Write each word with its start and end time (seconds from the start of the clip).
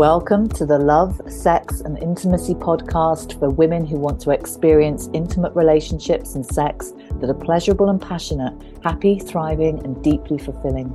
Welcome 0.00 0.48
to 0.54 0.64
the 0.64 0.78
Love, 0.78 1.20
Sex, 1.30 1.82
and 1.82 1.98
Intimacy 1.98 2.54
podcast 2.54 3.38
for 3.38 3.50
women 3.50 3.84
who 3.84 3.98
want 3.98 4.18
to 4.22 4.30
experience 4.30 5.10
intimate 5.12 5.54
relationships 5.54 6.34
and 6.34 6.46
sex 6.46 6.94
that 7.16 7.28
are 7.28 7.34
pleasurable 7.34 7.90
and 7.90 8.00
passionate, 8.00 8.54
happy, 8.82 9.18
thriving, 9.18 9.84
and 9.84 10.02
deeply 10.02 10.38
fulfilling. 10.38 10.88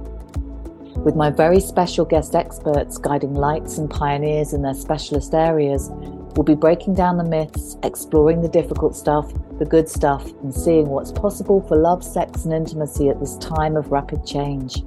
With 1.04 1.16
my 1.16 1.30
very 1.30 1.60
special 1.60 2.04
guest 2.04 2.34
experts 2.34 2.98
guiding 2.98 3.36
lights 3.36 3.78
and 3.78 3.92
pioneers 3.92 4.54
in 4.54 4.64
their 4.64 4.74
specialist 4.74 5.36
areas, 5.36 5.90
we'll 5.92 6.44
be 6.44 6.56
breaking 6.56 6.96
down 6.96 7.18
the 7.18 7.26
myths, 7.26 7.78
exploring 7.84 8.42
the 8.42 8.50
difficult 8.50 8.96
stuff, 8.96 9.32
the 9.60 9.66
good 9.66 9.88
stuff, 9.88 10.26
and 10.42 10.52
seeing 10.52 10.88
what's 10.88 11.12
possible 11.12 11.62
for 11.68 11.78
love, 11.78 12.04
sex, 12.04 12.44
and 12.46 12.54
intimacy 12.56 13.10
at 13.10 13.20
this 13.20 13.38
time 13.38 13.78
of 13.78 13.92
rapid 13.92 14.26
change. 14.26 14.82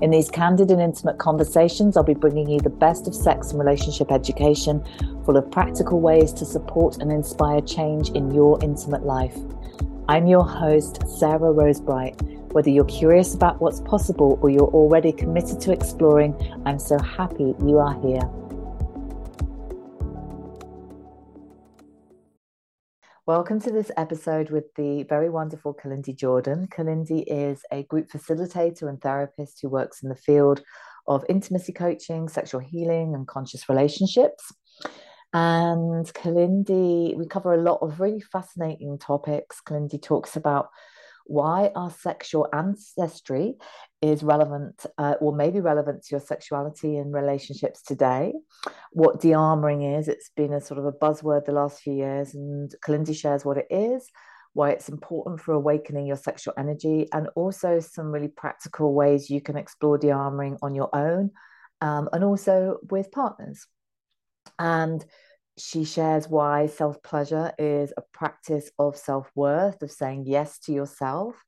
In 0.00 0.10
these 0.12 0.30
candid 0.30 0.70
and 0.70 0.80
intimate 0.80 1.18
conversations, 1.18 1.96
I'll 1.96 2.04
be 2.04 2.14
bringing 2.14 2.48
you 2.48 2.60
the 2.60 2.70
best 2.70 3.08
of 3.08 3.14
sex 3.16 3.50
and 3.50 3.58
relationship 3.58 4.12
education, 4.12 4.84
full 5.24 5.36
of 5.36 5.50
practical 5.50 6.00
ways 6.00 6.32
to 6.34 6.44
support 6.44 6.98
and 6.98 7.10
inspire 7.10 7.60
change 7.60 8.10
in 8.10 8.30
your 8.30 8.62
intimate 8.62 9.02
life. 9.02 9.36
I'm 10.08 10.28
your 10.28 10.44
host, 10.44 11.02
Sarah 11.18 11.52
Rosebright. 11.52 12.52
Whether 12.52 12.70
you're 12.70 12.84
curious 12.84 13.34
about 13.34 13.60
what's 13.60 13.80
possible 13.80 14.38
or 14.40 14.50
you're 14.50 14.70
already 14.70 15.10
committed 15.10 15.60
to 15.62 15.72
exploring, 15.72 16.36
I'm 16.64 16.78
so 16.78 16.96
happy 17.00 17.56
you 17.66 17.78
are 17.78 18.00
here. 18.00 18.22
Welcome 23.28 23.60
to 23.60 23.70
this 23.70 23.90
episode 23.98 24.48
with 24.48 24.74
the 24.76 25.02
very 25.02 25.28
wonderful 25.28 25.74
Kalindi 25.74 26.16
Jordan. 26.16 26.66
Kalindi 26.66 27.24
is 27.26 27.60
a 27.70 27.82
group 27.82 28.08
facilitator 28.08 28.88
and 28.88 28.98
therapist 29.02 29.58
who 29.60 29.68
works 29.68 30.02
in 30.02 30.08
the 30.08 30.14
field 30.14 30.62
of 31.06 31.26
intimacy 31.28 31.74
coaching, 31.74 32.30
sexual 32.30 32.62
healing, 32.62 33.14
and 33.14 33.28
conscious 33.28 33.68
relationships. 33.68 34.50
And 35.34 36.06
Kalindi, 36.14 37.18
we 37.18 37.26
cover 37.26 37.52
a 37.52 37.60
lot 37.60 37.80
of 37.82 38.00
really 38.00 38.22
fascinating 38.22 38.98
topics. 38.98 39.60
Kalindi 39.60 40.00
talks 40.00 40.34
about 40.34 40.70
why 41.26 41.70
our 41.76 41.90
sexual 41.90 42.48
ancestry 42.54 43.56
is 44.00 44.22
relevant 44.22 44.86
uh, 44.96 45.14
or 45.20 45.34
maybe 45.34 45.60
relevant 45.60 46.02
to 46.02 46.08
your 46.12 46.20
sexuality 46.20 46.96
and 46.96 47.12
relationships 47.12 47.82
today. 47.82 48.32
What 48.92 49.20
de-armoring 49.20 49.98
is, 49.98 50.08
it's 50.08 50.30
been 50.36 50.52
a 50.52 50.60
sort 50.60 50.78
of 50.78 50.86
a 50.86 50.92
buzzword 50.92 51.44
the 51.44 51.52
last 51.52 51.80
few 51.80 51.94
years, 51.94 52.34
and 52.34 52.72
Kalindi 52.84 53.16
shares 53.16 53.44
what 53.44 53.58
it 53.58 53.66
is, 53.70 54.08
why 54.52 54.70
it's 54.70 54.88
important 54.88 55.40
for 55.40 55.52
awakening 55.52 56.06
your 56.06 56.16
sexual 56.16 56.54
energy, 56.56 57.08
and 57.12 57.28
also 57.34 57.80
some 57.80 58.12
really 58.12 58.28
practical 58.28 58.94
ways 58.94 59.30
you 59.30 59.40
can 59.40 59.56
explore 59.56 59.98
de-armoring 59.98 60.58
on 60.62 60.74
your 60.74 60.94
own 60.94 61.30
um, 61.80 62.08
and 62.12 62.24
also 62.24 62.78
with 62.90 63.10
partners. 63.10 63.66
And 64.58 65.04
she 65.58 65.84
shares 65.84 66.28
why 66.28 66.66
self 66.66 67.02
pleasure 67.02 67.52
is 67.58 67.92
a 67.96 68.02
practice 68.12 68.70
of 68.78 68.96
self 68.96 69.30
worth, 69.34 69.82
of 69.82 69.90
saying 69.90 70.24
yes 70.26 70.58
to 70.60 70.72
yourself, 70.72 71.42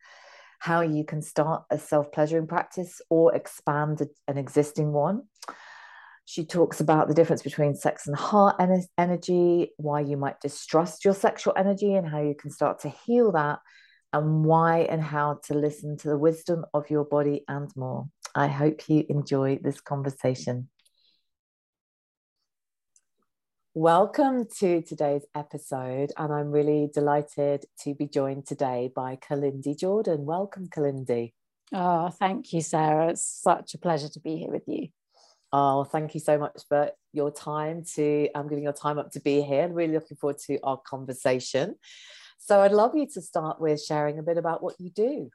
how 0.61 0.83
you 0.83 1.05
can 1.05 1.22
start 1.22 1.64
a 1.70 1.78
self 1.78 2.12
pleasuring 2.12 2.47
practice 2.47 3.00
or 3.08 3.34
expand 3.34 4.06
an 4.28 4.39
existing 4.39 4.92
one. 4.92 5.22
She 6.27 6.44
talks 6.44 6.80
about 6.80 7.08
the 7.08 7.14
difference 7.14 7.42
between 7.42 7.75
sex 7.75 8.06
and 8.06 8.14
heart 8.14 8.56
energy, 8.97 9.72
why 9.78 10.00
you 10.00 10.16
might 10.16 10.41
distrust 10.41 11.05
your 11.05 11.14
sexual 11.14 11.55
energy, 11.56 11.94
and 11.94 12.06
how 12.06 12.20
you 12.20 12.36
can 12.36 12.50
start 12.50 12.78
to 12.81 12.91
heal 12.91 13.33
that, 13.33 13.58
and 14.12 14.44
why 14.44 14.81
and 14.81 15.03
how 15.03 15.41
to 15.47 15.55
listen 15.55 15.97
to 15.97 16.08
the 16.08 16.19
wisdom 16.19 16.64
of 16.75 16.88
your 16.91 17.05
body 17.05 17.42
and 17.48 17.70
more. 17.75 18.06
I 18.34 18.47
hope 18.47 18.88
you 18.88 19.05
enjoy 19.08 19.58
this 19.62 19.81
conversation. 19.81 20.69
Welcome 23.75 24.47
to 24.58 24.82
today's 24.82 25.25
episode, 25.32 26.10
and 26.16 26.32
I'm 26.32 26.50
really 26.50 26.91
delighted 26.92 27.66
to 27.84 27.94
be 27.94 28.08
joined 28.08 28.44
today 28.44 28.91
by 28.92 29.14
Kalindi 29.14 29.78
Jordan. 29.78 30.25
Welcome, 30.25 30.66
Kalindi. 30.66 31.34
Oh, 31.72 32.08
thank 32.08 32.53
you, 32.53 32.62
Sarah. 32.62 33.10
It's 33.10 33.22
such 33.22 33.75
a 33.75 33.78
pleasure 33.78 34.08
to 34.08 34.19
be 34.19 34.38
here 34.38 34.50
with 34.50 34.64
you. 34.66 34.88
Oh, 35.53 35.84
thank 35.84 36.14
you 36.14 36.20
so 36.20 36.36
much 36.36 36.62
for 36.69 36.91
your 37.12 37.31
time 37.31 37.84
to 37.94 38.28
I'm 38.34 38.41
um, 38.42 38.48
giving 38.48 38.64
your 38.64 38.72
time 38.72 38.98
up 38.98 39.12
to 39.12 39.20
be 39.20 39.41
here. 39.41 39.62
I'm 39.62 39.72
really 39.72 39.94
looking 39.94 40.16
forward 40.16 40.38
to 40.47 40.58
our 40.64 40.78
conversation. 40.78 41.76
So 42.41 42.62
I'd 42.62 42.72
love 42.72 42.97
you 42.97 43.06
to 43.14 43.22
start 43.22 43.60
with 43.60 43.81
sharing 43.81 44.19
a 44.19 44.25
bit 44.25 44.37
about 44.37 44.64
what 44.64 44.81
you 44.81 44.91
do. 44.91 45.31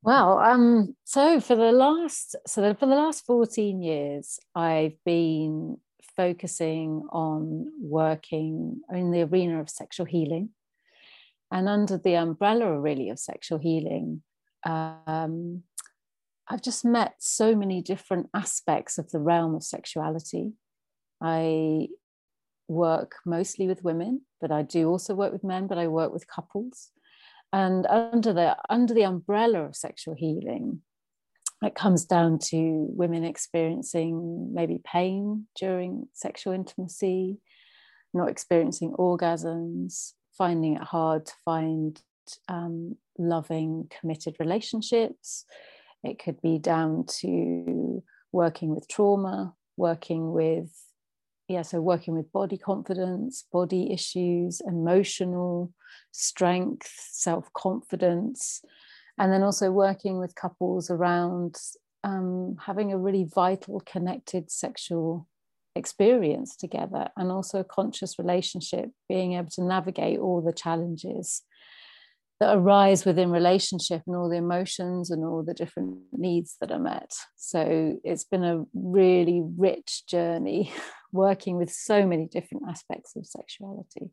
Well, 0.00 0.38
um, 0.38 0.96
so 1.04 1.40
for 1.40 1.56
the 1.56 1.72
last 1.72 2.36
so 2.46 2.72
for 2.72 2.86
the 2.86 2.94
last 2.94 3.26
14 3.26 3.82
years, 3.82 4.38
I've 4.54 4.96
been 5.04 5.76
focusing 6.20 7.02
on 7.12 7.66
working 7.80 8.82
in 8.92 9.10
the 9.10 9.22
arena 9.22 9.58
of 9.58 9.70
sexual 9.70 10.04
healing. 10.04 10.50
And 11.50 11.66
under 11.66 11.96
the 11.96 12.16
umbrella, 12.16 12.78
really, 12.78 13.08
of 13.08 13.18
sexual 13.18 13.58
healing, 13.58 14.22
um, 14.66 15.62
I've 16.46 16.60
just 16.60 16.84
met 16.84 17.14
so 17.18 17.56
many 17.56 17.80
different 17.80 18.28
aspects 18.34 18.98
of 18.98 19.10
the 19.10 19.18
realm 19.18 19.54
of 19.54 19.62
sexuality. 19.62 20.52
I 21.22 21.88
work 22.68 23.12
mostly 23.24 23.66
with 23.66 23.82
women, 23.82 24.20
but 24.42 24.52
I 24.52 24.60
do 24.62 24.88
also 24.90 25.14
work 25.14 25.32
with 25.32 25.42
men, 25.42 25.68
but 25.68 25.78
I 25.78 25.88
work 25.88 26.12
with 26.12 26.28
couples. 26.36 26.90
And 27.50 27.86
under 27.86 28.32
the 28.34 28.56
under 28.68 28.92
the 28.92 29.04
umbrella 29.04 29.60
of 29.64 29.74
sexual 29.74 30.14
healing, 30.14 30.82
it 31.62 31.74
comes 31.74 32.04
down 32.04 32.38
to 32.38 32.86
women 32.90 33.24
experiencing 33.24 34.54
maybe 34.54 34.80
pain 34.82 35.46
during 35.58 36.08
sexual 36.14 36.54
intimacy, 36.54 37.38
not 38.14 38.30
experiencing 38.30 38.92
orgasms, 38.92 40.12
finding 40.36 40.76
it 40.76 40.82
hard 40.82 41.26
to 41.26 41.32
find 41.44 42.00
um, 42.48 42.96
loving, 43.18 43.90
committed 44.00 44.36
relationships. 44.40 45.44
It 46.02 46.18
could 46.18 46.40
be 46.40 46.58
down 46.58 47.04
to 47.20 48.02
working 48.32 48.74
with 48.74 48.88
trauma, 48.88 49.54
working 49.76 50.32
with, 50.32 50.74
yeah, 51.46 51.62
so 51.62 51.82
working 51.82 52.14
with 52.14 52.32
body 52.32 52.56
confidence, 52.56 53.44
body 53.52 53.92
issues, 53.92 54.62
emotional 54.66 55.74
strength, 56.10 56.90
self 57.10 57.52
confidence 57.52 58.62
and 59.20 59.30
then 59.30 59.42
also 59.42 59.70
working 59.70 60.18
with 60.18 60.34
couples 60.34 60.90
around 60.90 61.56
um, 62.02 62.56
having 62.58 62.90
a 62.90 62.98
really 62.98 63.24
vital, 63.24 63.80
connected 63.84 64.50
sexual 64.50 65.28
experience 65.76 66.56
together 66.56 67.10
and 67.18 67.30
also 67.30 67.60
a 67.60 67.64
conscious 67.64 68.18
relationship, 68.18 68.88
being 69.10 69.34
able 69.34 69.50
to 69.50 69.62
navigate 69.62 70.18
all 70.18 70.40
the 70.40 70.54
challenges 70.54 71.42
that 72.40 72.56
arise 72.56 73.04
within 73.04 73.30
relationship 73.30 74.00
and 74.06 74.16
all 74.16 74.30
the 74.30 74.38
emotions 74.38 75.10
and 75.10 75.22
all 75.22 75.42
the 75.42 75.52
different 75.52 75.98
needs 76.12 76.56
that 76.62 76.72
are 76.72 76.78
met. 76.78 77.12
So 77.36 78.00
it's 78.02 78.24
been 78.24 78.44
a 78.44 78.64
really 78.72 79.42
rich 79.58 80.04
journey 80.08 80.72
working 81.12 81.58
with 81.58 81.70
so 81.70 82.06
many 82.06 82.24
different 82.24 82.64
aspects 82.70 83.14
of 83.16 83.26
sexuality. 83.26 84.12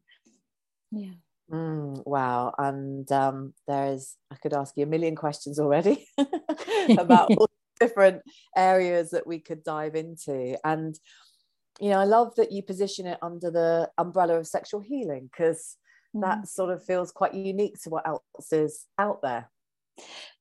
Yeah. 0.92 1.14
Mm, 1.52 2.06
wow. 2.06 2.54
And 2.58 3.10
um, 3.12 3.54
there's, 3.68 4.16
I 4.32 4.36
could 4.36 4.54
ask 4.54 4.76
you 4.76 4.84
a 4.84 4.88
million 4.88 5.16
questions 5.16 5.60
already 5.60 6.08
about 6.98 7.32
all 7.38 7.50
different 7.80 8.22
areas 8.56 9.12
that 9.12 9.28
we 9.28 9.40
could 9.40 9.64
dive 9.64 9.96
into. 9.96 10.58
And, 10.66 10.98
you 11.80 11.90
know, 11.90 12.00
I 12.00 12.06
love 12.06 12.36
that 12.36 12.52
you 12.52 12.64
position 12.64 13.08
it 13.08 13.20
under 13.22 13.52
the 13.52 13.90
umbrella 13.98 14.40
of 14.40 14.48
sexual 14.48 14.82
healing 14.82 15.30
because 15.32 15.78
mm. 16.16 16.22
that 16.22 16.48
sort 16.48 16.72
of 16.72 16.84
feels 16.84 17.12
quite 17.12 17.34
unique 17.34 17.82
to 17.84 17.90
what 17.90 18.08
else 18.08 18.52
is 18.52 18.86
out 18.98 19.22
there. 19.22 19.50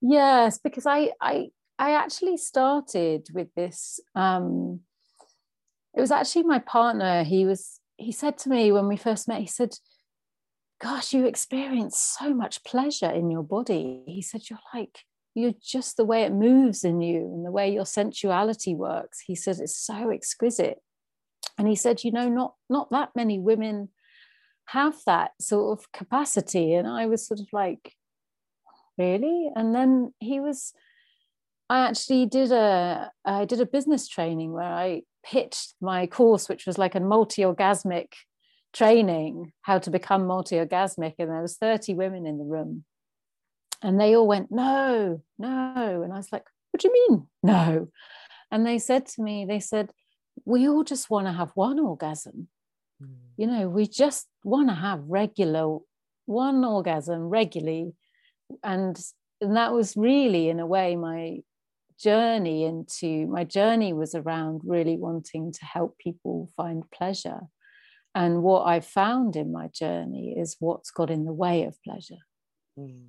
Yes, 0.01 0.59
because 0.59 0.87
I, 0.87 1.13
I, 1.21 1.51
I 1.79 1.93
actually 1.93 2.37
started 2.37 3.29
with 3.33 3.49
this. 3.55 4.01
Um, 4.15 4.81
it 5.95 6.01
was 6.01 6.11
actually 6.11 6.43
my 6.43 6.59
partner. 6.59 7.23
He 7.23 7.47
was, 7.47 7.81
he 7.97 8.13
said 8.13 8.37
to 8.39 8.51
me 8.51 8.73
when 8.73 8.89
we 8.89 8.97
first 8.97 9.29
met, 9.29 9.41
he 9.41 9.47
said, 9.47 9.75
gosh, 10.87 11.13
you 11.13 11.27
experience 11.27 12.17
so 12.21 12.33
much 12.33 12.63
pleasure 12.63 13.11
in 13.11 13.29
your 13.29 13.43
body. 13.43 14.05
He 14.07 14.23
said, 14.23 14.43
You're 14.49 14.61
like, 14.73 15.01
you're 15.35 15.55
just 15.61 15.97
the 15.97 16.05
way 16.05 16.23
it 16.23 16.33
moves 16.33 16.85
in 16.85 17.01
you 17.01 17.19
and 17.19 17.45
the 17.45 17.51
way 17.51 17.73
your 17.73 17.85
sensuality 17.85 18.75
works. 18.75 19.19
He 19.27 19.35
says 19.35 19.61
it's 19.61 19.77
so 19.77 20.11
exquisite. 20.11 20.79
And 21.59 21.67
he 21.67 21.75
said, 21.75 22.05
you 22.05 22.13
know, 22.13 22.29
not 22.29 22.55
not 22.71 22.91
that 22.91 23.11
many 23.17 23.39
women 23.39 23.89
have 24.67 24.95
that 25.07 25.33
sort 25.41 25.79
of 25.79 25.91
capacity. 25.93 26.75
And 26.75 26.87
I 26.87 27.07
was 27.07 27.27
sort 27.27 27.41
of 27.41 27.49
like, 27.53 27.93
really? 28.97 29.51
And 29.55 29.75
then 29.75 30.15
he 30.21 30.39
was, 30.39 30.73
I 31.69 31.81
actually 31.89 32.27
did 32.27 32.53
a 32.53 33.11
I 33.25 33.45
did 33.45 33.61
a 33.61 33.67
business 33.67 34.07
training 34.09 34.53
where 34.53 34.73
I 34.87 35.03
pitched 35.25 35.75
my 35.81 36.07
course, 36.07 36.49
which 36.49 36.65
was 36.65 36.79
like 36.79 36.95
a 36.95 37.01
multi-orgasmic 37.01 38.13
training 38.77 39.53
how 39.63 39.79
to 39.79 39.91
become 39.91 40.27
multi-orgasmic 40.27 41.15
and 41.19 41.31
there 41.31 41.43
was 41.43 41.57
30 41.57 41.95
women 41.95 42.27
in 42.27 42.39
the 42.39 42.45
room 42.45 42.85
and 43.83 44.01
they 44.01 44.15
all 44.15 44.27
went 44.27 44.51
no 44.51 45.23
no 45.39 46.03
and 46.03 46.13
i 46.13 46.17
was 46.17 46.33
like 46.33 46.45
what 46.71 46.81
do 46.81 46.89
you 46.89 47.09
mean 47.09 47.27
no 47.43 47.89
and 48.51 48.67
they 48.67 48.79
said 48.79 49.07
to 49.07 49.23
me 49.23 49.47
they 49.47 49.61
said 49.61 49.91
we 50.45 50.69
all 50.69 50.85
just 50.85 51.09
want 51.11 51.27
to 51.27 51.33
have 51.33 51.51
one 51.55 51.79
orgasm. 51.79 52.49
Mm. 53.03 53.09
You 53.37 53.47
know, 53.47 53.69
we 53.69 53.87
just 53.87 54.27
want 54.45 54.69
to 54.69 54.75
have 54.75 55.01
regular 55.07 55.79
one 56.27 56.65
orgasm 56.65 57.29
regularly. 57.29 57.93
And, 58.63 58.99
and 59.41 59.57
that 59.57 59.73
was 59.73 59.97
really, 59.97 60.49
in 60.49 60.61
a 60.61 60.67
way, 60.67 60.97
my 60.97 61.39
journey 61.99 62.65
into 62.65 63.27
my 63.27 63.43
journey 63.43 63.95
was 63.95 64.15
around 64.15 64.61
really 64.65 64.99
wanting 64.99 65.51
to 65.51 65.65
help 65.65 65.97
people 65.99 66.51
find 66.57 66.85
pleasure. 66.91 67.41
And 68.17 68.43
what 68.43 68.63
I've 68.63 68.87
found 68.87 69.37
in 69.37 69.53
my 69.53 69.69
journey 69.69 70.35
is 70.39 70.57
what's 70.59 70.91
got 70.91 71.11
in 71.11 71.27
the 71.27 71.35
way 71.35 71.65
of 71.65 71.77
pleasure 71.83 72.25
mm. 72.79 73.09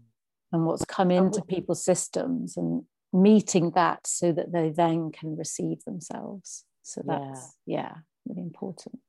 and 0.52 0.66
what's 0.66 0.84
come 0.84 1.12
into 1.12 1.42
people's 1.42 1.86
systems 1.86 2.58
and 2.58 2.84
meeting 3.14 3.72
that 3.72 4.06
so 4.06 4.34
that 4.34 4.52
they 4.52 4.70
then 4.70 5.14
can 5.14 5.38
receive 5.38 5.82
themselves. 5.86 6.66
So 6.84 7.04
that's, 7.08 7.56
yeah, 7.66 7.78
yeah 7.78 7.94
really 8.28 8.42
important. 8.42 9.00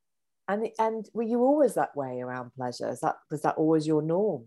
And 0.47 0.69
and 0.79 1.05
were 1.13 1.23
you 1.23 1.41
always 1.41 1.75
that 1.75 1.95
way 1.97 2.21
around 2.21 2.51
pleasure? 2.55 2.89
Is 2.89 3.01
that 3.01 3.17
was 3.29 3.41
that 3.41 3.57
always 3.57 3.85
your 3.85 4.01
norm? 4.01 4.45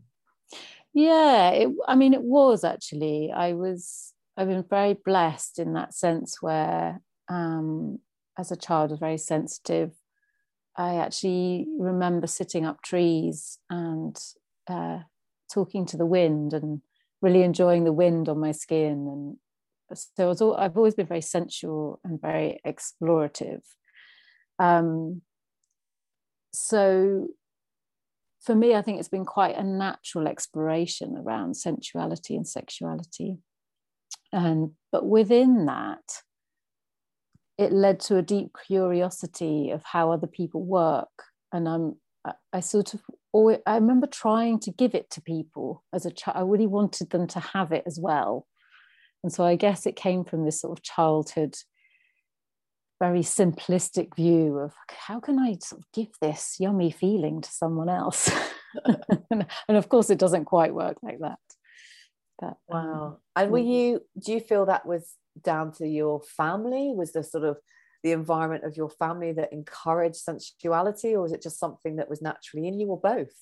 Yeah, 0.95 1.51
it, 1.51 1.69
I 1.87 1.95
mean, 1.97 2.15
it 2.15 2.23
was 2.23 2.65
actually. 2.65 3.31
I 3.31 3.53
was. 3.53 4.13
I've 4.39 4.49
been 4.49 4.65
very 4.69 4.95
blessed 4.95 5.59
in 5.59 5.75
that 5.75 5.95
sense, 5.95 6.41
where 6.41 7.01
um, 7.29 7.99
as 8.39 8.51
a 8.51 8.57
child, 8.57 8.91
I 8.91 8.95
was 8.95 9.01
very 9.01 9.19
sensitive. 9.19 9.93
I 10.77 10.97
actually 10.97 11.67
remember 11.79 12.27
sitting 12.27 12.65
up 12.65 12.83
trees 12.83 13.59
and 13.69 14.19
uh, 14.69 15.01
talking 15.53 15.87
to 15.87 15.97
the 15.97 16.07
wind 16.07 16.55
and 16.55 16.81
really 17.21 17.43
enjoying 17.43 17.85
the 17.85 17.93
wind 17.93 18.29
on 18.29 18.39
my 18.39 18.53
skin. 18.53 19.37
And 19.93 19.99
so 19.99 20.29
was 20.29 20.41
all, 20.41 20.57
I've 20.57 20.77
always 20.77 20.95
been 20.95 21.07
very 21.07 21.21
sensual 21.21 22.01
and 22.05 22.21
very 22.21 22.61
explorative. 22.67 23.63
Um, 24.59 25.23
so 26.53 27.29
for 28.41 28.55
me, 28.55 28.75
I 28.75 28.83
think 28.83 28.99
it's 28.99 29.09
been 29.09 29.25
quite 29.25 29.57
a 29.57 29.63
natural 29.63 30.27
exploration 30.27 31.17
around 31.17 31.57
sensuality 31.57 32.35
and 32.35 32.47
sexuality. 32.47 33.39
And 34.33 34.73
but 34.91 35.07
within 35.07 35.67
that, 35.67 36.23
it 37.63 37.73
led 37.73 38.01
to 38.01 38.17
a 38.17 38.23
deep 38.23 38.51
curiosity 38.67 39.71
of 39.71 39.83
how 39.85 40.11
other 40.11 40.27
people 40.27 40.63
work. 40.63 41.11
And 41.53 41.69
I'm 41.69 41.97
I 42.53 42.61
sort 42.61 42.95
of 42.95 43.01
always, 43.33 43.59
I 43.67 43.75
remember 43.75 44.07
trying 44.07 44.61
to 44.61 44.71
give 44.71 44.95
it 44.95 45.11
to 45.11 45.21
people 45.21 45.83
as 45.93 46.07
a 46.07 46.11
child. 46.11 46.37
I 46.37 46.43
really 46.43 46.67
wanted 46.67 47.11
them 47.11 47.27
to 47.29 47.41
have 47.41 47.73
it 47.73 47.83
as 47.87 47.99
well. 48.01 48.47
And 49.25 49.33
so 49.33 49.45
I 49.45 49.57
guess 49.57 49.87
it 49.87 49.97
came 49.97 50.25
from 50.25 50.45
this 50.45 50.61
sort 50.61 50.79
of 50.79 50.85
childhood 50.85 51.57
very 53.01 53.23
simplistic 53.23 54.15
view 54.15 54.59
of 54.59 54.75
how 54.89 55.19
can 55.19 55.37
I 55.37 55.57
sort 55.61 55.81
of 55.81 55.87
give 55.93 56.11
this 56.21 56.59
yummy 56.61 56.93
feeling 56.93 57.41
to 57.41 57.51
someone 57.51 57.89
else? 57.89 58.31
and, 59.31 59.47
of 59.69 59.89
course, 59.89 60.09
it 60.09 60.19
doesn't 60.19 60.45
quite 60.45 60.73
work 60.73 60.99
like 61.03 61.19
that. 61.19 61.39
But, 62.39 62.57
um, 62.73 62.87
wow. 62.89 63.19
and 63.35 63.51
were 63.51 63.59
you, 63.59 64.03
do 64.25 64.33
you 64.33 64.41
feel 64.41 64.67
that 64.67 64.87
was 64.87 65.15
down 65.41 65.73
to 65.73 65.87
your 65.87 66.21
family? 66.23 66.93
Was 66.95 67.13
the 67.13 67.23
sort 67.23 67.45
of 67.45 67.59
the 68.03 68.13
environment 68.13 68.65
of 68.65 68.77
your 68.77 68.91
family 68.91 69.33
that 69.33 69.53
encouraged 69.53 70.17
sensuality, 70.17 71.15
or 71.15 71.23
was 71.23 71.33
it 71.33 71.43
just 71.43 71.59
something 71.59 71.97
that 71.97 72.11
was 72.11 72.21
naturally 72.21 72.67
in 72.67 72.79
you, 72.81 72.89
or 72.89 73.01
both? 73.01 73.35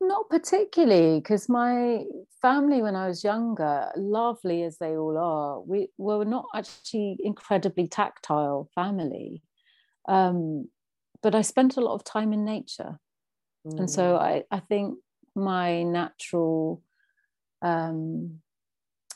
Not 0.00 0.30
particularly, 0.30 1.20
because 1.20 1.48
my 1.48 2.04
family, 2.40 2.80
when 2.80 2.96
I 2.96 3.06
was 3.08 3.22
younger, 3.22 3.90
lovely 3.96 4.62
as 4.62 4.78
they 4.78 4.96
all 4.96 5.18
are, 5.18 5.60
we 5.60 5.88
were 5.98 6.24
not 6.24 6.46
actually 6.54 7.18
incredibly 7.22 7.86
tactile 7.86 8.70
family. 8.74 9.42
Um, 10.08 10.68
but 11.22 11.34
I 11.34 11.42
spent 11.42 11.76
a 11.76 11.82
lot 11.82 11.94
of 11.94 12.04
time 12.04 12.32
in 12.32 12.46
nature. 12.46 12.98
Mm. 13.66 13.80
And 13.80 13.90
so 13.90 14.14
mm. 14.14 14.18
I, 14.18 14.44
I 14.50 14.60
think 14.60 14.98
my 15.36 15.82
natural, 15.82 16.82
um, 17.60 18.40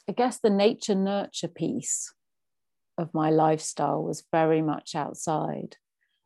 I 0.09 0.13
guess 0.13 0.39
the 0.39 0.51
nature 0.51 0.95
nurture 0.95 1.49
piece 1.49 2.13
of 2.99 3.13
my 3.15 3.31
lifestyle 3.31 4.03
was 4.03 4.25
very 4.31 4.63
much 4.63 4.95
outside. 4.95 5.77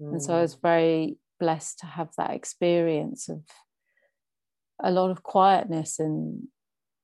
Mm. 0.01 0.13
And 0.13 0.23
so 0.23 0.35
I 0.35 0.43
was 0.43 0.57
mm. 0.57 0.63
very 0.63 1.17
blessed 1.39 1.79
to 1.81 1.87
have 1.87 2.11
that 2.19 2.31
experience 2.31 3.29
of 3.29 3.43
a 4.83 4.91
lot 4.91 5.11
of 5.11 5.23
quietness 5.23 5.99
and 5.99 6.49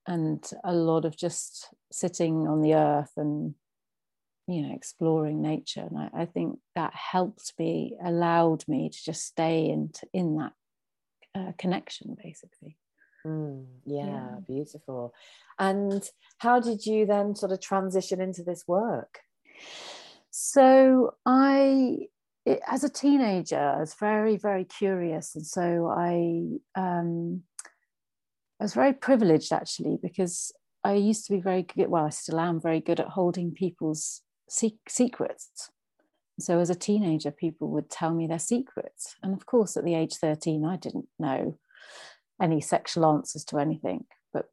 and 0.06 0.44
a 0.62 0.73
lot 0.73 1.05
of 1.05 1.17
just 1.17 1.69
sitting 1.91 2.47
on 2.47 2.61
the 2.61 2.75
earth 2.75 3.12
and 3.17 3.55
you 4.47 4.62
know 4.62 4.75
exploring 4.75 5.41
nature 5.41 5.81
and 5.88 5.99
I, 5.99 6.23
I 6.23 6.25
think 6.26 6.59
that 6.75 6.93
helped 6.94 7.55
me 7.59 7.97
allowed 8.05 8.65
me 8.69 8.91
to 8.91 9.05
just 9.05 9.25
stay 9.25 9.71
in 9.71 9.91
in 10.12 10.37
that 10.37 10.53
uh, 11.35 11.53
connection 11.59 12.17
basically 12.23 12.76
mm, 13.26 13.65
yeah, 13.85 14.06
yeah. 14.06 14.37
beautiful. 14.47 15.15
And 15.59 16.03
how 16.38 16.61
did 16.61 16.87
you 16.87 17.06
then 17.06 17.35
sort 17.35 17.53
of 17.53 17.61
transition 17.61 18.21
into 18.21 18.43
this 18.43 18.65
work? 18.67 19.21
So 20.31 21.15
i 21.25 22.09
it, 22.44 22.61
as 22.67 22.85
a 22.85 22.91
teenager 22.91 23.59
i 23.59 23.81
was 23.81 23.94
very 23.94 24.37
very 24.37 24.65
curious. 24.65 25.35
And 25.35 25.47
so 25.47 25.87
i 25.97 26.59
um, 26.75 27.43
I 28.61 28.65
was 28.65 28.75
very 28.75 28.93
privileged 28.93 29.53
actually 29.53 29.99
because 30.00 30.53
I 30.85 30.94
used 30.94 31.26
to 31.26 31.32
be 31.32 31.41
very 31.41 31.62
good, 31.62 31.88
well, 31.88 32.05
I 32.05 32.11
still 32.11 32.38
am 32.38 32.61
very 32.61 32.81
good 32.81 33.00
at 33.00 33.09
holding 33.09 33.53
people's 33.53 34.21
secrets. 34.49 35.71
So 36.38 36.59
as 36.59 36.69
a 36.69 36.75
teenager, 36.75 37.31
people 37.31 37.69
would 37.71 37.88
tell 37.91 38.12
me 38.12 38.26
their 38.26 38.38
secrets. 38.38 39.17
And 39.23 39.32
of 39.32 39.47
course, 39.47 39.76
at 39.76 39.85
the 39.85 39.94
age 39.94 40.15
13, 40.17 40.65
I 40.65 40.76
didn't 40.76 41.09
know 41.19 41.59
any 42.41 42.61
sexual 42.61 43.07
answers 43.07 43.45
to 43.47 43.59
anything, 43.59 44.05
but 44.33 44.47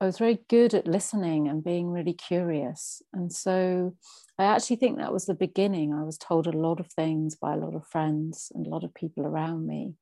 I 0.00 0.06
was 0.06 0.18
very 0.18 0.40
good 0.48 0.74
at 0.74 0.86
listening 0.86 1.48
and 1.48 1.62
being 1.62 1.90
really 1.90 2.14
curious. 2.14 3.02
And 3.12 3.32
so 3.32 3.94
I 4.38 4.44
actually 4.44 4.76
think 4.76 4.98
that 4.98 5.12
was 5.12 5.26
the 5.26 5.34
beginning. 5.34 5.92
I 5.92 6.02
was 6.02 6.18
told 6.18 6.46
a 6.46 6.52
lot 6.52 6.80
of 6.80 6.92
things 6.92 7.36
by 7.36 7.54
a 7.54 7.58
lot 7.58 7.74
of 7.74 7.86
friends 7.86 8.52
and 8.54 8.66
a 8.66 8.70
lot 8.70 8.84
of 8.84 8.94
people 8.94 9.24
around 9.24 9.66
me. 9.66 9.94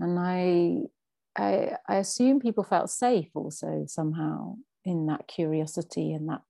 And 0.00 0.18
I 0.18 0.88
I, 1.36 1.76
I 1.88 1.96
assume 1.96 2.40
people 2.40 2.64
felt 2.64 2.90
safe 2.90 3.30
also 3.34 3.84
somehow 3.86 4.56
in 4.84 5.06
that 5.06 5.28
curiosity 5.28 6.12
and 6.12 6.28
that 6.28 6.42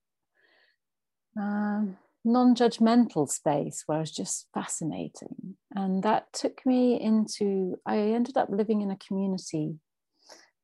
um, 1.39 1.99
non-judgmental 2.25 3.29
space 3.29 3.85
where 3.87 4.01
was 4.01 4.11
just 4.11 4.49
fascinating 4.55 5.57
and 5.75 6.03
that 6.03 6.33
took 6.33 6.65
me 6.65 7.01
into 7.01 7.77
i 7.85 7.97
ended 7.97 8.37
up 8.37 8.49
living 8.49 8.81
in 8.81 8.91
a 8.91 8.97
community 8.97 9.75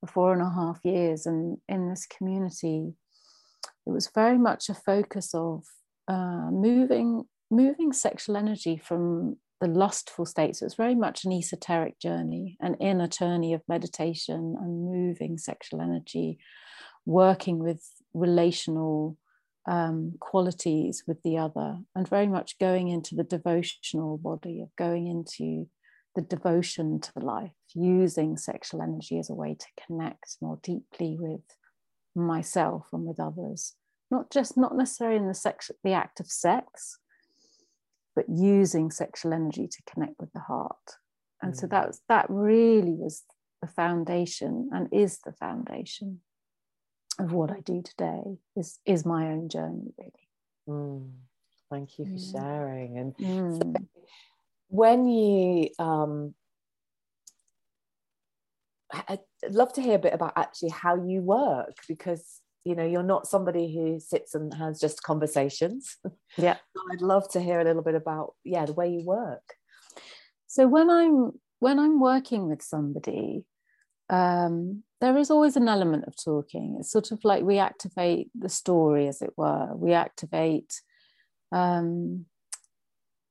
for 0.01 0.07
four 0.07 0.33
and 0.33 0.43
a 0.43 0.51
half 0.51 0.79
years 0.85 1.27
and 1.27 1.59
in 1.69 1.89
this 1.89 2.07
community 2.07 2.95
it 3.87 3.91
was 3.91 4.11
very 4.15 4.39
much 4.39 4.69
a 4.69 4.75
focus 4.75 5.35
of 5.35 5.65
uh, 6.09 6.51
moving 6.51 7.25
moving 7.51 7.93
sexual 7.93 8.37
energy 8.37 8.77
from 8.77 9.37
the 9.61 9.67
lustful 9.67 10.27
states. 10.27 10.61
So 10.61 10.67
it's 10.67 10.75
very 10.75 10.95
much 10.95 11.25
an 11.25 11.33
esoteric 11.33 11.99
journey, 11.99 12.57
an 12.61 12.75
inner 12.75 13.09
journey 13.09 13.55
of 13.55 13.63
meditation 13.69 14.57
and 14.61 14.85
moving 14.85 15.39
sexual 15.39 15.81
energy, 15.81 16.39
working 17.07 17.59
with 17.59 17.83
relational 18.15 19.17
um, 19.67 20.15
qualities 20.21 21.03
with 21.07 21.23
the 21.23 21.39
other, 21.39 21.79
and 21.95 22.09
very 22.09 22.27
much 22.27 22.59
going 22.59 22.89
into 22.89 23.15
the 23.15 23.25
devotional 23.25 24.17
body 24.19 24.61
of 24.61 24.75
going 24.77 25.07
into 25.07 25.67
the 26.15 26.23
devotion 26.23 27.01
to 27.01 27.13
life, 27.17 27.53
using 27.75 28.37
sexual 28.37 28.83
energy 28.83 29.19
as 29.19 29.31
a 29.31 29.35
way 29.35 29.55
to 29.59 29.67
connect 29.87 30.37
more 30.41 30.59
deeply 30.63 31.17
with 31.19 31.43
myself 32.15 32.89
and 32.93 33.05
with 33.05 33.21
others. 33.21 33.75
Not 34.11 34.31
just 34.31 34.57
not 34.57 34.77
necessarily 34.77 35.19
in 35.19 35.29
the 35.29 35.35
sex, 35.35 35.71
the 35.85 35.93
act 35.93 36.21
of 36.21 36.27
sex, 36.27 36.99
but 38.17 38.25
using 38.29 38.91
sexual 38.91 39.33
energy 39.33 39.69
to 39.69 39.93
connect 39.93 40.15
with 40.19 40.33
the 40.33 40.41
heart. 40.41 40.97
And 41.43 41.53
mm. 41.53 41.57
so 41.57 41.67
that 41.69 41.87
was, 41.87 42.01
that 42.09 42.27
really 42.29 42.95
was 42.95 43.23
the 43.61 43.69
foundation 43.69 44.71
and 44.73 44.89
is 44.93 45.19
the 45.25 45.33
foundation 45.33 46.21
of 47.19 47.33
what 47.33 47.51
I 47.51 47.61
do 47.61 47.83
today 47.83 48.39
is 48.57 48.79
is 48.87 49.05
my 49.05 49.29
own 49.29 49.49
journey 49.49 49.93
really. 49.99 50.29
Mm. 50.69 51.11
Thank 51.71 51.99
you 51.99 52.07
for 52.07 52.13
yeah. 52.13 52.41
sharing. 52.41 52.99
And 52.99 53.17
mm. 53.17 53.63
so 53.63 53.87
when 54.69 55.07
you 55.09 55.71
um 55.79 56.35
I'd 58.91 59.21
love 59.51 59.73
to 59.75 59.83
hear 59.83 59.97
a 59.97 59.99
bit 59.99 60.15
about 60.15 60.33
actually 60.37 60.71
how 60.71 60.97
you 60.97 61.21
work 61.21 61.75
because 61.87 62.41
you 62.65 62.75
know 62.75 62.87
you're 62.87 63.03
not 63.03 63.27
somebody 63.27 63.75
who 63.75 64.01
sits 64.01 64.35
and 64.35 64.53
has 64.55 64.81
just 64.81 65.03
conversations. 65.03 65.97
Yeah. 66.37 66.57
I'd 66.93 67.03
love 67.03 67.29
to 67.33 67.41
hear 67.41 67.61
a 67.61 67.65
little 67.65 67.83
bit 67.83 67.95
about 67.95 68.35
yeah 68.45 68.65
the 68.67 68.73
way 68.73 68.91
you 68.91 69.05
work. 69.05 69.55
So 70.47 70.67
when 70.67 70.89
i'm 70.89 71.33
when 71.59 71.79
i'm 71.79 72.01
working 72.01 72.49
with 72.49 72.63
somebody 72.63 73.45
um, 74.11 74.85
there 75.01 75.17
is 75.17 75.31
always 75.31 75.57
an 75.57 75.69
element 75.69 76.05
of 76.07 76.15
talking. 76.17 76.77
It's 76.81 76.91
sort 76.91 77.13
of 77.13 77.25
like 77.25 77.45
we 77.45 77.59
activate 77.59 78.31
the 78.35 78.49
story 78.49 79.07
as 79.07 79.23
it 79.23 79.31
were. 79.37 79.75
We 79.75 79.93
activate 79.93 80.81
um, 81.53 82.27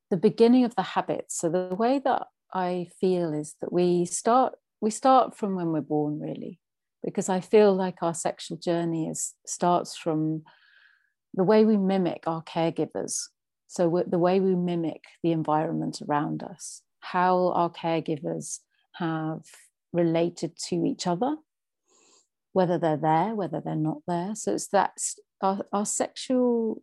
the 0.09 0.17
beginning 0.17 0.63
of 0.63 0.75
the 0.75 0.81
habits. 0.81 1.37
So 1.37 1.49
the 1.49 1.75
way 1.75 1.99
that 2.03 2.27
I 2.53 2.87
feel 2.99 3.33
is 3.33 3.55
that 3.61 3.73
we 3.73 4.05
start 4.05 4.53
we 4.79 4.91
start 4.91 5.35
from 5.35 5.55
when 5.55 5.71
we're 5.71 5.81
born, 5.81 6.19
really, 6.19 6.59
because 7.03 7.29
I 7.29 7.39
feel 7.39 7.73
like 7.73 7.97
our 8.01 8.13
sexual 8.13 8.57
journey 8.57 9.07
is 9.07 9.33
starts 9.45 9.97
from 9.97 10.43
the 11.33 11.43
way 11.43 11.65
we 11.65 11.77
mimic 11.77 12.23
our 12.27 12.43
caregivers. 12.43 13.23
So 13.67 14.03
the 14.07 14.19
way 14.19 14.39
we 14.39 14.55
mimic 14.55 15.03
the 15.23 15.31
environment 15.31 16.01
around 16.07 16.43
us, 16.43 16.83
how 16.99 17.51
our 17.53 17.69
caregivers 17.69 18.59
have 18.93 19.41
related 19.91 20.57
to 20.69 20.85
each 20.85 21.05
other, 21.05 21.35
whether 22.53 22.77
they're 22.77 22.97
there, 22.97 23.35
whether 23.35 23.61
they're 23.61 23.75
not 23.75 24.01
there. 24.07 24.35
So 24.35 24.53
it's 24.53 24.67
that 24.67 24.93
our, 25.41 25.65
our 25.73 25.85
sexual 25.85 26.81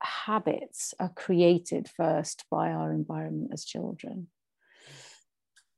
habits 0.00 0.94
are 1.00 1.10
created 1.10 1.88
first 1.96 2.44
by 2.50 2.70
our 2.70 2.92
environment 2.92 3.50
as 3.52 3.64
children. 3.64 4.28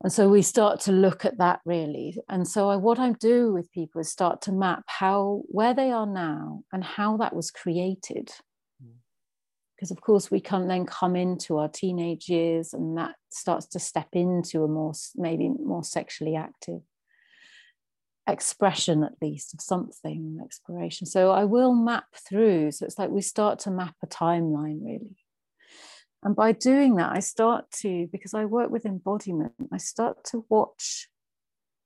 And 0.02 0.12
so 0.12 0.30
we 0.30 0.40
start 0.40 0.80
to 0.80 0.92
look 0.92 1.24
at 1.24 1.38
that 1.38 1.60
really. 1.66 2.16
And 2.28 2.48
so 2.48 2.70
I, 2.70 2.76
what 2.76 2.98
I 2.98 3.12
do 3.12 3.52
with 3.52 3.70
people 3.72 4.00
is 4.00 4.10
start 4.10 4.40
to 4.42 4.52
map 4.52 4.84
how 4.86 5.42
where 5.48 5.74
they 5.74 5.92
are 5.92 6.06
now 6.06 6.62
and 6.72 6.82
how 6.82 7.18
that 7.18 7.36
was 7.36 7.50
created. 7.50 8.30
Mm. 8.82 8.94
Because 9.76 9.90
of 9.90 10.00
course 10.00 10.30
we 10.30 10.40
can 10.40 10.68
then 10.68 10.86
come 10.86 11.16
into 11.16 11.58
our 11.58 11.68
teenage 11.68 12.30
years 12.30 12.72
and 12.72 12.96
that 12.96 13.16
starts 13.30 13.66
to 13.66 13.78
step 13.78 14.08
into 14.14 14.64
a 14.64 14.68
more 14.68 14.94
maybe 15.16 15.50
more 15.50 15.84
sexually 15.84 16.34
active 16.34 16.80
expression 18.32 19.04
at 19.04 19.12
least 19.20 19.54
of 19.54 19.60
something 19.60 20.38
exploration. 20.42 21.06
So 21.06 21.30
i 21.30 21.44
will 21.44 21.74
map 21.74 22.06
through. 22.14 22.72
So 22.72 22.86
it's 22.86 22.98
like 22.98 23.10
we 23.10 23.22
start 23.22 23.58
to 23.60 23.70
map 23.70 23.94
a 24.02 24.06
timeline 24.06 24.84
really. 24.84 25.16
And 26.22 26.36
by 26.36 26.52
doing 26.52 26.96
that 26.96 27.12
i 27.12 27.20
start 27.20 27.70
to 27.82 28.08
because 28.12 28.34
i 28.34 28.44
work 28.44 28.70
with 28.70 28.84
embodiment 28.84 29.52
i 29.72 29.78
start 29.78 30.24
to 30.24 30.44
watch 30.48 31.08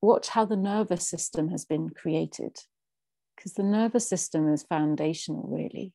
watch 0.05 0.29
how 0.29 0.45
the 0.45 0.57
nervous 0.57 1.09
system 1.09 1.49
has 1.49 1.65
been 1.65 1.91
created. 1.91 2.57
Because 3.37 3.55
the 3.55 3.63
nervous 3.65 4.09
system 4.09 4.53
is 4.53 4.63
foundational 4.63 5.49
really 5.49 5.93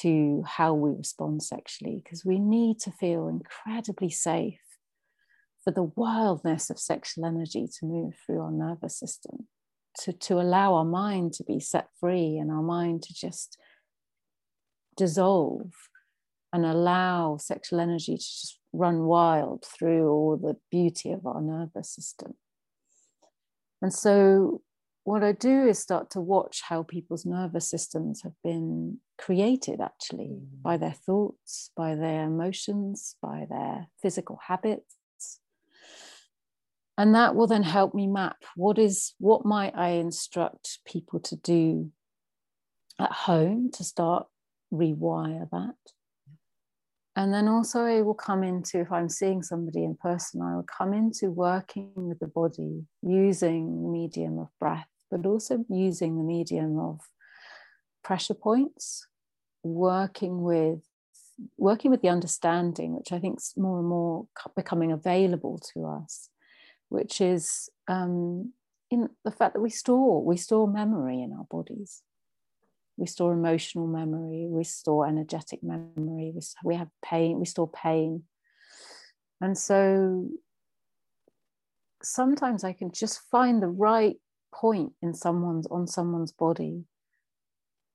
to 0.00 0.44
how 0.46 0.74
we 0.74 0.90
respond 0.90 1.42
sexually. 1.42 2.00
Because 2.02 2.24
we 2.24 2.38
need 2.38 2.78
to 2.80 2.92
feel 2.92 3.28
incredibly 3.28 4.10
safe 4.10 4.60
for 5.68 5.72
the 5.72 5.92
wildness 5.96 6.70
of 6.70 6.78
sexual 6.78 7.26
energy 7.26 7.66
to 7.66 7.84
move 7.84 8.14
through 8.24 8.40
our 8.40 8.50
nervous 8.50 8.98
system, 8.98 9.48
to, 10.00 10.14
to 10.14 10.40
allow 10.40 10.72
our 10.72 10.84
mind 10.86 11.34
to 11.34 11.44
be 11.44 11.60
set 11.60 11.88
free 12.00 12.38
and 12.38 12.50
our 12.50 12.62
mind 12.62 13.02
to 13.02 13.12
just 13.12 13.58
dissolve 14.96 15.70
and 16.54 16.64
allow 16.64 17.36
sexual 17.36 17.80
energy 17.80 18.16
to 18.16 18.24
just 18.24 18.58
run 18.72 19.00
wild 19.00 19.62
through 19.62 20.08
all 20.08 20.38
the 20.38 20.56
beauty 20.70 21.12
of 21.12 21.26
our 21.26 21.42
nervous 21.42 21.90
system. 21.90 22.32
And 23.82 23.92
so, 23.92 24.62
what 25.04 25.22
I 25.22 25.32
do 25.32 25.66
is 25.66 25.78
start 25.78 26.08
to 26.12 26.20
watch 26.20 26.62
how 26.66 26.82
people's 26.82 27.26
nervous 27.26 27.68
systems 27.68 28.22
have 28.22 28.34
been 28.42 29.00
created 29.18 29.82
actually 29.82 30.40
mm. 30.40 30.62
by 30.62 30.78
their 30.78 30.92
thoughts, 30.92 31.72
by 31.76 31.94
their 31.94 32.24
emotions, 32.24 33.16
by 33.20 33.46
their 33.50 33.88
physical 34.00 34.38
habits, 34.48 34.97
and 36.98 37.14
that 37.14 37.36
will 37.36 37.46
then 37.46 37.62
help 37.62 37.94
me 37.94 38.06
map 38.06 38.36
what 38.56 38.78
is 38.78 39.14
what 39.18 39.46
might 39.46 39.74
i 39.76 39.90
instruct 39.90 40.80
people 40.84 41.20
to 41.20 41.36
do 41.36 41.90
at 42.98 43.12
home 43.12 43.70
to 43.72 43.84
start 43.84 44.26
rewire 44.72 45.48
that. 45.50 45.76
And 47.16 47.32
then 47.32 47.48
also 47.48 47.84
I 47.84 48.02
will 48.02 48.14
come 48.14 48.44
into 48.44 48.80
if 48.80 48.92
i'm 48.92 49.08
seeing 49.08 49.42
somebody 49.42 49.82
in 49.82 49.96
person 49.96 50.42
i 50.42 50.54
will 50.54 50.66
come 50.78 50.92
into 50.92 51.30
working 51.30 51.90
with 51.96 52.18
the 52.18 52.26
body 52.26 52.84
using 53.02 53.82
the 53.82 53.88
medium 53.88 54.38
of 54.38 54.48
breath 54.60 54.86
but 55.10 55.26
also 55.26 55.64
using 55.68 56.16
the 56.16 56.22
medium 56.22 56.78
of 56.78 57.00
pressure 58.04 58.34
points 58.34 59.06
working 59.64 60.42
with 60.42 60.80
working 61.56 61.90
with 61.90 62.02
the 62.02 62.08
understanding 62.08 62.96
which 62.96 63.10
i 63.10 63.18
think 63.18 63.38
is 63.38 63.52
more 63.56 63.78
and 63.80 63.88
more 63.88 64.26
becoming 64.54 64.92
available 64.92 65.58
to 65.72 65.86
us 65.86 66.28
which 66.88 67.20
is 67.20 67.68
um, 67.88 68.52
in 68.90 69.08
the 69.24 69.30
fact 69.30 69.54
that 69.54 69.60
we 69.60 69.70
store 69.70 70.24
we 70.24 70.36
store 70.36 70.68
memory 70.68 71.22
in 71.22 71.32
our 71.32 71.46
bodies. 71.50 72.02
We 72.96 73.06
store 73.06 73.32
emotional 73.32 73.86
memory 73.86 74.46
we 74.48 74.64
store 74.64 75.06
energetic 75.06 75.62
memory 75.62 76.32
we, 76.34 76.40
we 76.64 76.74
have 76.76 76.88
pain 77.04 77.38
we 77.38 77.46
store 77.46 77.70
pain. 77.70 78.24
And 79.40 79.56
so 79.56 80.28
sometimes 82.02 82.62
i 82.64 82.72
can 82.72 82.92
just 82.92 83.20
find 83.30 83.60
the 83.62 83.68
right 83.68 84.16
point 84.52 84.92
in 85.02 85.12
someone's 85.14 85.66
on 85.66 85.86
someone's 85.86 86.32
body 86.32 86.84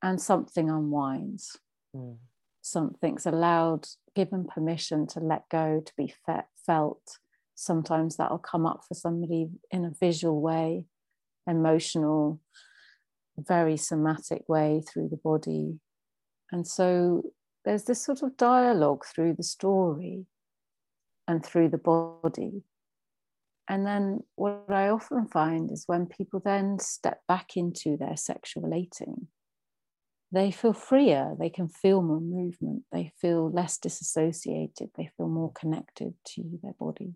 and 0.02 0.22
something 0.22 0.70
unwinds. 0.70 1.58
Mm. 1.96 2.18
something's 2.62 3.26
allowed 3.26 3.88
given 4.16 4.46
permission 4.46 5.06
to 5.06 5.20
let 5.20 5.48
go 5.50 5.82
to 5.86 5.94
be 5.96 6.14
fe- 6.26 6.48
felt 6.66 7.20
sometimes 7.56 8.18
that'll 8.18 8.38
come 8.38 8.66
up 8.66 8.84
for 8.88 8.94
somebody 8.94 9.50
in 9.72 9.86
a 9.86 9.94
visual 10.00 10.42
way, 10.42 10.86
emotional, 11.48 12.40
very 13.38 13.78
somatic 13.78 14.48
way 14.48 14.82
through 14.88 15.10
the 15.10 15.18
body. 15.18 15.80
And 16.52 16.68
so 16.68 17.24
there's 17.66 17.86
this 17.86 18.04
sort 18.04 18.22
of 18.22 18.38
dialogue 18.38 19.06
through 19.06 19.36
the 19.36 19.44
story 19.44 20.26
and 21.28 21.44
through 21.44 21.70
the 21.70 21.78
body. 21.78 22.64
And 23.70 23.86
then 23.86 24.24
what 24.36 24.66
I 24.70 24.90
often 24.90 25.28
find 25.28 25.72
is 25.72 25.86
when 25.88 26.06
people 26.06 26.42
then 26.44 26.80
step 26.80 27.22
back 27.28 27.56
into 27.56 27.96
their 27.96 28.18
sexual 28.18 28.64
relating, 28.64 29.28
they 30.34 30.52
feel 30.52 30.74
freer, 30.74 31.36
they 31.40 31.50
can 31.50 31.70
feel 31.70 32.02
more 32.02 32.20
movement, 32.20 32.84
they 32.92 33.14
feel 33.22 33.50
less 33.52 33.78
disassociated, 33.78 34.90
they 34.98 35.12
feel 35.16 35.30
more 35.30 35.52
connected 35.54 36.16
to 36.26 36.60
their 36.62 36.74
body. 36.74 37.14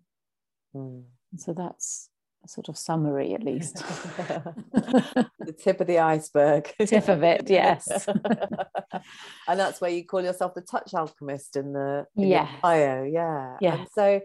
Mm. 0.78 1.04
So 1.36 1.52
that's 1.52 2.10
a 2.44 2.48
sort 2.48 2.68
of 2.68 2.78
summary, 2.78 3.34
at 3.34 3.42
least. 3.42 3.76
the 4.72 5.54
tip 5.58 5.80
of 5.80 5.86
the 5.86 5.98
iceberg. 5.98 6.72
tip 6.86 7.08
of 7.08 7.22
it, 7.22 7.48
yes. 7.50 8.06
and 9.48 9.60
that's 9.60 9.80
where 9.80 9.90
you 9.90 10.04
call 10.04 10.22
yourself 10.22 10.54
the 10.54 10.62
touch 10.62 10.94
alchemist 10.94 11.56
in 11.56 11.72
the 11.72 12.06
in 12.16 12.28
yeah. 12.28 12.48
bio. 12.62 13.04
Yeah. 13.04 13.56
Yeah. 13.60 13.78
And 13.80 13.88
so 13.92 14.20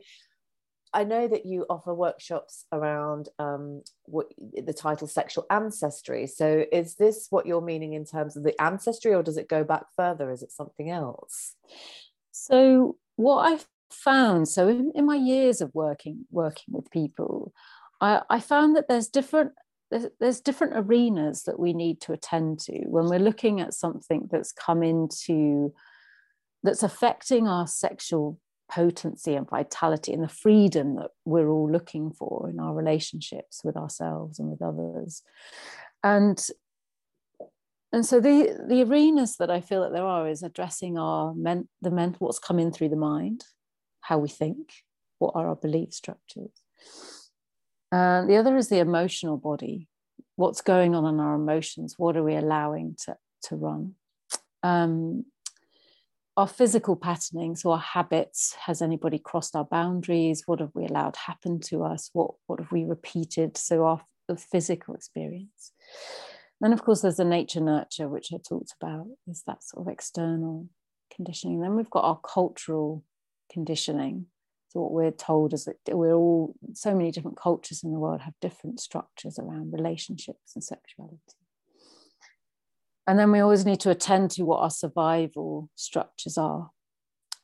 I 0.93 1.03
know 1.03 1.27
that 1.27 1.45
you 1.45 1.65
offer 1.69 1.93
workshops 1.93 2.65
around 2.71 3.29
um, 3.39 3.81
what 4.03 4.27
the 4.37 4.73
title 4.73 5.07
sexual 5.07 5.45
ancestry. 5.49 6.27
So 6.27 6.65
is 6.71 6.95
this 6.95 7.27
what 7.31 7.47
you're 7.47 7.61
meaning 7.61 7.93
in 7.93 8.05
terms 8.05 8.37
of 8.37 8.43
the 8.43 8.59
ancestry, 8.61 9.13
or 9.13 9.23
does 9.23 9.37
it 9.37 9.49
go 9.49 9.63
back 9.63 9.85
further? 9.95 10.31
Is 10.31 10.43
it 10.43 10.51
something 10.51 10.91
else? 10.91 11.55
So 12.31 12.97
what 13.15 13.39
I've 13.39 13.65
found 13.93 14.47
so 14.47 14.67
in, 14.67 14.91
in 14.95 15.05
my 15.05 15.15
years 15.15 15.61
of 15.61 15.73
working 15.73 16.25
working 16.31 16.73
with 16.73 16.89
people 16.91 17.53
I, 18.01 18.21
I 18.29 18.39
found 18.39 18.75
that 18.75 18.87
there's 18.87 19.07
different 19.07 19.51
there's, 19.91 20.07
there's 20.19 20.41
different 20.41 20.73
arenas 20.75 21.43
that 21.43 21.59
we 21.59 21.73
need 21.73 22.01
to 22.01 22.13
attend 22.13 22.59
to 22.61 22.79
when 22.87 23.05
we're 23.05 23.19
looking 23.19 23.61
at 23.61 23.73
something 23.73 24.27
that's 24.31 24.51
come 24.51 24.81
into 24.81 25.73
that's 26.63 26.83
affecting 26.83 27.47
our 27.47 27.67
sexual 27.67 28.39
potency 28.71 29.35
and 29.35 29.47
vitality 29.47 30.13
and 30.13 30.23
the 30.23 30.29
freedom 30.29 30.95
that 30.95 31.11
we're 31.25 31.49
all 31.49 31.69
looking 31.69 32.09
for 32.09 32.49
in 32.49 32.59
our 32.59 32.73
relationships 32.73 33.61
with 33.63 33.75
ourselves 33.77 34.39
and 34.39 34.49
with 34.49 34.61
others. 34.61 35.21
And 36.03 36.43
and 37.91 38.03
so 38.05 38.19
the 38.19 38.65
the 38.67 38.81
arenas 38.81 39.37
that 39.37 39.51
i 39.51 39.61
feel 39.61 39.81
that 39.81 39.93
there 39.93 40.05
are 40.05 40.27
is 40.27 40.41
addressing 40.41 40.97
our 40.97 41.35
men, 41.35 41.67
the 41.81 41.91
mental 41.91 42.25
what's 42.25 42.39
coming 42.39 42.71
through 42.71 42.89
the 42.89 42.95
mind 42.95 43.43
how 44.03 44.19
we 44.19 44.29
think, 44.29 44.73
what 45.19 45.33
are 45.35 45.47
our 45.47 45.55
belief 45.55 45.93
structures. 45.93 46.51
And 47.91 48.29
the 48.29 48.37
other 48.37 48.55
is 48.57 48.69
the 48.69 48.79
emotional 48.79 49.37
body. 49.37 49.87
What's 50.35 50.61
going 50.61 50.95
on 50.95 51.05
in 51.05 51.19
our 51.19 51.35
emotions? 51.35 51.95
What 51.97 52.17
are 52.17 52.23
we 52.23 52.35
allowing 52.35 52.95
to, 53.05 53.17
to 53.43 53.55
run? 53.55 53.95
Um, 54.61 55.25
our 56.35 56.47
physical 56.47 56.95
patterning, 56.95 57.55
so 57.55 57.71
our 57.71 57.77
habits, 57.77 58.55
has 58.65 58.81
anybody 58.81 59.19
crossed 59.19 59.55
our 59.55 59.65
boundaries? 59.65 60.43
What 60.47 60.59
have 60.59 60.71
we 60.73 60.85
allowed 60.85 61.15
happen 61.15 61.59
to 61.67 61.83
us? 61.83 62.09
What, 62.13 62.31
what 62.47 62.59
have 62.59 62.71
we 62.71 62.83
repeated? 62.83 63.57
So 63.57 63.85
our 63.85 64.01
physical 64.37 64.95
experience. 64.95 65.71
Then, 66.59 66.73
of 66.73 66.83
course, 66.83 67.01
there's 67.01 67.17
the 67.17 67.25
nature 67.25 67.61
nurture, 67.61 68.07
which 68.07 68.33
I 68.33 68.37
talked 68.37 68.73
about, 68.81 69.05
is 69.27 69.43
that 69.45 69.63
sort 69.63 69.85
of 69.85 69.91
external 69.91 70.67
conditioning. 71.13 71.61
Then 71.61 71.75
we've 71.75 71.89
got 71.89 72.05
our 72.05 72.19
cultural 72.19 73.03
conditioning. 73.53 74.25
So 74.69 74.81
what 74.81 74.91
we're 74.91 75.11
told 75.11 75.53
is 75.53 75.65
that 75.65 75.77
we're 75.87 76.15
all 76.15 76.55
so 76.73 76.95
many 76.95 77.11
different 77.11 77.37
cultures 77.37 77.83
in 77.83 77.91
the 77.91 77.99
world 77.99 78.21
have 78.21 78.33
different 78.41 78.79
structures 78.79 79.37
around 79.37 79.71
relationships 79.71 80.55
and 80.55 80.63
sexuality. 80.63 81.19
And 83.05 83.19
then 83.19 83.31
we 83.31 83.39
always 83.39 83.65
need 83.65 83.81
to 83.81 83.91
attend 83.91 84.31
to 84.31 84.45
what 84.45 84.61
our 84.61 84.71
survival 84.71 85.69
structures 85.75 86.37
are. 86.37 86.71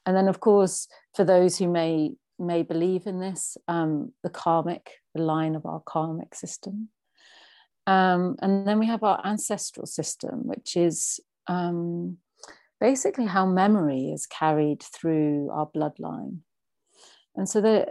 and 0.05 0.15
then, 0.15 0.27
of 0.27 0.39
course, 0.39 0.87
for 1.15 1.23
those 1.23 1.59
who 1.59 1.67
may 1.67 2.15
may 2.39 2.63
believe 2.63 3.05
in 3.05 3.19
this, 3.19 3.57
um, 3.67 4.13
the 4.23 4.29
karmic, 4.29 4.91
the 5.13 5.21
line 5.21 5.55
of 5.55 5.65
our 5.65 5.81
karmic 5.85 6.33
system. 6.33 6.89
Um, 7.85 8.37
and 8.41 8.65
then 8.67 8.79
we 8.79 8.85
have 8.85 9.03
our 9.03 9.19
ancestral 9.25 9.85
system, 9.85 10.47
which 10.47 10.77
is 10.77 11.19
um, 11.47 12.17
basically 12.79 13.25
how 13.25 13.45
memory 13.45 14.11
is 14.11 14.25
carried 14.25 14.81
through 14.81 15.49
our 15.51 15.67
bloodline. 15.67 16.39
And 17.35 17.47
so 17.47 17.61
there, 17.61 17.87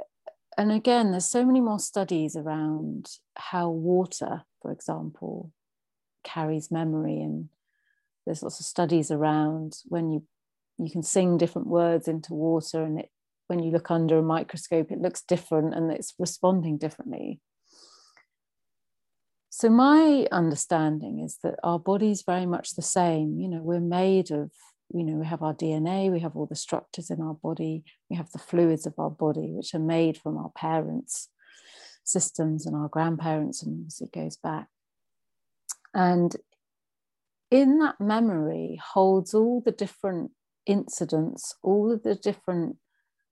and 0.56 0.72
again, 0.72 1.10
there's 1.10 1.30
so 1.30 1.44
many 1.44 1.60
more 1.60 1.78
studies 1.78 2.36
around 2.36 3.08
how 3.36 3.70
water, 3.70 4.42
for 4.60 4.72
example, 4.72 5.52
carries 6.24 6.70
memory. 6.70 7.20
And 7.20 7.48
there's 8.26 8.42
lots 8.42 8.60
of 8.60 8.66
studies 8.66 9.10
around 9.10 9.78
when 9.86 10.10
you 10.10 10.24
you 10.80 10.90
can 10.90 11.02
sing 11.02 11.36
different 11.36 11.66
words 11.66 12.06
into 12.06 12.34
water 12.34 12.84
and 12.84 13.00
it 13.00 13.10
when 13.48 13.62
you 13.62 13.70
look 13.70 13.90
under 13.90 14.18
a 14.18 14.22
microscope, 14.22 14.92
it 14.92 15.00
looks 15.00 15.22
different 15.22 15.74
and 15.74 15.90
it's 15.90 16.14
responding 16.18 16.76
differently. 16.76 17.40
So, 19.48 19.70
my 19.70 20.28
understanding 20.30 21.20
is 21.20 21.38
that 21.42 21.56
our 21.64 21.78
body 21.78 22.10
is 22.10 22.22
very 22.22 22.46
much 22.46 22.76
the 22.76 22.82
same. 22.82 23.40
You 23.40 23.48
know, 23.48 23.62
we're 23.62 23.80
made 23.80 24.30
of, 24.30 24.52
you 24.90 25.04
know, 25.04 25.14
we 25.14 25.26
have 25.26 25.42
our 25.42 25.54
DNA, 25.54 26.10
we 26.10 26.20
have 26.20 26.36
all 26.36 26.46
the 26.46 26.56
structures 26.56 27.10
in 27.10 27.20
our 27.20 27.34
body, 27.34 27.84
we 28.08 28.16
have 28.16 28.30
the 28.32 28.38
fluids 28.38 28.86
of 28.86 28.94
our 28.98 29.10
body, 29.10 29.52
which 29.52 29.74
are 29.74 29.80
made 29.80 30.16
from 30.16 30.36
our 30.38 30.50
parents' 30.50 31.28
systems 32.04 32.66
and 32.66 32.74
our 32.74 32.88
grandparents, 32.88 33.62
and 33.62 33.86
as 33.86 34.00
it 34.00 34.12
goes 34.12 34.36
back. 34.36 34.68
And 35.94 36.34
in 37.50 37.78
that 37.78 38.00
memory 38.00 38.80
holds 38.92 39.34
all 39.34 39.62
the 39.64 39.72
different 39.72 40.32
incidents, 40.66 41.54
all 41.62 41.92
of 41.92 42.02
the 42.02 42.14
different 42.14 42.76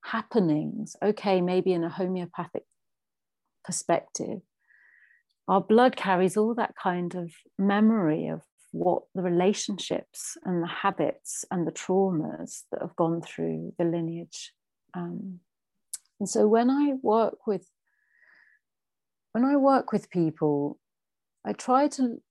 happenings. 0.04 0.96
Okay, 1.02 1.40
maybe 1.40 1.72
in 1.72 1.84
a 1.84 1.88
homeopathic 1.88 2.64
perspective, 3.64 4.40
our 5.48 5.60
blood 5.60 5.96
carries 5.96 6.36
all 6.36 6.54
that 6.54 6.74
kind 6.80 7.14
of 7.14 7.32
memory 7.58 8.28
of 8.28 8.42
what 8.78 9.04
the 9.14 9.22
relationships 9.22 10.36
and 10.44 10.62
the 10.62 10.68
habits 10.68 11.44
and 11.50 11.66
the 11.66 11.72
traumas 11.72 12.62
that 12.70 12.82
have 12.82 12.96
gone 12.96 13.22
through 13.22 13.72
the 13.78 13.84
lineage. 13.84 14.52
Um, 14.94 15.40
and 16.20 16.28
so 16.28 16.46
when 16.46 16.70
I 16.70 16.94
work 17.02 17.46
with 17.46 17.68
when 19.32 19.44
I 19.44 19.56
work 19.56 19.92
with 19.92 20.08
people, 20.08 20.78
I 21.44 21.52
try 21.52 21.88
to 21.88 22.22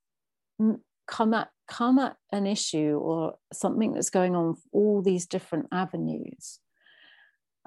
come 1.07 1.33
at 1.33 1.49
come 1.67 1.99
at 1.99 2.15
an 2.31 2.45
issue 2.47 2.99
or 3.01 3.35
something 3.53 3.93
that's 3.93 4.09
going 4.09 4.35
on 4.35 4.55
all 4.71 5.01
these 5.01 5.25
different 5.25 5.67
avenues. 5.71 6.59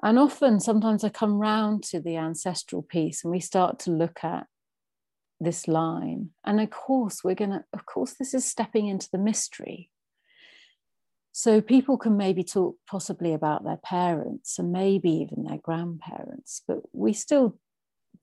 And 0.01 0.17
often, 0.17 0.59
sometimes 0.59 1.03
I 1.03 1.09
come 1.09 1.39
round 1.39 1.83
to 1.85 1.99
the 1.99 2.15
ancestral 2.15 2.81
piece 2.81 3.23
and 3.23 3.31
we 3.31 3.41
start 3.41 3.79
to 3.79 3.91
look 3.91 4.23
at 4.23 4.47
this 5.39 5.67
line. 5.67 6.29
And 6.45 6.59
of 6.59 6.69
course, 6.69 7.23
we're 7.23 7.35
going 7.35 7.51
to, 7.51 7.63
of 7.73 7.85
course, 7.85 8.13
this 8.13 8.33
is 8.33 8.45
stepping 8.45 8.87
into 8.87 9.09
the 9.11 9.17
mystery. 9.17 9.89
So 11.31 11.61
people 11.61 11.97
can 11.97 12.17
maybe 12.17 12.43
talk 12.43 12.75
possibly 12.89 13.33
about 13.33 13.63
their 13.63 13.77
parents 13.77 14.59
and 14.59 14.71
maybe 14.71 15.09
even 15.11 15.43
their 15.43 15.59
grandparents, 15.59 16.63
but 16.67 16.79
we 16.91 17.13
still 17.13 17.57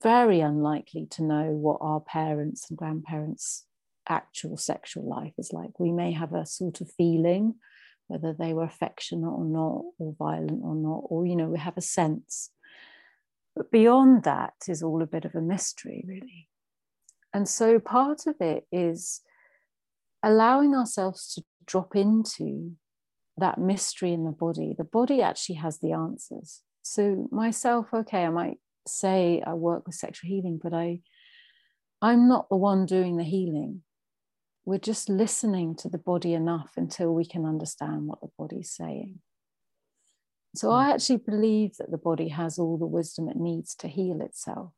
very 0.03 0.41
unlikely 0.41 1.07
to 1.11 1.23
know 1.23 1.45
what 1.45 1.79
our 1.81 1.99
parents 1.99 2.69
and 2.69 2.77
grandparents' 2.77 3.65
actual 4.07 4.57
sexual 4.57 5.07
life 5.07 5.33
is 5.37 5.51
like. 5.51 5.79
We 5.79 5.91
may 5.91 6.11
have 6.11 6.33
a 6.33 6.45
sort 6.45 6.81
of 6.81 6.91
feeling 6.91 7.55
whether 8.07 8.33
they 8.33 8.53
were 8.53 8.63
affectionate 8.63 9.29
or 9.29 9.45
not, 9.45 9.83
or 9.97 10.15
violent 10.17 10.61
or 10.63 10.75
not, 10.75 11.03
or 11.09 11.25
you 11.25 11.35
know, 11.35 11.47
we 11.47 11.59
have 11.59 11.77
a 11.77 11.81
sense. 11.81 12.51
But 13.55 13.71
beyond 13.71 14.23
that 14.23 14.53
is 14.67 14.83
all 14.83 15.01
a 15.01 15.07
bit 15.07 15.25
of 15.25 15.35
a 15.35 15.41
mystery, 15.41 16.05
really. 16.07 16.47
And 17.37 17.47
so 17.47 17.77
part 17.77 18.25
of 18.25 18.33
it 18.39 18.65
is 18.71 19.21
allowing 20.23 20.73
ourselves 20.73 21.35
to 21.35 21.43
drop 21.67 21.95
into 21.95 22.71
that 23.37 23.59
mystery 23.59 24.11
in 24.11 24.23
the 24.23 24.31
body. 24.31 24.73
The 24.75 24.83
body 24.83 25.21
actually 25.21 25.57
has 25.57 25.77
the 25.77 25.91
answers. 25.91 26.63
So 26.81 27.27
myself, 27.31 27.93
okay, 27.93 28.25
I 28.25 28.29
might 28.29 28.57
say 28.87 29.43
I 29.45 29.53
work 29.53 29.85
with 29.85 29.93
sexual 29.93 30.29
healing, 30.29 30.59
but 30.63 30.73
I 30.73 31.01
I'm 32.01 32.27
not 32.27 32.49
the 32.49 32.55
one 32.55 32.87
doing 32.87 33.17
the 33.17 33.23
healing. 33.23 33.83
We're 34.65 34.79
just 34.79 35.07
listening 35.07 35.75
to 35.75 35.89
the 35.89 35.99
body 35.99 36.33
enough 36.33 36.71
until 36.75 37.13
we 37.13 37.23
can 37.23 37.45
understand 37.45 38.07
what 38.07 38.19
the 38.21 38.29
body's 38.35 38.71
saying. 38.71 39.19
So 40.55 40.71
I 40.71 40.85
hmm. 40.85 40.91
actually 40.93 41.17
believe 41.17 41.77
that 41.77 41.91
the 41.91 41.99
body 41.99 42.29
has 42.29 42.57
all 42.57 42.79
the 42.79 42.87
wisdom 42.87 43.29
it 43.29 43.37
needs 43.37 43.75
to 43.75 43.87
heal 43.87 44.21
itself. 44.21 44.71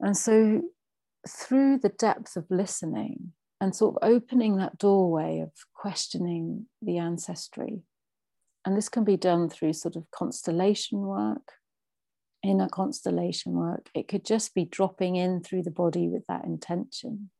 And 0.00 0.14
so 0.14 0.64
through 1.26 1.78
the 1.78 1.88
depth 1.88 2.36
of 2.36 2.46
listening 2.50 3.32
and 3.60 3.74
sort 3.74 3.96
of 3.96 4.08
opening 4.08 4.56
that 4.56 4.78
doorway 4.78 5.40
of 5.40 5.50
questioning 5.74 6.66
the 6.80 6.98
ancestry. 6.98 7.82
And 8.64 8.76
this 8.76 8.88
can 8.88 9.04
be 9.04 9.16
done 9.16 9.48
through 9.48 9.72
sort 9.72 9.96
of 9.96 10.10
constellation 10.10 11.00
work, 11.00 11.52
inner 12.44 12.68
constellation 12.68 13.52
work. 13.52 13.88
It 13.94 14.08
could 14.08 14.24
just 14.24 14.54
be 14.54 14.64
dropping 14.64 15.16
in 15.16 15.42
through 15.42 15.62
the 15.62 15.70
body 15.70 16.08
with 16.08 16.24
that 16.28 16.44
intention. 16.44 17.30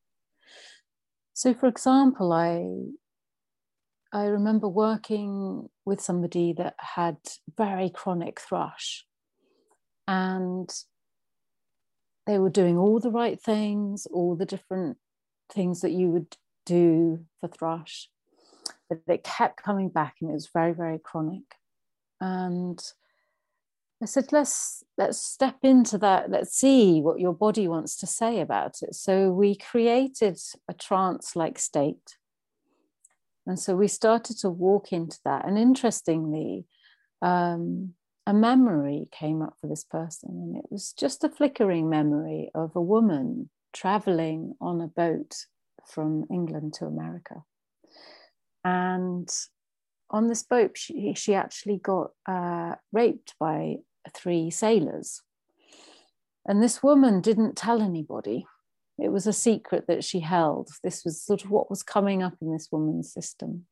So, 1.34 1.54
for 1.54 1.66
example, 1.66 2.32
I 2.32 2.64
I 4.12 4.24
remember 4.24 4.68
working 4.68 5.68
with 5.84 6.00
somebody 6.00 6.54
that 6.54 6.74
had 6.78 7.18
very 7.56 7.90
chronic 7.90 8.40
thrush, 8.40 9.04
and 10.08 10.68
they 12.28 12.38
were 12.38 12.50
doing 12.50 12.76
all 12.76 13.00
the 13.00 13.10
right 13.10 13.40
things, 13.40 14.06
all 14.12 14.36
the 14.36 14.46
different 14.46 14.98
things 15.50 15.80
that 15.80 15.92
you 15.92 16.08
would 16.08 16.36
do 16.66 17.24
for 17.40 17.48
thrush, 17.48 18.10
but 18.88 19.00
it 19.08 19.24
kept 19.24 19.62
coming 19.62 19.88
back 19.88 20.16
and 20.20 20.30
it 20.30 20.34
was 20.34 20.50
very, 20.52 20.74
very 20.74 20.98
chronic. 20.98 21.54
And 22.20 22.78
I 24.02 24.06
said, 24.06 24.30
let's 24.30 24.84
let's 24.98 25.18
step 25.18 25.56
into 25.62 25.98
that. 25.98 26.30
Let's 26.30 26.54
see 26.54 27.00
what 27.00 27.18
your 27.18 27.32
body 27.32 27.66
wants 27.66 27.96
to 27.96 28.06
say 28.06 28.40
about 28.40 28.82
it. 28.82 28.94
So 28.94 29.30
we 29.30 29.56
created 29.56 30.38
a 30.68 30.74
trance-like 30.74 31.58
state, 31.58 32.18
and 33.46 33.58
so 33.58 33.74
we 33.74 33.88
started 33.88 34.36
to 34.40 34.50
walk 34.50 34.92
into 34.92 35.18
that. 35.24 35.46
And 35.46 35.58
interestingly, 35.58 36.66
um, 37.22 37.94
a 38.28 38.34
memory 38.34 39.08
came 39.10 39.40
up 39.40 39.54
for 39.58 39.68
this 39.68 39.84
person, 39.84 40.28
and 40.28 40.54
it 40.54 40.66
was 40.70 40.92
just 40.92 41.24
a 41.24 41.30
flickering 41.30 41.88
memory 41.88 42.50
of 42.54 42.76
a 42.76 42.80
woman 42.80 43.48
traveling 43.72 44.54
on 44.60 44.82
a 44.82 44.86
boat 44.86 45.34
from 45.86 46.26
England 46.30 46.74
to 46.74 46.84
America. 46.84 47.42
And 48.62 49.34
on 50.10 50.26
this 50.26 50.42
boat, 50.42 50.76
she, 50.76 51.14
she 51.14 51.34
actually 51.34 51.78
got 51.78 52.10
uh, 52.26 52.74
raped 52.92 53.34
by 53.40 53.76
three 54.14 54.50
sailors. 54.50 55.22
And 56.46 56.62
this 56.62 56.82
woman 56.82 57.22
didn't 57.22 57.56
tell 57.56 57.80
anybody. 57.80 58.44
It 58.98 59.08
was 59.08 59.26
a 59.26 59.32
secret 59.32 59.86
that 59.88 60.04
she 60.04 60.20
held. 60.20 60.68
This 60.84 61.02
was 61.02 61.22
sort 61.22 61.44
of 61.44 61.50
what 61.50 61.70
was 61.70 61.82
coming 61.82 62.22
up 62.22 62.34
in 62.42 62.52
this 62.52 62.68
woman's 62.70 63.10
system 63.10 63.64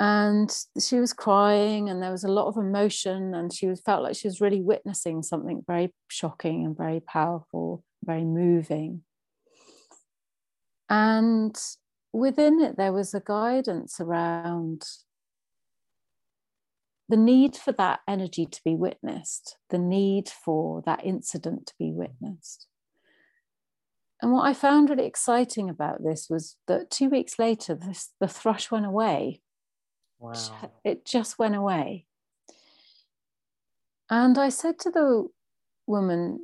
and 0.00 0.56
she 0.80 1.00
was 1.00 1.12
crying 1.12 1.88
and 1.88 2.02
there 2.02 2.12
was 2.12 2.24
a 2.24 2.30
lot 2.32 2.46
of 2.46 2.56
emotion 2.56 3.34
and 3.34 3.52
she 3.52 3.66
was 3.66 3.80
felt 3.80 4.02
like 4.02 4.16
she 4.16 4.28
was 4.28 4.40
really 4.40 4.60
witnessing 4.60 5.22
something 5.22 5.64
very 5.66 5.92
shocking 6.08 6.64
and 6.64 6.76
very 6.76 7.00
powerful 7.00 7.82
very 8.04 8.24
moving. 8.24 9.02
And 10.88 11.56
within 12.12 12.60
it 12.60 12.76
there 12.76 12.92
was 12.92 13.12
a 13.12 13.20
guidance 13.20 14.00
around 14.00 14.82
the 17.10 17.16
need 17.16 17.54
for 17.56 17.72
that 17.72 18.00
energy 18.08 18.46
to 18.46 18.60
be 18.64 18.74
witnessed 18.74 19.56
the 19.70 19.78
need 19.78 20.28
for 20.28 20.82
that 20.86 21.04
incident 21.04 21.66
to 21.66 21.74
be 21.78 21.92
witnessed. 21.92 22.66
And 24.20 24.32
what 24.32 24.46
i 24.46 24.54
found 24.54 24.90
really 24.90 25.06
exciting 25.06 25.68
about 25.68 26.02
this 26.02 26.28
was 26.30 26.56
that 26.66 26.90
two 26.90 27.08
weeks 27.10 27.38
later 27.38 27.74
this, 27.74 28.10
the 28.20 28.28
thrush 28.28 28.70
went 28.70 28.86
away 28.86 29.42
Wow. 30.18 30.70
It 30.84 31.04
just 31.04 31.38
went 31.38 31.54
away. 31.54 32.06
And 34.10 34.38
I 34.38 34.48
said 34.48 34.78
to 34.80 34.90
the 34.90 35.28
woman, 35.86 36.40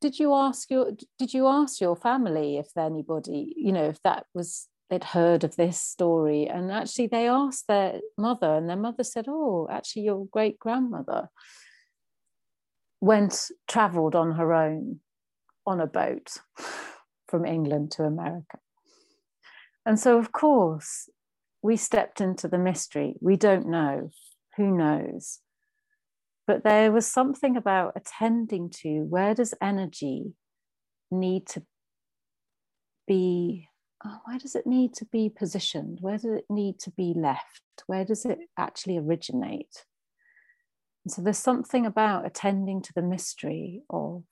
did 0.00 0.18
you 0.18 0.34
ask 0.34 0.70
your 0.70 0.92
did 1.18 1.32
you 1.32 1.46
ask 1.46 1.80
your 1.80 1.96
family 1.96 2.58
if 2.58 2.76
anybody, 2.76 3.54
you 3.56 3.72
know, 3.72 3.84
if 3.84 4.02
that 4.02 4.26
was 4.34 4.68
they'd 4.90 5.04
heard 5.04 5.44
of 5.44 5.56
this 5.56 5.78
story? 5.78 6.48
And 6.48 6.72
actually 6.72 7.06
they 7.06 7.28
asked 7.28 7.68
their 7.68 8.00
mother, 8.18 8.56
and 8.56 8.68
their 8.68 8.76
mother 8.76 9.04
said, 9.04 9.26
Oh, 9.28 9.68
actually 9.70 10.02
your 10.02 10.26
great 10.26 10.58
grandmother 10.58 11.28
went 13.00 13.48
traveled 13.68 14.14
on 14.14 14.32
her 14.32 14.52
own 14.52 15.00
on 15.66 15.80
a 15.80 15.86
boat 15.86 16.38
from 17.28 17.44
England 17.44 17.92
to 17.92 18.04
America. 18.04 18.58
And 19.84 19.98
so, 19.98 20.18
of 20.18 20.32
course, 20.32 21.08
we 21.62 21.76
stepped 21.76 22.20
into 22.20 22.48
the 22.48 22.58
mystery. 22.58 23.14
We 23.20 23.36
don't 23.36 23.68
know. 23.68 24.10
Who 24.56 24.76
knows? 24.76 25.38
But 26.46 26.64
there 26.64 26.90
was 26.90 27.06
something 27.06 27.56
about 27.56 27.92
attending 27.94 28.68
to 28.82 29.06
where 29.08 29.34
does 29.34 29.54
energy 29.62 30.34
need 31.10 31.46
to 31.48 31.62
be, 33.06 33.68
oh, 34.04 34.18
where 34.24 34.38
does 34.38 34.56
it 34.56 34.66
need 34.66 34.92
to 34.94 35.04
be 35.04 35.30
positioned? 35.30 35.98
Where 36.00 36.18
does 36.18 36.24
it 36.24 36.46
need 36.50 36.80
to 36.80 36.90
be 36.90 37.14
left? 37.16 37.62
Where 37.86 38.04
does 38.04 38.24
it 38.24 38.40
actually 38.58 38.98
originate? 38.98 39.84
And 41.04 41.12
so 41.12 41.22
there's 41.22 41.38
something 41.38 41.86
about 41.86 42.26
attending 42.26 42.82
to 42.82 42.92
the 42.92 43.02
mystery 43.02 43.82
of 43.88 44.24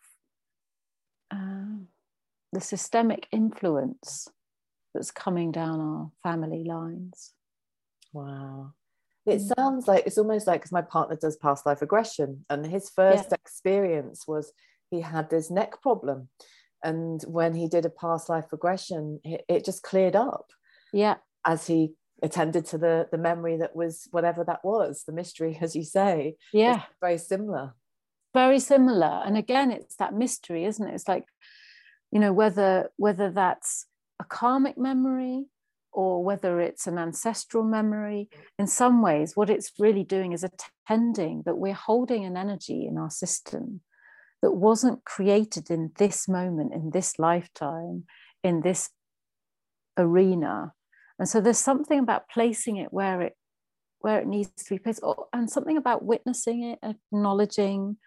uh, 1.32 1.84
the 2.52 2.60
systemic 2.60 3.28
influence 3.30 4.28
that's 4.94 5.10
coming 5.10 5.52
down 5.52 5.80
our 5.80 6.10
family 6.22 6.64
lines. 6.64 7.32
Wow. 8.12 8.72
It 9.26 9.40
mm. 9.40 9.52
sounds 9.56 9.86
like 9.86 10.06
it's 10.06 10.18
almost 10.18 10.46
like 10.46 10.60
because 10.60 10.72
my 10.72 10.82
partner 10.82 11.16
does 11.16 11.36
past 11.36 11.66
life 11.66 11.80
regression, 11.80 12.44
and 12.48 12.66
his 12.66 12.90
first 12.90 13.26
yeah. 13.30 13.34
experience 13.34 14.26
was 14.26 14.52
he 14.90 15.00
had 15.00 15.30
this 15.30 15.50
neck 15.50 15.80
problem. 15.82 16.28
And 16.82 17.22
when 17.24 17.54
he 17.54 17.68
did 17.68 17.84
a 17.84 17.90
past 17.90 18.28
life 18.28 18.46
regression, 18.50 19.20
it, 19.22 19.44
it 19.48 19.64
just 19.64 19.82
cleared 19.82 20.16
up. 20.16 20.46
Yeah. 20.92 21.16
As 21.44 21.66
he 21.66 21.92
attended 22.22 22.66
to 22.66 22.78
the 22.78 23.08
the 23.10 23.18
memory 23.18 23.56
that 23.58 23.76
was 23.76 24.08
whatever 24.10 24.44
that 24.44 24.64
was, 24.64 25.04
the 25.06 25.12
mystery, 25.12 25.58
as 25.62 25.76
you 25.76 25.84
say. 25.84 26.36
Yeah. 26.52 26.82
very 27.00 27.18
similar. 27.18 27.74
Very 28.32 28.60
similar. 28.60 29.22
And 29.24 29.36
again, 29.36 29.70
it's 29.70 29.96
that 29.96 30.14
mystery, 30.14 30.64
isn't 30.64 30.86
it? 30.86 30.94
It's 30.94 31.08
like, 31.08 31.24
you 32.10 32.20
know, 32.20 32.32
whether 32.32 32.90
whether 32.96 33.30
that's 33.30 33.86
a 34.20 34.24
karmic 34.24 34.78
memory 34.78 35.46
or 35.92 36.22
whether 36.22 36.60
it's 36.60 36.86
an 36.86 36.98
ancestral 36.98 37.64
memory, 37.64 38.28
in 38.58 38.66
some 38.68 39.02
ways, 39.02 39.32
what 39.34 39.50
it's 39.50 39.72
really 39.78 40.04
doing 40.04 40.32
is 40.32 40.44
attending 40.44 41.42
that 41.46 41.56
we're 41.56 41.72
holding 41.72 42.24
an 42.24 42.36
energy 42.36 42.86
in 42.86 42.96
our 42.96 43.10
system 43.10 43.80
that 44.42 44.52
wasn't 44.52 45.04
created 45.04 45.70
in 45.70 45.90
this 45.96 46.28
moment, 46.28 46.72
in 46.72 46.90
this 46.90 47.18
lifetime, 47.18 48.04
in 48.44 48.60
this 48.60 48.90
arena. 49.98 50.72
And 51.18 51.28
so 51.28 51.40
there's 51.40 51.58
something 51.58 51.98
about 51.98 52.28
placing 52.28 52.76
it 52.76 52.92
where 52.92 53.20
it 53.22 53.34
where 54.02 54.18
it 54.18 54.26
needs 54.26 54.50
to 54.64 54.74
be 54.74 54.78
placed, 54.78 55.04
and 55.34 55.50
something 55.50 55.76
about 55.76 56.02
witnessing 56.02 56.62
it, 56.62 56.78
acknowledging. 56.82 57.98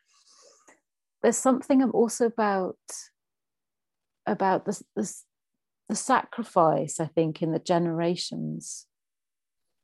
There's 1.21 1.37
something 1.37 1.83
also 1.91 2.25
about 2.25 2.77
about 4.25 4.65
this, 4.65 4.81
this 4.95 5.23
the 5.89 5.95
sacrifice, 5.95 6.99
I 6.99 7.07
think, 7.07 7.41
in 7.41 7.51
the 7.51 7.59
generations 7.59 8.87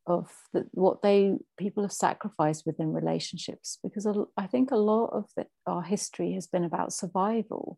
of 0.07 0.31
the, 0.53 0.65
what 0.71 1.01
they 1.01 1.35
people 1.57 1.83
have 1.83 1.91
sacrificed 1.91 2.65
within 2.65 2.93
relationships, 2.93 3.77
because 3.83 4.07
I 4.37 4.47
think 4.47 4.71
a 4.71 4.77
lot 4.77 5.07
of 5.13 5.25
the, 5.35 5.45
our 5.67 5.83
history 5.83 6.33
has 6.33 6.47
been 6.47 6.63
about 6.63 6.93
survival, 6.93 7.77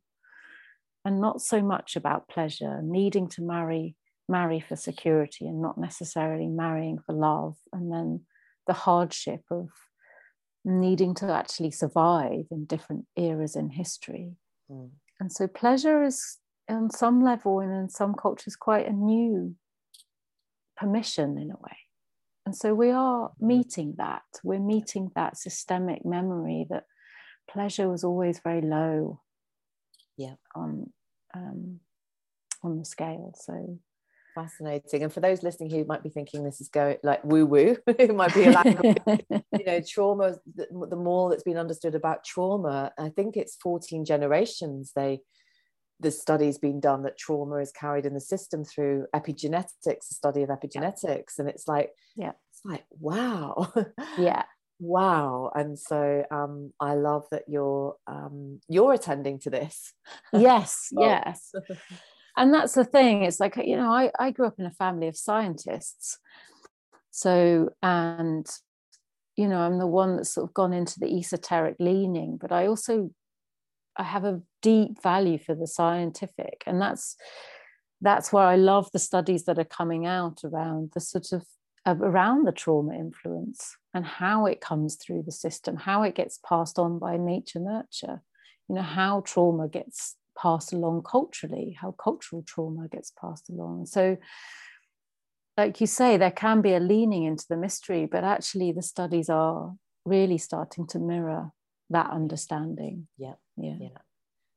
and 1.04 1.20
not 1.20 1.42
so 1.42 1.62
much 1.62 1.96
about 1.96 2.30
pleasure, 2.30 2.82
needing 2.82 3.28
to 3.30 3.42
marry 3.42 3.96
marry 4.30 4.62
for 4.62 4.78
security 4.78 5.46
and 5.46 5.62
not 5.62 5.78
necessarily 5.78 6.48
marrying 6.48 7.00
for 7.06 7.14
love, 7.14 7.58
and 7.74 7.92
then 7.92 8.22
the 8.68 8.74
hardship 8.74 9.42
of 9.50 9.68
needing 10.64 11.16
to 11.16 11.26
actually 11.26 11.72
survive 11.72 12.46
in 12.52 12.66
different 12.66 13.06
eras 13.18 13.56
in 13.56 13.72
history. 13.72 14.36
Mm. 14.72 14.92
And 15.20 15.32
so 15.32 15.48
pleasure 15.48 16.04
is 16.04 16.38
on 16.70 16.90
some 16.90 17.24
level 17.24 17.60
and 17.60 17.72
in 17.72 17.90
some 17.90 18.14
cultures 18.14 18.56
quite 18.56 18.88
a 18.88 18.94
new 18.94 19.56
permission 20.78 21.38
in 21.38 21.52
a 21.52 21.56
way. 21.56 21.78
And 22.46 22.56
so 22.56 22.74
we 22.74 22.90
are 22.90 23.30
mm-hmm. 23.30 23.48
meeting 23.48 23.96
that. 23.98 24.24
We're 24.44 24.60
meeting 24.60 25.12
that 25.16 25.38
systemic 25.38 26.06
memory 26.06 26.66
that 26.70 26.86
pleasure 27.50 27.90
was 27.90 28.04
always 28.04 28.40
very 28.44 28.62
low 28.62 29.22
yeah. 30.18 30.36
on 30.56 30.92
um, 31.36 31.80
on 32.64 32.78
the 32.78 32.86
scale. 32.86 33.34
So 33.36 33.80
fascinating. 34.36 35.04
And 35.04 35.14
for 35.14 35.20
those 35.20 35.44
listening 35.44 35.70
who 35.70 35.86
might 35.86 36.04
be 36.04 36.10
thinking 36.10 36.44
this 36.44 36.62
is 36.62 36.70
going 36.70 36.98
like 37.04 37.24
woo 37.24 37.46
woo 37.46 37.78
it 37.88 38.16
might 38.16 38.34
be 38.34 38.46
a 38.46 38.52
language 38.52 38.98
you 39.30 39.66
know 39.66 39.82
trauma 39.88 40.36
the, 40.56 40.68
the 40.90 40.96
more 40.96 41.30
that's 41.30 41.44
been 41.44 41.58
understood 41.58 41.96
about 41.96 42.24
trauma 42.24 42.92
i 42.98 43.10
think 43.10 43.36
it's 43.36 43.58
14 43.58 44.06
generations 44.06 44.94
they 44.96 45.20
the 46.02 46.12
studies 46.12 46.58
being 46.58 46.80
done 46.80 47.04
that 47.04 47.18
trauma 47.18 47.58
is 47.58 47.72
carried 47.72 48.06
in 48.06 48.14
the 48.14 48.20
system 48.20 48.64
through 48.64 49.06
epigenetics, 49.16 50.10
the 50.10 50.16
study 50.16 50.42
of 50.44 50.50
epigenetics, 50.50 51.38
and 51.38 51.48
it's 51.48 51.68
like, 51.68 51.92
yeah, 52.16 52.32
it's 52.52 52.62
like 52.66 52.84
wow, 53.00 53.72
yeah, 54.18 54.44
wow. 54.80 55.52
And 55.54 55.78
so 55.78 56.26
um, 56.32 56.74
I 56.80 56.96
love 56.96 57.26
that 57.32 57.44
you're 57.48 57.96
um, 58.08 58.60
you're 58.68 58.94
attending 58.94 59.40
to 59.40 59.50
this. 59.50 59.94
Yes, 60.34 60.88
oh. 60.98 61.06
yes, 61.06 61.54
and 62.36 62.54
that's 62.54 62.74
the 62.74 62.86
thing. 62.86 63.24
It's 63.24 63.40
like 63.40 63.56
you 63.58 63.78
know, 63.78 63.92
I 63.92 64.12
I 64.20 64.32
grew 64.32 64.48
up 64.48 64.60
in 64.60 64.66
a 64.66 64.72
family 64.72 65.08
of 65.08 65.16
scientists, 65.16 66.18
so 67.12 67.70
and 67.84 68.48
you 69.38 69.48
know, 69.48 69.60
I'm 69.60 69.78
the 69.78 69.88
one 69.88 70.18
that's 70.18 70.34
sort 70.34 70.50
of 70.50 70.54
gone 70.54 70.74
into 70.74 71.00
the 71.00 71.18
esoteric 71.18 71.78
leaning, 71.80 72.38
but 72.38 72.52
I 72.52 72.68
also 72.68 73.12
I 73.98 74.04
have 74.04 74.24
a 74.24 74.42
deep 74.62 75.02
value 75.02 75.38
for 75.38 75.56
the 75.56 75.68
scientific, 75.68 76.64
and 76.66 76.82
that's 76.82 77.16
that's 78.02 78.34
where 78.34 78.46
I 78.46 78.56
love 78.56 78.90
the 78.92 79.00
studies 79.00 79.46
that 79.46 79.60
are 79.60 79.64
coming 79.64 80.06
out 80.06 80.40
around 80.44 80.92
the 80.94 81.00
sort 81.00 81.32
of 81.32 81.46
uh, 81.86 81.96
around 82.00 82.46
the 82.46 82.52
trauma 82.52 82.94
influence 82.94 83.76
and 83.94 84.06
how 84.06 84.46
it 84.46 84.62
comes 84.62 84.96
through 84.96 85.24
the 85.24 85.32
system, 85.32 85.78
how 85.78 86.04
it 86.04 86.16
gets 86.16 86.40
passed 86.48 86.80
on 86.80 87.00
by 87.00 87.18
nature 87.18 87.60
nurture, 87.60 88.22
you 88.68 88.76
know, 88.76 88.82
how 88.82 89.22
trauma 89.22 89.68
gets 89.68 90.16
passed 90.38 90.74
along 90.74 91.04
culturally, 91.04 91.78
how 91.80 91.92
cultural 91.92 92.44
trauma 92.44 92.88
gets 92.88 93.12
passed 93.12 93.50
along. 93.50 93.86
So, 93.86 94.18
like 95.58 95.82
you 95.82 95.88
say, 95.88 96.18
there 96.18 96.32
can 96.32 96.62
be 96.62 96.74
a 96.74 96.80
leaning 96.80 97.24
into 97.24 97.46
the 97.50 97.58
mystery, 97.58 98.06
but 98.06 98.24
actually 98.24 98.72
the 98.72 98.82
studies 98.82 99.30
are 99.30 99.76
really 100.06 100.38
starting 100.38 100.88
to 100.88 101.00
mirror 101.00 101.52
that 101.92 102.10
understanding. 102.10 103.08
Yeah. 103.18 103.34
Yeah. 103.58 103.76
yeah. 103.80 103.98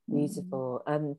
Beautiful. 0.09 0.83
Mm. 0.87 0.95
And 0.95 1.17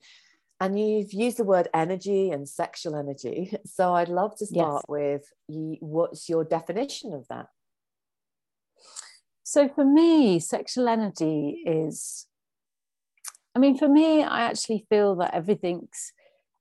and 0.62 0.80
you've 0.80 1.12
used 1.13 1.38
the 1.38 1.43
word 1.43 1.67
energy 1.73 2.32
and 2.32 2.47
sexual 2.47 2.95
energy. 2.95 3.51
So 3.65 3.93
I'd 3.93 4.10
love 4.10 4.36
to 4.38 4.45
start 4.45 4.84
yes. 4.88 5.23
with 5.49 5.80
what's 5.82 6.30
your 6.30 6.45
definition 6.45 7.13
of 7.13 7.28
that? 7.28 7.47
So 9.43 9.67
for 9.67 9.84
me, 9.84 10.39
sexual 10.39 10.88
energy 10.88 11.62
is, 11.65 12.28
I 13.54 13.60
mean, 13.60 13.78
for 13.78 13.89
me, 13.89 14.23
I 14.23 14.41
actually 14.41 14.86
feel 14.89 15.15
that 15.17 15.34
everything's, 15.34 16.13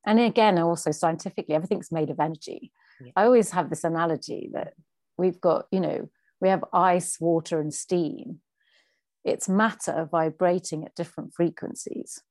and 0.05 0.19
again, 0.19 0.59
also 0.59 0.91
scientifically, 0.91 1.55
everything's 1.55 1.91
made 1.91 2.09
of 2.09 2.19
energy. 2.19 2.71
Yeah. 3.01 3.11
I 3.15 3.23
always 3.23 3.51
have 3.51 3.69
this 3.69 3.85
analogy 3.85 4.49
that 4.53 4.73
we've 5.17 5.39
got, 5.39 5.67
you 5.71 5.79
know, 5.79 6.09
we 6.41 6.49
have 6.49 6.65
ice, 6.73 7.17
water, 7.19 7.61
and 7.61 7.73
steam 7.73 8.41
it's 9.25 9.49
matter 9.49 10.07
vibrating 10.09 10.85
at 10.85 10.95
different 10.95 11.33
frequencies. 11.33 12.21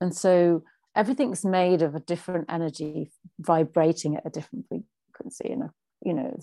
And 0.00 0.14
so 0.14 0.64
everything's 0.96 1.44
made 1.44 1.82
of 1.82 1.94
a 1.94 2.00
different 2.00 2.46
energy 2.48 3.12
vibrating 3.38 4.16
at 4.16 4.26
a 4.26 4.30
different 4.30 4.66
frequency. 4.68 5.52
And, 5.52 5.70
you 6.04 6.14
know, 6.14 6.36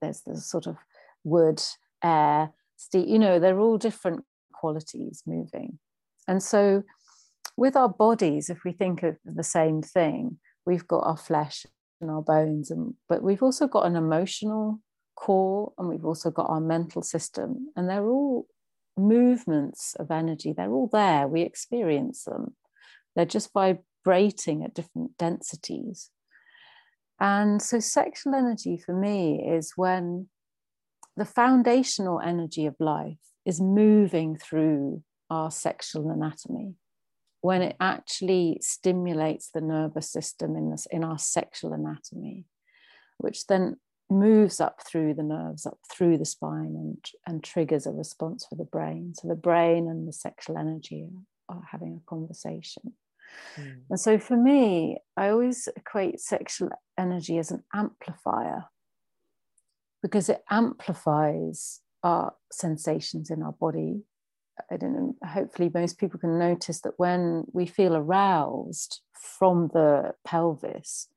there's 0.00 0.22
the 0.26 0.36
sort 0.36 0.66
of 0.66 0.76
wood, 1.24 1.60
air, 2.04 2.52
steel, 2.76 3.06
you 3.06 3.18
know, 3.18 3.38
they're 3.38 3.58
all 3.58 3.78
different 3.78 4.24
qualities 4.52 5.22
moving. 5.26 5.78
And 6.28 6.42
so 6.42 6.82
with 7.56 7.76
our 7.76 7.88
bodies, 7.88 8.50
if 8.50 8.64
we 8.64 8.72
think 8.72 9.02
of 9.02 9.16
the 9.24 9.42
same 9.42 9.82
thing, 9.82 10.38
we've 10.66 10.86
got 10.86 11.06
our 11.06 11.16
flesh 11.16 11.66
and 12.00 12.10
our 12.10 12.22
bones, 12.22 12.70
and 12.70 12.94
but 13.08 13.22
we've 13.22 13.42
also 13.42 13.66
got 13.66 13.86
an 13.86 13.96
emotional 13.96 14.80
core 15.16 15.72
and 15.76 15.88
we've 15.88 16.04
also 16.04 16.30
got 16.30 16.48
our 16.48 16.60
mental 16.60 17.02
system, 17.02 17.68
and 17.76 17.88
they're 17.88 18.06
all 18.06 18.46
movements 19.00 19.94
of 19.98 20.10
energy, 20.10 20.52
they're 20.52 20.72
all 20.72 20.88
there. 20.92 21.26
We 21.26 21.42
experience 21.42 22.24
them. 22.24 22.56
They're 23.14 23.24
just 23.24 23.52
vibrating 23.52 24.64
at 24.64 24.74
different 24.74 25.16
densities. 25.18 26.10
And 27.18 27.60
so, 27.60 27.80
sexual 27.80 28.34
energy 28.34 28.78
for 28.78 28.94
me 28.94 29.44
is 29.46 29.72
when 29.76 30.28
the 31.16 31.24
foundational 31.24 32.20
energy 32.20 32.66
of 32.66 32.76
life 32.80 33.18
is 33.44 33.60
moving 33.60 34.36
through 34.36 35.02
our 35.28 35.50
sexual 35.50 36.10
anatomy, 36.10 36.74
when 37.40 37.62
it 37.62 37.76
actually 37.78 38.58
stimulates 38.62 39.50
the 39.52 39.60
nervous 39.60 40.10
system 40.10 40.56
in, 40.56 40.70
this, 40.70 40.86
in 40.90 41.04
our 41.04 41.18
sexual 41.18 41.72
anatomy, 41.72 42.46
which 43.18 43.46
then 43.46 43.76
moves 44.10 44.60
up 44.60 44.82
through 44.86 45.14
the 45.14 45.22
nerves, 45.22 45.66
up 45.66 45.78
through 45.90 46.18
the 46.18 46.24
spine, 46.24 46.74
and, 46.76 47.04
and 47.26 47.44
triggers 47.44 47.86
a 47.86 47.92
response 47.92 48.46
for 48.46 48.56
the 48.56 48.64
brain. 48.64 49.14
So 49.14 49.28
the 49.28 49.34
brain 49.34 49.88
and 49.88 50.06
the 50.08 50.12
sexual 50.12 50.58
energy 50.58 51.08
are 51.48 51.62
having 51.70 52.00
a 52.00 52.08
conversation. 52.10 52.94
Mm. 53.56 53.82
And 53.90 54.00
so 54.00 54.18
for 54.18 54.36
me, 54.36 54.98
I 55.16 55.28
always 55.28 55.68
equate 55.76 56.20
sexual 56.20 56.70
energy 56.98 57.38
as 57.38 57.50
an 57.50 57.62
amplifier. 57.72 58.64
because 60.02 60.28
it 60.28 60.42
amplifies 60.50 61.80
our 62.02 62.34
sensations 62.50 63.30
in 63.30 63.42
our 63.42 63.52
body. 63.52 64.02
I 64.70 64.76
don't 64.76 64.94
know, 64.94 65.16
hopefully, 65.26 65.70
most 65.72 65.98
people 65.98 66.20
can 66.20 66.38
notice 66.38 66.80
that 66.80 66.98
when 66.98 67.44
we 67.52 67.66
feel 67.66 67.96
aroused 67.96 69.00
from 69.12 69.68
the 69.72 70.14
pelvis, 70.24 71.08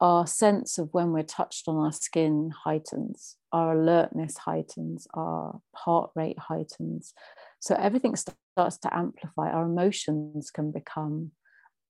our 0.00 0.26
sense 0.26 0.78
of 0.78 0.88
when 0.92 1.12
we're 1.12 1.22
touched 1.22 1.66
on 1.66 1.76
our 1.76 1.92
skin 1.92 2.52
heightens, 2.64 3.36
our 3.52 3.78
alertness 3.78 4.36
heightens, 4.36 5.08
our 5.14 5.60
heart 5.74 6.10
rate 6.14 6.38
heightens. 6.38 7.14
So 7.60 7.74
everything 7.74 8.14
starts 8.14 8.78
to 8.78 8.96
amplify. 8.96 9.50
Our 9.50 9.66
emotions 9.66 10.50
can 10.50 10.70
become 10.70 11.32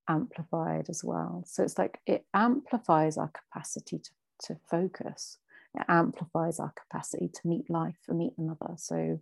amplified 0.09 0.87
as 0.89 1.05
well. 1.05 1.45
So 1.47 1.63
it's 1.63 1.79
like 1.79 2.01
it 2.07 2.25
amplifies 2.33 3.19
our 3.19 3.31
capacity 3.31 3.99
to, 3.99 4.11
to 4.47 4.57
focus, 4.71 5.39
it 5.75 5.85
amplifies 5.87 6.59
our 6.59 6.73
capacity 6.73 7.29
to 7.29 7.41
meet 7.49 7.69
life 7.69 7.99
and 8.09 8.19
meet 8.19 8.33
another. 8.39 8.75
So 8.77 9.21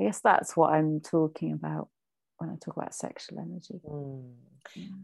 I 0.00 0.04
guess 0.04 0.20
that's 0.20 0.56
what 0.56 0.72
I'm 0.72 1.00
talking 1.00 1.52
about 1.52 1.88
when 2.38 2.48
I 2.48 2.54
talk 2.54 2.76
about 2.78 2.94
sexual 2.94 3.38
energy. 3.38 3.80
Mm. 3.86 4.32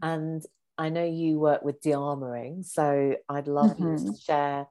And 0.01 0.43
I 0.77 0.89
know 0.89 1.03
you 1.03 1.39
work 1.39 1.63
with 1.63 1.81
de-armoring, 1.81 2.65
so 2.65 3.15
I'd 3.27 3.47
love 3.47 3.71
mm-hmm. 3.71 3.83
you 3.83 3.97
to 3.97 4.03
mm-hmm. 4.03 4.13
share 4.15 4.67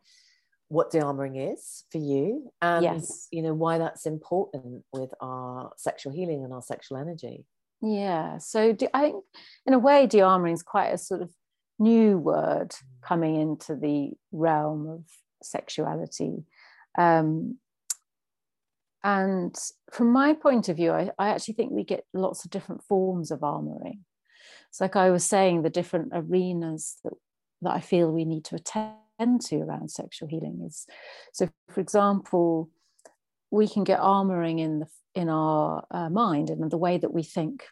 what 0.68 0.90
de-armoring 0.90 1.52
is 1.52 1.84
for 1.92 1.98
you 1.98 2.50
and 2.60 2.82
yes. 2.82 3.28
you 3.30 3.40
know 3.40 3.54
why 3.54 3.78
that's 3.78 4.04
important 4.04 4.82
with 4.92 5.12
our 5.20 5.70
sexual 5.76 6.12
healing 6.12 6.42
and 6.44 6.52
our 6.52 6.62
sexual 6.62 6.98
energy. 6.98 7.44
Yeah, 7.82 8.38
so 8.38 8.72
do, 8.72 8.88
I 8.94 9.02
think 9.02 9.24
in 9.66 9.74
a 9.74 9.78
way 9.78 10.06
de-armoring 10.06 10.54
is 10.54 10.62
quite 10.62 10.88
a 10.88 10.98
sort 10.98 11.22
of 11.22 11.30
new 11.78 12.18
word 12.18 12.70
mm. 12.70 13.02
coming 13.02 13.36
into 13.36 13.76
the 13.76 14.12
realm 14.32 14.88
of 14.88 15.04
sexuality. 15.42 16.44
Um, 16.98 17.58
and 19.04 19.54
from 19.92 20.10
my 20.10 20.34
point 20.34 20.68
of 20.68 20.76
view, 20.76 20.90
I, 20.90 21.10
I 21.18 21.28
actually 21.28 21.54
think 21.54 21.70
we 21.70 21.84
get 21.84 22.04
lots 22.12 22.44
of 22.44 22.50
different 22.50 22.82
forms 22.82 23.30
of 23.30 23.40
armoring. 23.40 24.00
It's 24.68 24.81
like 24.81 24.96
I 24.96 25.11
was 25.11 25.24
saying, 25.24 25.62
the 25.62 25.70
different 25.70 26.11
arenas 26.12 26.96
that, 27.05 27.14
that 27.62 27.70
I 27.70 27.81
feel 27.81 28.11
we 28.11 28.24
need 28.24 28.44
to 28.46 28.57
attend 28.57 29.40
to 29.42 29.57
around 29.61 29.90
sexual 29.90 30.29
healing 30.29 30.62
is 30.66 30.87
so, 31.33 31.48
for 31.70 31.81
example, 31.81 32.70
we 33.50 33.68
can 33.68 33.85
get 33.85 34.00
armoring 34.00 34.61
in 34.61 34.81
the 34.81 34.87
in 35.14 35.31
our 35.31 35.85
uh, 35.90 36.11
mind 36.11 36.50
and 36.50 36.70
the 36.70 36.76
way 36.76 36.98
that 36.98 37.12
we 37.12 37.22
think. 37.22 37.64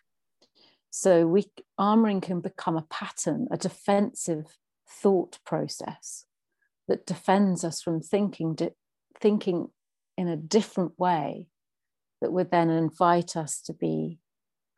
So 0.90 1.26
we 1.26 1.46
armoring 1.78 2.22
can 2.22 2.40
become 2.40 2.76
a 2.76 2.86
pattern, 2.88 3.48
a 3.50 3.56
defensive 3.56 4.56
thought 4.88 5.38
process 5.44 6.24
that 6.88 7.06
defends 7.06 7.64
us 7.64 7.82
from 7.82 8.00
thinking 8.00 8.56
thinking 9.20 9.68
in 10.16 10.28
a 10.28 10.36
different 10.36 10.98
way 10.98 11.48
that 12.20 12.32
would 12.32 12.50
then 12.50 12.70
invite 12.70 13.36
us 13.36 13.60
to 13.62 13.72
be 13.72 14.18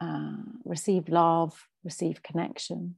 uh, 0.00 0.36
receive 0.64 1.08
love, 1.08 1.68
receive 1.86 2.22
connection. 2.22 2.96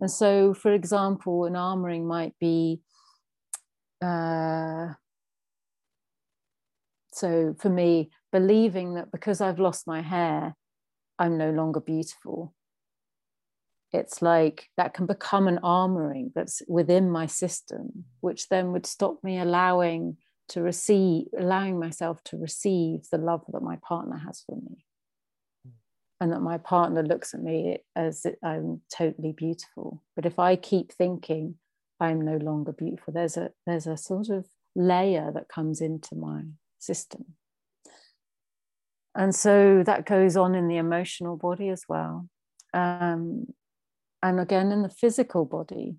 And 0.00 0.10
so, 0.10 0.52
for 0.52 0.74
example, 0.74 1.46
an 1.46 1.54
armoring 1.54 2.04
might 2.04 2.34
be 2.38 2.80
uh, 4.04 4.92
so 7.12 7.54
for 7.58 7.70
me, 7.70 8.10
believing 8.32 8.94
that 8.94 9.12
because 9.12 9.40
I've 9.40 9.60
lost 9.60 9.86
my 9.86 10.02
hair, 10.02 10.56
I'm 11.18 11.38
no 11.38 11.50
longer 11.50 11.80
beautiful. 11.80 12.54
It's 13.92 14.20
like 14.20 14.68
that 14.76 14.92
can 14.92 15.06
become 15.06 15.46
an 15.46 15.60
armoring 15.62 16.32
that's 16.34 16.60
within 16.66 17.10
my 17.10 17.26
system, 17.26 18.06
which 18.20 18.48
then 18.48 18.72
would 18.72 18.84
stop 18.84 19.22
me 19.22 19.38
allowing 19.38 20.16
to 20.48 20.60
receive, 20.60 21.26
allowing 21.38 21.78
myself 21.78 22.22
to 22.24 22.36
receive 22.36 23.08
the 23.12 23.18
love 23.18 23.44
that 23.52 23.62
my 23.62 23.76
partner 23.76 24.18
has 24.26 24.42
for 24.44 24.56
me 24.56 24.83
and 26.24 26.32
that 26.32 26.40
my 26.40 26.56
partner 26.56 27.02
looks 27.02 27.34
at 27.34 27.42
me 27.42 27.76
as 27.94 28.24
I'm 28.42 28.80
totally 28.90 29.32
beautiful. 29.32 30.02
But 30.16 30.24
if 30.24 30.38
I 30.38 30.56
keep 30.56 30.90
thinking 30.90 31.56
I'm 32.00 32.22
no 32.22 32.38
longer 32.38 32.72
beautiful, 32.72 33.12
there's 33.12 33.36
a 33.36 33.50
there's 33.66 33.86
a 33.86 33.98
sort 33.98 34.30
of 34.30 34.46
layer 34.74 35.30
that 35.34 35.50
comes 35.50 35.82
into 35.82 36.14
my 36.14 36.44
system. 36.78 37.34
And 39.14 39.34
so 39.34 39.82
that 39.84 40.06
goes 40.06 40.34
on 40.34 40.54
in 40.54 40.66
the 40.66 40.78
emotional 40.78 41.36
body 41.36 41.68
as 41.68 41.84
well. 41.90 42.26
Um, 42.72 43.48
and 44.22 44.40
again 44.40 44.72
in 44.72 44.80
the 44.80 44.88
physical 44.88 45.44
body. 45.44 45.96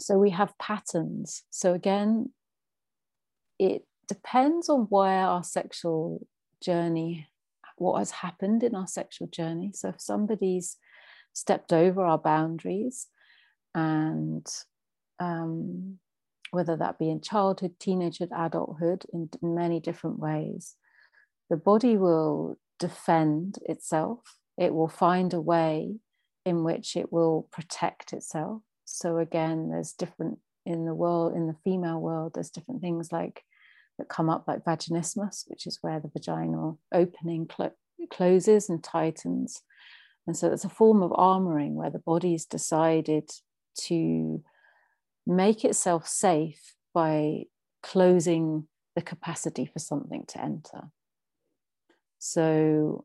So 0.00 0.18
we 0.18 0.30
have 0.30 0.58
patterns. 0.58 1.44
So 1.48 1.72
again, 1.72 2.30
it 3.58 3.86
depends 4.06 4.68
on 4.68 4.80
where 4.90 5.24
our 5.24 5.42
sexual 5.42 6.26
journey 6.62 7.26
what 7.76 7.98
has 7.98 8.10
happened 8.10 8.62
in 8.62 8.74
our 8.74 8.86
sexual 8.86 9.28
journey. 9.28 9.72
So 9.74 9.90
if 9.90 10.00
somebody's 10.00 10.76
stepped 11.32 11.72
over 11.72 12.04
our 12.04 12.18
boundaries 12.18 13.06
and 13.74 14.46
um, 15.18 15.98
whether 16.50 16.76
that 16.76 16.98
be 16.98 17.10
in 17.10 17.20
childhood, 17.20 17.74
teenagehood, 17.80 18.30
adulthood, 18.32 19.04
in 19.12 19.28
many 19.42 19.80
different 19.80 20.18
ways, 20.18 20.76
the 21.50 21.56
body 21.56 21.96
will 21.96 22.56
defend 22.78 23.58
itself. 23.66 24.38
It 24.56 24.72
will 24.72 24.88
find 24.88 25.34
a 25.34 25.40
way 25.40 25.96
in 26.44 26.62
which 26.62 26.96
it 26.96 27.12
will 27.12 27.48
protect 27.50 28.12
itself. 28.12 28.62
So 28.84 29.18
again, 29.18 29.70
there's 29.70 29.92
different 29.92 30.38
in 30.66 30.86
the 30.86 30.94
world, 30.94 31.34
in 31.34 31.46
the 31.46 31.56
female 31.64 32.00
world, 32.00 32.32
there's 32.34 32.50
different 32.50 32.80
things 32.80 33.12
like 33.12 33.42
that 33.98 34.08
come 34.08 34.28
up 34.28 34.44
like 34.46 34.64
vaginismus, 34.64 35.44
which 35.48 35.66
is 35.66 35.78
where 35.80 36.00
the 36.00 36.08
vaginal 36.08 36.78
opening 36.92 37.48
cl- 37.54 37.76
closes 38.10 38.68
and 38.68 38.82
tightens. 38.82 39.62
And 40.26 40.36
so 40.36 40.50
it's 40.50 40.64
a 40.64 40.70
form 40.70 41.02
of 41.02 41.10
armoring 41.10 41.72
where 41.72 41.90
the 41.90 41.98
body's 41.98 42.46
decided 42.46 43.30
to 43.86 44.42
make 45.26 45.64
itself 45.64 46.06
safe 46.06 46.74
by 46.92 47.44
closing 47.82 48.66
the 48.96 49.02
capacity 49.02 49.66
for 49.66 49.78
something 49.78 50.24
to 50.28 50.40
enter. 50.40 50.90
So, 52.18 53.04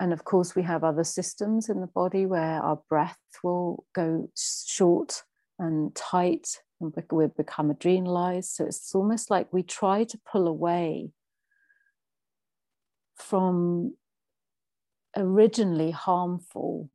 and 0.00 0.12
of 0.12 0.24
course, 0.24 0.56
we 0.56 0.62
have 0.62 0.82
other 0.82 1.04
systems 1.04 1.68
in 1.68 1.80
the 1.80 1.86
body 1.86 2.26
where 2.26 2.60
our 2.60 2.80
breath 2.88 3.18
will 3.42 3.84
go 3.94 4.30
short 4.36 5.22
and 5.58 5.94
tight 5.94 6.60
we 6.80 7.26
become 7.36 7.72
adrenalized. 7.72 8.44
So 8.44 8.64
it's 8.64 8.94
almost 8.94 9.30
like 9.30 9.52
we 9.52 9.62
try 9.62 10.04
to 10.04 10.18
pull 10.30 10.46
away 10.46 11.10
from 13.16 13.94
originally 15.16 15.90
harmful 15.92 16.90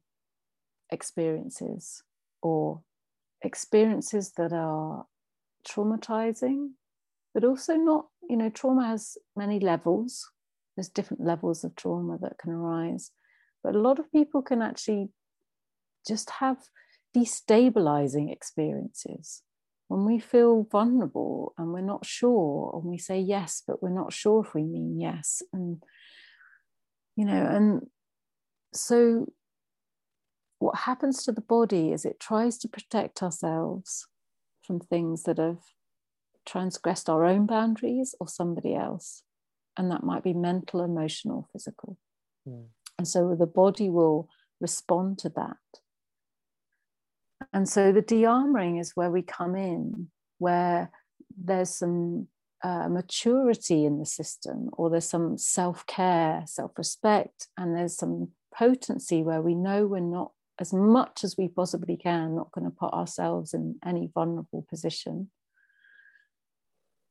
experiences 0.91 2.03
or 2.41 2.81
experiences 3.41 4.33
that 4.37 4.51
are 4.51 5.05
traumatizing, 5.67 6.71
but 7.33 7.43
also 7.43 7.75
not, 7.75 8.07
you 8.29 8.37
know, 8.37 8.49
trauma 8.49 8.87
has 8.87 9.17
many 9.35 9.59
levels. 9.59 10.29
There's 10.75 10.89
different 10.89 11.23
levels 11.25 11.63
of 11.63 11.75
trauma 11.75 12.17
that 12.21 12.37
can 12.37 12.51
arise. 12.51 13.11
But 13.63 13.75
a 13.75 13.79
lot 13.79 13.99
of 13.99 14.11
people 14.11 14.41
can 14.41 14.61
actually 14.61 15.09
just 16.07 16.29
have 16.29 16.57
destabilizing 17.15 18.31
experiences 18.31 19.43
when 19.89 20.06
we 20.06 20.19
feel 20.19 20.67
vulnerable 20.71 21.54
and 21.58 21.73
we're 21.73 21.82
not 21.82 22.06
sure 22.06 22.71
and 22.73 22.84
we 22.84 22.97
say 22.97 23.19
yes 23.19 23.62
but 23.67 23.84
we're 23.84 23.89
not 23.89 24.13
sure 24.13 24.45
if 24.45 24.54
we 24.54 24.63
mean 24.63 24.99
yes. 24.99 25.41
And 25.52 25.84
you 27.15 27.25
know 27.25 27.45
and 27.45 27.88
so 28.73 29.28
what 30.60 30.75
happens 30.75 31.23
to 31.23 31.32
the 31.32 31.41
body 31.41 31.91
is 31.91 32.06
it 32.06 32.19
tries 32.19 32.58
to 32.60 32.67
protect 32.67 33.23
ourselves 33.23 34.08
from 34.62 34.80
things 34.80 35.23
that 35.23 35.38
have 35.38 35.60
transgressed 36.45 37.10
our 37.10 37.25
own 37.25 37.45
boundaries 37.45 38.13
or 38.19 38.28
somebody 38.28 38.75
else. 38.75 39.23
And 39.75 39.89
that 39.91 40.04
might 40.04 40.23
be 40.23 40.34
mental 40.34 40.82
emotional 40.82 41.47
physical. 41.52 41.97
Mm. 42.47 42.67
and 42.97 43.08
so 43.08 43.36
the 43.38 43.45
body 43.45 43.89
will 43.89 44.30
respond 44.62 45.17
to 45.19 45.30
that 45.30 45.58
and 47.53 47.67
so 47.67 47.91
the 47.91 48.01
de-armoring 48.01 48.79
is 48.79 48.95
where 48.95 49.09
we 49.09 49.21
come 49.21 49.55
in, 49.55 50.09
where 50.38 50.91
there's 51.35 51.69
some 51.69 52.27
uh, 52.63 52.88
maturity 52.89 53.85
in 53.85 53.99
the 53.99 54.05
system, 54.05 54.69
or 54.73 54.89
there's 54.89 55.09
some 55.09 55.38
self 55.38 55.85
care, 55.88 56.43
self 56.45 56.77
respect, 56.77 57.47
and 57.57 57.75
there's 57.75 57.95
some 57.95 58.29
potency 58.53 59.23
where 59.23 59.41
we 59.41 59.55
know 59.55 59.88
we're 59.88 59.99
not, 59.99 60.31
as 60.59 60.73
much 60.73 61.23
as 61.23 61.38
we 61.38 61.47
possibly 61.47 61.97
can, 61.97 62.35
not 62.35 62.51
going 62.51 62.65
to 62.65 62.75
put 62.77 62.93
ourselves 62.93 63.53
in 63.53 63.77
any 63.85 64.09
vulnerable 64.13 64.65
position. 64.69 65.31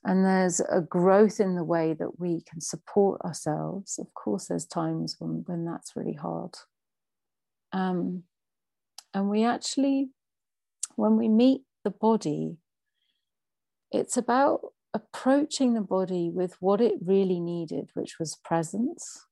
And 0.05 0.25
there's 0.25 0.61
a 0.61 0.81
growth 0.81 1.41
in 1.41 1.57
the 1.57 1.65
way 1.65 1.93
that 1.95 2.21
we 2.21 2.43
can 2.49 2.61
support 2.61 3.21
ourselves. 3.23 3.99
Of 3.99 4.15
course, 4.15 4.47
there's 4.47 4.67
times 4.67 5.17
when, 5.19 5.43
when 5.47 5.65
that's 5.65 5.97
really 5.97 6.15
hard. 6.15 6.55
Um, 7.73 8.23
and 9.13 9.29
we 9.29 9.45
actually 9.45 10.11
when 10.99 11.17
we 11.17 11.29
meet 11.29 11.63
the 11.85 11.91
body, 11.91 12.57
it's 13.93 14.17
about 14.17 14.61
approaching 14.93 15.75
the 15.75 15.81
body 15.81 16.29
with 16.29 16.57
what 16.59 16.81
it 16.81 16.95
really 17.01 17.39
needed, 17.39 17.91
which 17.95 18.19
was 18.19 18.37
presence, 18.45 19.27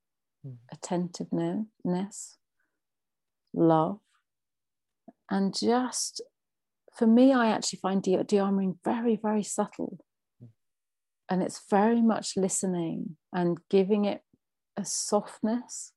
mm. 0.45 0.55
attentiveness, 0.71 2.37
love, 3.53 3.99
and 5.29 5.53
just 5.53 6.21
for 6.95 7.05
me, 7.05 7.33
I 7.33 7.47
actually 7.47 7.79
find 7.79 8.01
de- 8.01 8.23
de-armoring 8.23 8.77
very, 8.83 9.19
very 9.21 9.43
subtle. 9.43 9.99
Mm. 10.41 10.47
And 11.29 11.43
it's 11.43 11.61
very 11.69 12.01
much 12.01 12.37
listening 12.37 13.17
and 13.33 13.57
giving 13.69 14.05
it 14.05 14.21
a 14.77 14.85
softness 14.85 15.91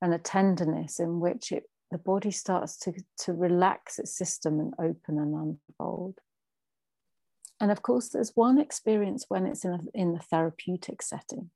and 0.00 0.14
a 0.14 0.18
tenderness 0.18 0.98
in 0.98 1.20
which 1.20 1.52
it 1.52 1.64
the 1.92 1.98
body 1.98 2.30
starts 2.30 2.76
to, 2.78 2.92
to 3.18 3.32
relax 3.32 3.98
its 3.98 4.16
system 4.16 4.58
and 4.60 4.74
open 4.78 5.18
and 5.18 5.34
unfold. 5.34 6.18
And 7.60 7.70
of 7.70 7.82
course, 7.82 8.08
there's 8.08 8.32
one 8.34 8.58
experience 8.58 9.26
when 9.28 9.46
it's 9.46 9.64
in, 9.64 9.72
a, 9.72 9.80
in 9.94 10.14
the 10.14 10.18
therapeutic 10.18 11.02
setting. 11.02 11.50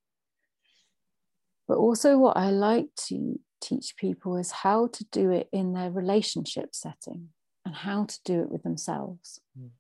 But 1.67 1.79
also, 1.79 2.17
what 2.17 2.37
I 2.37 2.51
like 2.51 2.89
to 3.09 3.41
teach 3.61 3.97
people 3.97 4.37
is 4.37 4.53
how 4.53 4.87
to 4.89 5.05
do 5.11 5.31
it 5.31 5.49
in 5.53 5.73
their 5.73 5.91
relationship 5.91 6.75
setting 6.75 7.31
and 7.65 7.75
how 7.75 8.05
to 8.05 8.19
do 8.25 8.43
it 8.43 8.51
with 8.51 8.63
themselves. 8.63 9.41
Mm. 9.59 9.71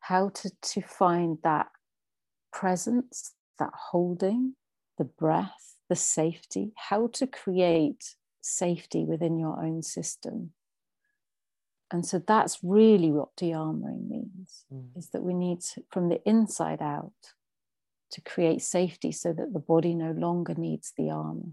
How 0.00 0.30
to, 0.30 0.50
to 0.50 0.80
find 0.80 1.38
that 1.44 1.68
presence, 2.52 3.34
that 3.58 3.70
holding, 3.90 4.54
the 4.98 5.04
breath, 5.04 5.76
the 5.88 5.96
safety, 5.96 6.72
how 6.76 7.08
to 7.14 7.26
create 7.26 8.16
safety 8.46 9.04
within 9.04 9.38
your 9.38 9.62
own 9.62 9.82
system. 9.82 10.52
And 11.90 12.04
so 12.04 12.18
that's 12.18 12.58
really 12.62 13.12
what 13.12 13.36
de-armoring 13.36 14.08
means, 14.08 14.64
mm. 14.72 14.88
is 14.96 15.10
that 15.10 15.22
we 15.22 15.34
need 15.34 15.60
to, 15.60 15.84
from 15.90 16.08
the 16.08 16.20
inside 16.28 16.82
out 16.82 17.12
to 18.10 18.20
create 18.20 18.62
safety 18.62 19.12
so 19.12 19.32
that 19.32 19.52
the 19.52 19.60
body 19.60 19.94
no 19.94 20.10
longer 20.12 20.54
needs 20.54 20.92
the 20.96 21.10
armor 21.10 21.52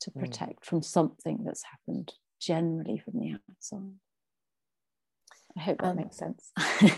to 0.00 0.10
mm. 0.10 0.18
protect 0.18 0.62
mm. 0.62 0.64
from 0.64 0.82
something 0.82 1.44
that's 1.44 1.64
happened 1.64 2.12
generally 2.40 2.98
from 2.98 3.20
the 3.20 3.38
outside. 3.48 3.94
I 5.56 5.60
hope 5.60 5.78
that 5.78 5.88
um, 5.88 5.96
makes 5.96 6.16
sense. 6.16 6.52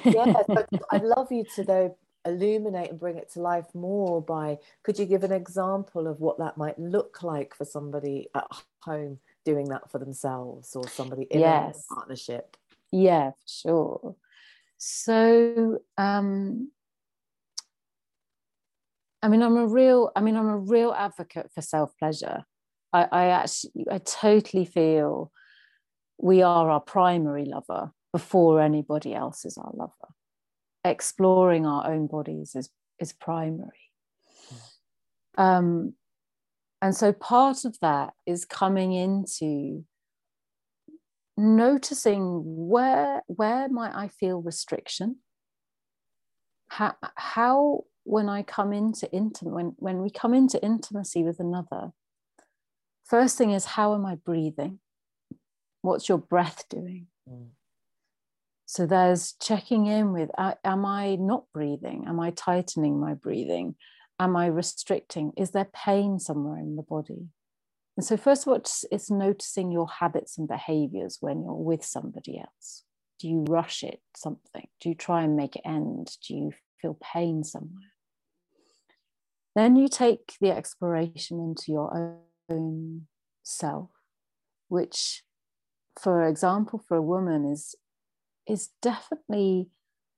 yeah, 0.04 0.34
I'd 0.90 1.02
love 1.02 1.32
you 1.32 1.44
to 1.56 1.64
though 1.64 1.96
illuminate 2.24 2.90
and 2.90 3.00
bring 3.00 3.16
it 3.16 3.30
to 3.32 3.40
life 3.40 3.66
more 3.74 4.22
by 4.22 4.58
could 4.82 4.98
you 4.98 5.04
give 5.04 5.24
an 5.24 5.32
example 5.32 6.06
of 6.06 6.20
what 6.20 6.38
that 6.38 6.56
might 6.56 6.78
look 6.78 7.22
like 7.22 7.54
for 7.54 7.64
somebody 7.64 8.28
at 8.34 8.46
home 8.82 9.18
doing 9.44 9.68
that 9.68 9.90
for 9.90 9.98
themselves 9.98 10.74
or 10.76 10.86
somebody 10.88 11.24
in 11.30 11.40
yes. 11.40 11.86
a 11.90 11.94
partnership? 11.94 12.56
Yeah 12.90 13.30
for 13.30 13.46
sure. 13.46 14.16
So 14.78 15.78
um 15.96 16.70
i 19.22 19.28
mean 19.28 19.42
i'm 19.42 19.56
a 19.56 19.66
real 19.66 20.10
i 20.16 20.20
mean 20.20 20.36
i'm 20.36 20.48
a 20.48 20.58
real 20.58 20.92
advocate 20.92 21.50
for 21.54 21.62
self 21.62 21.96
pleasure 21.98 22.44
I, 22.92 23.06
I 23.10 23.24
actually 23.26 23.86
i 23.90 23.98
totally 23.98 24.64
feel 24.64 25.30
we 26.18 26.42
are 26.42 26.70
our 26.70 26.80
primary 26.80 27.44
lover 27.44 27.92
before 28.12 28.60
anybody 28.60 29.14
else 29.14 29.44
is 29.44 29.56
our 29.56 29.70
lover 29.74 30.12
exploring 30.84 31.66
our 31.66 31.86
own 31.90 32.06
bodies 32.06 32.54
is 32.54 32.70
is 32.98 33.12
primary. 33.12 33.90
Um, 35.38 35.94
and 36.80 36.94
so 36.94 37.12
part 37.12 37.64
of 37.64 37.78
that 37.80 38.14
is 38.26 38.44
coming 38.44 38.92
into 38.92 39.84
noticing 41.36 42.42
where 42.44 43.22
where 43.26 43.68
might 43.68 43.94
i 43.94 44.08
feel 44.08 44.42
restriction? 44.42 45.16
How, 46.68 46.94
how 47.16 47.84
when 48.04 48.28
i 48.28 48.42
come 48.42 48.72
into 48.72 49.10
intimate 49.12 49.54
when, 49.54 49.74
when 49.78 50.02
we 50.02 50.10
come 50.10 50.34
into 50.34 50.62
intimacy 50.62 51.22
with 51.22 51.38
another 51.38 51.92
first 53.04 53.38
thing 53.38 53.50
is 53.50 53.64
how 53.64 53.94
am 53.94 54.04
i 54.04 54.16
breathing? 54.16 54.80
What's 55.82 56.08
your 56.08 56.18
breath 56.18 56.64
doing? 56.68 57.06
Mm. 57.28 57.48
So 58.72 58.86
there's 58.86 59.34
checking 59.34 59.84
in 59.84 60.14
with 60.14 60.30
am 60.38 60.86
I 60.86 61.16
not 61.16 61.44
breathing? 61.52 62.06
Am 62.08 62.18
I 62.18 62.30
tightening 62.30 62.98
my 62.98 63.12
breathing? 63.12 63.74
Am 64.18 64.34
I 64.34 64.46
restricting? 64.46 65.34
Is 65.36 65.50
there 65.50 65.68
pain 65.74 66.18
somewhere 66.18 66.56
in 66.56 66.76
the 66.76 66.82
body? 66.82 67.26
And 67.98 68.06
so, 68.06 68.16
first 68.16 68.44
of 68.44 68.48
all, 68.48 68.54
it's, 68.54 68.86
it's 68.90 69.10
noticing 69.10 69.72
your 69.72 69.88
habits 69.88 70.38
and 70.38 70.48
behaviors 70.48 71.18
when 71.20 71.42
you're 71.42 71.52
with 71.52 71.84
somebody 71.84 72.38
else. 72.38 72.84
Do 73.20 73.28
you 73.28 73.44
rush 73.46 73.82
it, 73.82 74.00
something? 74.16 74.66
Do 74.80 74.88
you 74.88 74.94
try 74.94 75.22
and 75.22 75.36
make 75.36 75.54
it 75.54 75.66
end? 75.66 76.16
Do 76.26 76.34
you 76.34 76.52
feel 76.80 76.96
pain 77.12 77.44
somewhere? 77.44 77.92
Then 79.54 79.76
you 79.76 79.86
take 79.86 80.32
the 80.40 80.50
exploration 80.50 81.40
into 81.40 81.72
your 81.72 82.22
own 82.48 83.06
self, 83.42 83.90
which, 84.68 85.24
for 86.00 86.26
example, 86.26 86.82
for 86.88 86.96
a 86.96 87.02
woman 87.02 87.44
is 87.44 87.74
is 88.46 88.70
definitely 88.80 89.68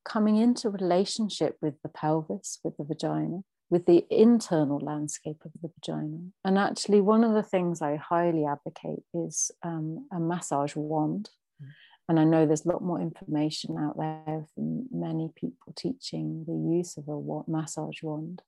coming 0.04 0.36
into 0.36 0.70
relationship 0.70 1.56
with 1.60 1.74
the 1.82 1.88
pelvis, 1.88 2.60
with 2.62 2.76
the 2.76 2.84
vagina, 2.84 3.40
with 3.70 3.86
the 3.86 4.04
internal 4.10 4.78
landscape 4.78 5.42
of 5.44 5.52
the 5.62 5.70
vagina. 5.74 6.18
And 6.44 6.58
actually, 6.58 7.00
one 7.00 7.24
of 7.24 7.32
the 7.34 7.42
things 7.42 7.80
I 7.80 7.96
highly 7.96 8.44
advocate 8.44 9.02
is 9.14 9.50
um, 9.62 10.06
a 10.12 10.20
massage 10.20 10.76
wand. 10.76 11.30
Mm. 11.62 11.68
And 12.08 12.20
I 12.20 12.24
know 12.24 12.46
there's 12.46 12.66
a 12.66 12.68
lot 12.68 12.82
more 12.82 13.00
information 13.00 13.78
out 13.78 13.96
there 13.96 14.46
from 14.54 14.86
many 14.92 15.30
people 15.34 15.72
teaching 15.76 16.44
the 16.46 16.76
use 16.76 16.98
of 16.98 17.08
a 17.08 17.50
massage 17.50 18.02
wand. 18.02 18.42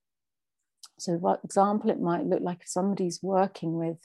So, 0.98 1.18
for 1.18 1.38
example, 1.42 1.90
it 1.90 2.00
might 2.00 2.26
look 2.26 2.42
like 2.42 2.62
if 2.62 2.68
somebody's 2.68 3.22
working 3.22 3.76
with 3.76 3.98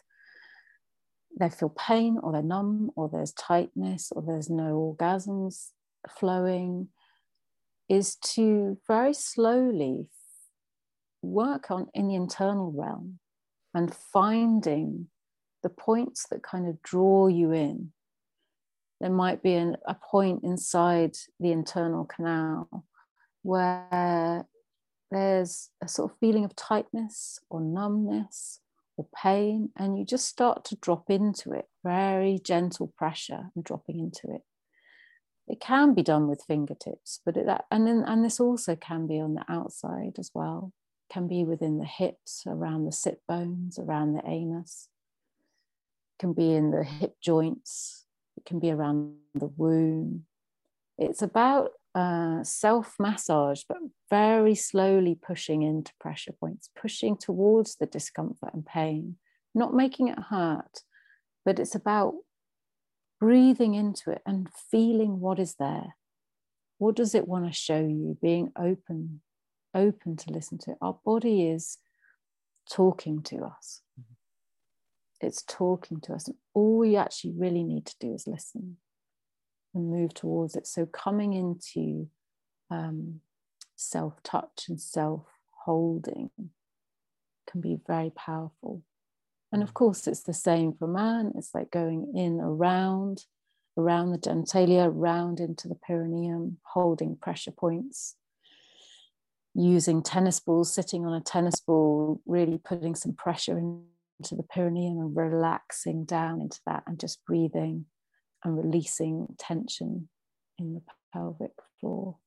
they 1.39 1.49
feel 1.49 1.69
pain 1.69 2.17
or 2.21 2.31
they're 2.31 2.41
numb 2.41 2.91
or 2.95 3.09
there's 3.09 3.31
tightness 3.33 4.11
or 4.15 4.21
there's 4.21 4.49
no 4.49 4.95
orgasms 4.99 5.69
flowing 6.09 6.89
is 7.89 8.15
to 8.15 8.77
very 8.87 9.13
slowly 9.13 10.07
work 11.21 11.69
on 11.69 11.87
in 11.93 12.07
the 12.07 12.15
internal 12.15 12.71
realm 12.71 13.19
and 13.73 13.93
finding 13.93 15.07
the 15.63 15.69
points 15.69 16.25
that 16.29 16.43
kind 16.43 16.67
of 16.67 16.81
draw 16.81 17.27
you 17.27 17.51
in. 17.51 17.91
There 18.99 19.09
might 19.09 19.43
be 19.43 19.53
an, 19.53 19.77
a 19.85 19.95
point 19.95 20.43
inside 20.43 21.17
the 21.39 21.51
internal 21.51 22.05
canal 22.05 22.85
where 23.43 24.45
there's 25.09 25.69
a 25.83 25.87
sort 25.87 26.11
of 26.11 26.17
feeling 26.19 26.45
of 26.45 26.55
tightness 26.55 27.39
or 27.49 27.61
numbness 27.61 28.59
or 28.97 29.07
pain, 29.15 29.69
and 29.75 29.97
you 29.97 30.05
just 30.05 30.27
start 30.27 30.65
to 30.65 30.75
drop 30.75 31.09
into 31.09 31.51
it, 31.51 31.67
very 31.83 32.39
gentle 32.43 32.93
pressure 32.97 33.51
and 33.55 33.63
dropping 33.63 33.99
into 33.99 34.33
it. 34.33 34.41
It 35.47 35.59
can 35.59 35.93
be 35.93 36.03
done 36.03 36.27
with 36.27 36.43
fingertips, 36.47 37.19
but 37.25 37.35
it, 37.35 37.47
and 37.71 37.87
then 37.87 38.03
and 38.05 38.23
this 38.23 38.39
also 38.39 38.75
can 38.75 39.07
be 39.07 39.19
on 39.19 39.33
the 39.33 39.45
outside 39.49 40.13
as 40.17 40.31
well. 40.33 40.71
Can 41.09 41.27
be 41.27 41.43
within 41.43 41.77
the 41.77 41.85
hips, 41.85 42.43
around 42.47 42.85
the 42.85 42.91
sit 42.91 43.21
bones, 43.27 43.77
around 43.77 44.13
the 44.13 44.25
anus. 44.25 44.87
Can 46.19 46.33
be 46.33 46.53
in 46.53 46.71
the 46.71 46.83
hip 46.83 47.15
joints. 47.21 48.05
It 48.37 48.45
can 48.45 48.59
be 48.59 48.71
around 48.71 49.15
the 49.33 49.51
womb. 49.57 50.25
It's 50.97 51.21
about 51.21 51.71
uh, 51.93 52.43
self 52.43 52.95
massage, 52.99 53.63
but 53.67 53.77
very 54.09 54.55
slowly 54.55 55.15
pushing 55.15 55.61
into 55.61 55.91
pressure 55.99 56.33
points, 56.33 56.69
pushing 56.79 57.17
towards 57.17 57.75
the 57.75 57.85
discomfort 57.85 58.53
and 58.53 58.65
pain, 58.65 59.17
not 59.53 59.73
making 59.73 60.07
it 60.07 60.19
hurt, 60.29 60.83
but 61.45 61.59
it's 61.59 61.75
about 61.75 62.13
breathing 63.19 63.75
into 63.75 64.11
it 64.11 64.21
and 64.25 64.49
feeling 64.71 65.19
what 65.19 65.39
is 65.39 65.55
there. 65.55 65.95
What 66.77 66.95
does 66.95 67.13
it 67.13 67.27
want 67.27 67.45
to 67.45 67.51
show 67.51 67.79
you? 67.79 68.17
Being 68.21 68.51
open, 68.57 69.21
open 69.75 70.15
to 70.17 70.31
listen 70.31 70.57
to 70.59 70.71
it. 70.71 70.77
Our 70.81 70.97
body 71.05 71.47
is 71.47 71.77
talking 72.69 73.21
to 73.23 73.43
us. 73.43 73.81
Mm-hmm. 73.99 75.27
It's 75.27 75.43
talking 75.43 76.01
to 76.01 76.13
us. 76.13 76.27
And 76.27 76.37
all 76.55 76.79
we 76.79 76.95
actually 76.95 77.33
really 77.37 77.63
need 77.63 77.85
to 77.85 77.95
do 77.99 78.13
is 78.13 78.25
listen 78.25 78.77
and 79.73 79.89
move 79.89 80.13
towards 80.13 80.55
it. 80.55 80.67
So 80.67 80.85
coming 80.85 81.33
into 81.33 82.09
um, 82.69 83.21
self 83.75 84.21
touch 84.23 84.65
and 84.69 84.79
self 84.79 85.25
holding 85.51 86.29
can 87.49 87.61
be 87.61 87.79
very 87.87 88.09
powerful. 88.09 88.83
And 89.51 89.61
of 89.61 89.73
course, 89.73 90.07
it's 90.07 90.23
the 90.23 90.33
same 90.33 90.73
for 90.73 90.87
man. 90.87 91.33
It's 91.35 91.53
like 91.53 91.71
going 91.71 92.13
in 92.15 92.39
around, 92.39 93.25
around 93.77 94.11
the 94.11 94.17
genitalia, 94.17 94.87
around 94.87 95.39
into 95.39 95.67
the 95.67 95.75
perineum, 95.75 96.57
holding 96.63 97.17
pressure 97.17 97.51
points, 97.51 98.15
using 99.53 100.01
tennis 100.01 100.39
balls, 100.39 100.73
sitting 100.73 101.05
on 101.05 101.13
a 101.13 101.21
tennis 101.21 101.59
ball, 101.59 102.21
really 102.25 102.57
putting 102.57 102.95
some 102.95 103.13
pressure 103.13 103.57
into 103.57 104.35
the 104.35 104.43
perineum 104.43 104.99
and 104.99 105.15
relaxing 105.15 106.05
down 106.05 106.39
into 106.39 106.59
that 106.65 106.83
and 106.87 106.97
just 106.99 107.25
breathing 107.25 107.85
and 108.43 108.57
releasing 108.57 109.27
tension 109.37 110.07
in 110.57 110.73
the 110.73 110.81
pelvic 111.13 111.53
floor. 111.79 112.17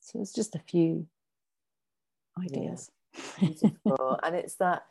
So 0.00 0.20
it's 0.20 0.32
just 0.32 0.54
a 0.54 0.60
few 0.60 1.06
ideas. 2.42 2.90
Yeah. 3.40 3.48
Beautiful. 3.48 4.20
and 4.22 4.36
it's 4.36 4.54
that 4.56 4.86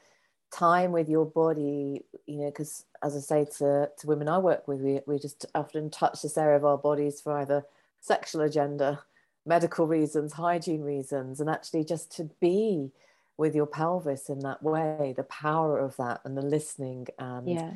time 0.51 0.91
with 0.91 1.09
your 1.09 1.25
body, 1.25 2.05
you 2.25 2.37
know, 2.37 2.45
because 2.47 2.85
as 3.03 3.15
I 3.15 3.19
say 3.19 3.45
to, 3.57 3.89
to 3.97 4.07
women 4.07 4.27
I 4.27 4.37
work 4.37 4.67
with, 4.67 4.81
we, 4.81 5.01
we 5.05 5.19
just 5.19 5.45
often 5.55 5.89
touch 5.89 6.21
this 6.21 6.37
area 6.37 6.57
of 6.57 6.65
our 6.65 6.77
bodies 6.77 7.21
for 7.21 7.37
either 7.37 7.65
sexual 8.01 8.41
agenda, 8.41 9.03
medical 9.45 9.87
reasons, 9.87 10.33
hygiene 10.33 10.81
reasons, 10.81 11.39
and 11.39 11.49
actually 11.49 11.83
just 11.83 12.15
to 12.17 12.29
be 12.39 12.91
with 13.37 13.53
your 13.53 13.65
pelvis 13.65 14.29
in 14.29 14.39
that 14.39 14.63
way, 14.63 15.13
the 15.15 15.23
power 15.23 15.77
of 15.77 15.97
that 15.97 16.21
and 16.23 16.37
the 16.37 16.41
listening 16.41 17.07
and 17.19 17.49
yeah. 17.49 17.71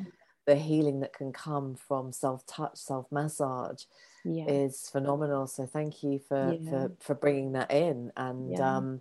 The 0.46 0.56
healing 0.56 1.00
that 1.00 1.12
can 1.12 1.32
come 1.32 1.74
from 1.74 2.12
self-touch, 2.12 2.76
self-massage 2.76 3.84
yeah. 4.24 4.46
is 4.46 4.88
phenomenal. 4.90 5.46
So 5.46 5.66
thank 5.66 6.02
you 6.02 6.18
for, 6.18 6.56
yeah. 6.60 6.70
for, 6.70 6.92
for 7.00 7.14
bringing 7.14 7.52
that 7.52 7.70
in 7.70 8.10
and 8.16 8.60
um, 8.60 9.00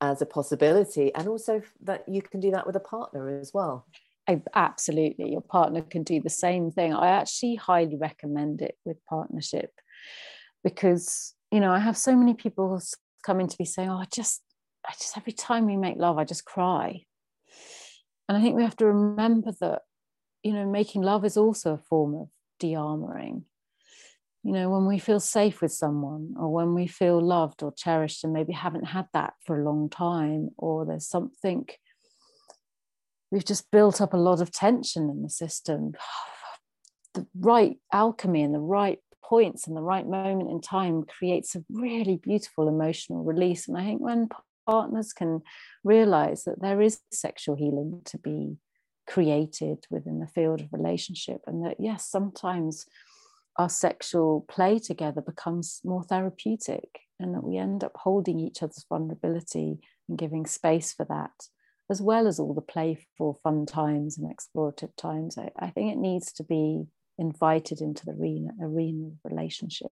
as 0.00 0.22
a 0.22 0.26
possibility 0.26 1.14
and 1.14 1.28
also 1.28 1.62
that 1.82 2.08
you 2.08 2.22
can 2.22 2.40
do 2.40 2.50
that 2.50 2.66
with 2.66 2.76
a 2.76 2.80
partner 2.80 3.38
as 3.38 3.52
well. 3.54 3.86
I, 4.28 4.42
absolutely. 4.54 5.30
Your 5.30 5.40
partner 5.40 5.82
can 5.82 6.02
do 6.02 6.20
the 6.20 6.30
same 6.30 6.70
thing. 6.70 6.92
I 6.92 7.08
actually 7.08 7.54
highly 7.54 7.96
recommend 7.96 8.60
it 8.60 8.76
with 8.84 9.04
partnership 9.06 9.72
because, 10.64 11.34
you 11.52 11.60
know, 11.60 11.70
I 11.70 11.78
have 11.78 11.96
so 11.96 12.16
many 12.16 12.34
people 12.34 12.80
coming 13.24 13.46
to 13.46 13.56
me 13.58 13.64
saying, 13.66 13.88
oh, 13.88 13.98
I 13.98 14.06
just 14.12 14.42
I 14.88 14.92
just 14.92 15.16
every 15.16 15.32
time 15.32 15.66
we 15.66 15.76
make 15.76 15.96
love, 15.96 16.18
I 16.18 16.24
just 16.24 16.44
cry. 16.44 17.04
And 18.28 18.36
I 18.36 18.40
think 18.40 18.56
we 18.56 18.64
have 18.64 18.76
to 18.76 18.86
remember 18.86 19.52
that, 19.60 19.82
you 20.46 20.52
know, 20.52 20.64
making 20.64 21.02
love 21.02 21.24
is 21.24 21.36
also 21.36 21.74
a 21.74 21.88
form 21.88 22.14
of 22.14 22.28
de-armoring. 22.60 23.42
You 24.44 24.52
know, 24.52 24.70
when 24.70 24.86
we 24.86 25.00
feel 25.00 25.18
safe 25.18 25.60
with 25.60 25.72
someone 25.72 26.34
or 26.38 26.52
when 26.52 26.72
we 26.72 26.86
feel 26.86 27.20
loved 27.20 27.64
or 27.64 27.74
cherished 27.76 28.22
and 28.22 28.32
maybe 28.32 28.52
haven't 28.52 28.84
had 28.84 29.08
that 29.12 29.34
for 29.44 29.58
a 29.58 29.64
long 29.64 29.90
time, 29.90 30.50
or 30.56 30.86
there's 30.86 31.08
something 31.08 31.66
we've 33.32 33.44
just 33.44 33.72
built 33.72 34.00
up 34.00 34.14
a 34.14 34.16
lot 34.16 34.40
of 34.40 34.52
tension 34.52 35.10
in 35.10 35.22
the 35.22 35.30
system. 35.30 35.92
The 37.14 37.26
right 37.34 37.78
alchemy 37.94 38.42
and 38.42 38.54
the 38.54 38.60
right 38.60 38.98
points 39.24 39.66
and 39.66 39.74
the 39.74 39.80
right 39.80 40.06
moment 40.06 40.50
in 40.50 40.60
time 40.60 41.02
creates 41.04 41.56
a 41.56 41.64
really 41.70 42.18
beautiful 42.22 42.68
emotional 42.68 43.24
release. 43.24 43.68
And 43.68 43.78
I 43.78 43.84
think 43.84 44.02
when 44.02 44.28
partners 44.66 45.14
can 45.14 45.40
realize 45.82 46.44
that 46.44 46.60
there 46.60 46.82
is 46.82 47.00
sexual 47.10 47.56
healing 47.56 48.02
to 48.04 48.18
be 48.18 48.58
created 49.06 49.86
within 49.90 50.18
the 50.20 50.26
field 50.26 50.60
of 50.60 50.72
relationship 50.72 51.40
and 51.46 51.64
that 51.64 51.76
yes 51.78 52.08
sometimes 52.08 52.86
our 53.58 53.68
sexual 53.68 54.44
play 54.48 54.78
together 54.78 55.20
becomes 55.20 55.80
more 55.84 56.02
therapeutic 56.02 57.00
and 57.18 57.34
that 57.34 57.44
we 57.44 57.56
end 57.56 57.82
up 57.82 57.92
holding 57.94 58.38
each 58.38 58.62
other's 58.62 58.84
vulnerability 58.88 59.78
and 60.08 60.18
giving 60.18 60.44
space 60.44 60.92
for 60.92 61.06
that 61.06 61.32
as 61.90 62.02
well 62.02 62.26
as 62.26 62.38
all 62.38 62.54
the 62.54 62.60
playful 62.60 63.38
fun 63.42 63.64
times 63.64 64.18
and 64.18 64.32
explorative 64.32 64.94
times. 64.96 65.38
I, 65.38 65.50
I 65.58 65.70
think 65.70 65.92
it 65.92 65.98
needs 65.98 66.32
to 66.32 66.42
be 66.42 66.84
invited 67.18 67.80
into 67.80 68.04
the 68.04 68.12
arena 68.12 68.50
arena 68.60 69.06
of 69.06 69.12
relationship. 69.24 69.88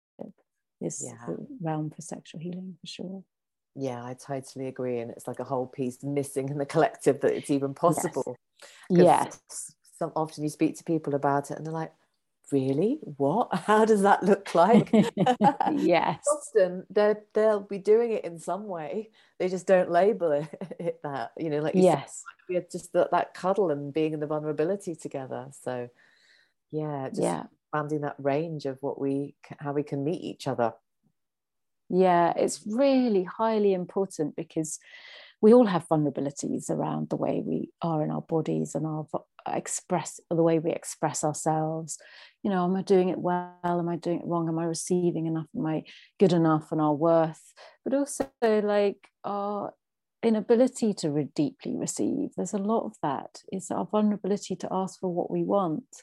Is 0.81 1.05
yeah. 1.05 1.27
the 1.27 1.45
realm 1.61 1.91
for 1.91 2.03
sexual 2.03 2.41
healing 2.41 2.77
for 2.81 2.87
sure. 2.87 3.25
Yeah 3.75 4.05
i 4.05 4.15
totally 4.15 4.69
agree 4.69 5.01
and 5.01 5.11
it's 5.11 5.27
like 5.27 5.41
a 5.41 5.45
whole 5.45 5.67
piece 5.67 5.99
missing 6.05 6.49
in 6.51 6.59
the 6.59 6.67
collective 6.67 7.21
that 7.21 7.33
it's 7.33 7.51
even 7.51 7.75
possible. 7.75 8.23
yes, 8.27 8.37
yes. 8.91 9.41
some 9.99 10.13
often 10.17 10.45
you 10.45 10.51
speak 10.51 10.77
to 10.77 10.85
people 10.85 11.15
about 11.15 11.51
it 11.51 11.57
and 11.57 11.67
they're 11.67 11.73
like 11.73 11.93
really? 12.53 12.99
What? 13.03 13.49
How 13.67 13.85
does 13.85 14.03
that 14.03 14.23
look 14.23 14.55
like? 14.55 14.93
Yes. 15.77 16.25
Often 16.33 16.87
they 16.91 17.15
they'll 17.35 17.61
be 17.61 17.79
doing 17.79 18.13
it 18.13 18.25
in 18.25 18.39
some 18.39 18.67
way. 18.67 19.11
They 19.39 19.49
just 19.49 19.67
don't 19.67 19.91
label 19.91 20.33
it, 20.33 20.49
it 20.79 21.01
that 21.03 21.33
you 21.37 21.51
know 21.51 21.61
like 21.61 21.75
you 21.75 21.83
yes. 21.83 22.25
said, 22.51 22.71
just 22.71 22.93
that, 22.95 23.11
that 23.11 23.35
cuddle 23.35 23.71
and 23.71 23.93
being 23.93 24.15
in 24.15 24.21
the 24.21 24.27
vulnerability 24.27 24.95
together. 24.95 25.49
So 25.61 25.89
yeah 26.71 27.09
just 27.09 27.23
yeah. 27.23 27.45
expanding 27.65 28.03
that 28.03 28.17
range 28.19 28.67
of 28.67 28.79
what 28.81 29.01
we 29.01 29.35
how 29.59 29.73
we 29.73 29.83
can 29.83 30.05
meet 30.05 30.23
each 30.23 30.47
other. 30.47 30.73
Yeah, 31.91 32.33
it's 32.37 32.63
really 32.67 33.25
highly 33.25 33.73
important 33.73 34.37
because 34.37 34.79
we 35.41 35.55
all 35.55 35.67
have 35.67 35.87
vulnerabilities 35.89 36.69
around 36.69 37.11
the 37.11 37.17
way 37.17 37.43
we 37.45 37.71
are 37.81 38.03
in 38.03 38.11
our 38.11 38.23
bodies 38.23 38.75
and 38.75 38.87
our 38.87 39.07
express 39.47 40.21
the 40.31 40.43
way 40.43 40.59
we 40.59 40.71
express 40.73 41.23
ourselves. 41.25 41.99
You 42.43 42.51
know 42.51 42.65
am 42.65 42.77
i 42.77 42.83
doing 42.83 43.09
it 43.09 43.19
well? 43.19 43.55
Am 43.65 43.89
i 43.89 43.97
doing 43.97 44.21
it 44.21 44.27
wrong? 44.27 44.49
Am 44.49 44.59
i 44.59 44.65
receiving 44.65 45.27
enough 45.27 45.47
am 45.57 45.67
i 45.67 45.85
good 46.19 46.33
enough 46.33 46.73
and 46.73 46.81
our 46.81 46.95
worth? 46.95 47.53
But 47.85 47.95
also 47.95 48.29
like 48.43 49.09
our 49.25 49.73
inability 50.23 50.93
to 50.95 51.11
re- 51.11 51.29
deeply 51.35 51.77
receive. 51.77 52.31
There's 52.37 52.53
a 52.53 52.59
lot 52.59 52.87
of 52.87 52.97
that. 53.03 53.43
It's 53.53 53.71
our 53.71 53.87
vulnerability 53.87 54.57
to 54.57 54.69
ask 54.73 54.99
for 54.99 55.13
what 55.13 55.31
we 55.31 55.45
want. 55.45 56.03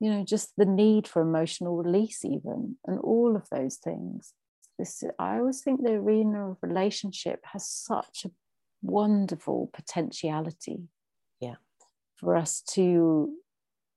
You 0.00 0.10
know 0.10 0.24
just 0.24 0.52
the 0.56 0.66
need 0.66 1.06
for 1.06 1.22
emotional 1.22 1.76
release 1.76 2.24
even 2.24 2.76
and 2.86 2.98
all 2.98 3.36
of 3.36 3.48
those 3.50 3.76
things. 3.76 4.32
This 4.78 5.04
i 5.18 5.38
always 5.38 5.60
think 5.60 5.82
the 5.82 5.94
arena 5.94 6.50
of 6.50 6.58
relationship 6.62 7.40
has 7.52 7.68
such 7.68 8.24
a 8.24 8.30
wonderful 8.82 9.70
potentiality 9.72 10.88
yeah. 11.40 11.56
for 12.16 12.36
us 12.36 12.60
to 12.74 13.32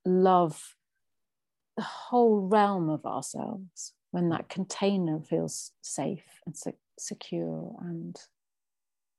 love 0.05 0.75
the 1.77 1.83
whole 1.83 2.47
realm 2.47 2.89
of 2.89 3.05
ourselves 3.05 3.93
when 4.11 4.29
that 4.29 4.49
container 4.49 5.19
feels 5.21 5.71
safe 5.81 6.41
and 6.45 6.57
se- 6.57 6.73
secure 6.99 7.75
and 7.81 8.17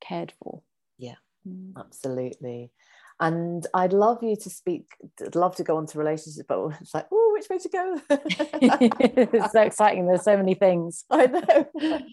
cared 0.01 0.33
for. 0.43 0.63
Yeah. 0.99 1.15
Mm. 1.49 1.73
absolutely 1.77 2.71
and 3.21 3.67
I'd 3.75 3.93
love 3.93 4.23
you 4.23 4.37
to 4.37 4.51
speak. 4.51 4.87
I'd 5.25 5.37
love 5.37 5.57
to 5.57 5.65
go 5.65 5.77
on 5.77 5.87
to 5.87 5.99
relationships, 5.99 6.45
but 6.49 6.73
it's 6.81 6.95
like, 6.95 7.07
oh, 7.13 7.31
which 7.35 7.49
way 7.49 7.59
to 7.59 7.69
go? 7.69 8.01
it's 8.11 9.53
so 9.53 9.63
exciting. 9.63 10.07
There's 10.07 10.25
so 10.25 10.37
many 10.37 10.55
things. 10.55 11.05
I 11.11 11.27
know. 11.27 11.67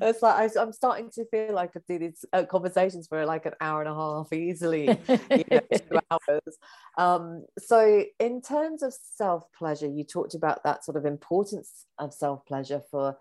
it's 0.00 0.22
like 0.22 0.56
I, 0.56 0.60
am 0.60 0.72
starting 0.72 1.10
to 1.12 1.24
feel 1.26 1.54
like 1.54 1.70
I 1.70 1.72
could 1.72 1.86
do 1.86 1.98
these 1.98 2.24
uh, 2.32 2.44
conversations 2.44 3.08
for 3.08 3.24
like 3.26 3.46
an 3.46 3.54
hour 3.60 3.82
and 3.82 3.90
a 3.90 3.94
half 3.94 4.32
easily, 4.32 4.98
you 5.08 5.44
know, 5.50 5.60
two 5.70 6.00
hours. 6.10 6.58
Um, 6.96 7.44
so, 7.58 8.04
in 8.18 8.42
terms 8.42 8.82
of 8.82 8.94
self 8.94 9.44
pleasure, 9.56 9.88
you 9.88 10.04
talked 10.04 10.34
about 10.34 10.64
that 10.64 10.84
sort 10.84 10.96
of 10.96 11.04
importance 11.04 11.86
of 11.98 12.14
self 12.14 12.46
pleasure 12.46 12.82
for 12.90 13.16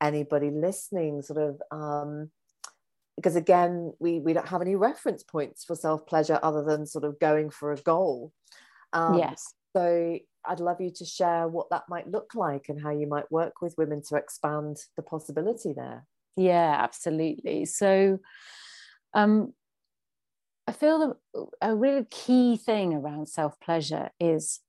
anybody 0.00 0.50
listening. 0.50 1.22
Sort 1.22 1.40
of. 1.40 1.62
Um, 1.70 2.30
because 3.18 3.34
again 3.34 3.92
we 3.98 4.20
we 4.20 4.32
don't 4.32 4.48
have 4.48 4.62
any 4.62 4.76
reference 4.76 5.24
points 5.24 5.64
for 5.64 5.74
self 5.74 6.06
pleasure 6.06 6.38
other 6.42 6.62
than 6.62 6.86
sort 6.86 7.04
of 7.04 7.18
going 7.18 7.50
for 7.50 7.72
a 7.72 7.76
goal. 7.76 8.32
Um, 8.92 9.18
yes. 9.18 9.52
so 9.76 10.18
i'd 10.46 10.60
love 10.60 10.80
you 10.80 10.90
to 10.90 11.04
share 11.04 11.46
what 11.46 11.68
that 11.70 11.82
might 11.90 12.08
look 12.08 12.30
like 12.34 12.70
and 12.70 12.80
how 12.80 12.90
you 12.90 13.06
might 13.06 13.30
work 13.30 13.60
with 13.60 13.74
women 13.76 14.00
to 14.08 14.16
expand 14.16 14.78
the 14.96 15.02
possibility 15.02 15.74
there. 15.74 16.06
Yeah 16.36 16.76
absolutely. 16.78 17.66
So 17.66 18.18
um 19.14 19.52
i 20.66 20.72
feel 20.72 20.98
that 21.34 21.48
a 21.60 21.74
really 21.74 22.06
key 22.10 22.56
thing 22.56 22.94
around 22.94 23.26
self 23.28 23.60
pleasure 23.60 24.10
is 24.18 24.60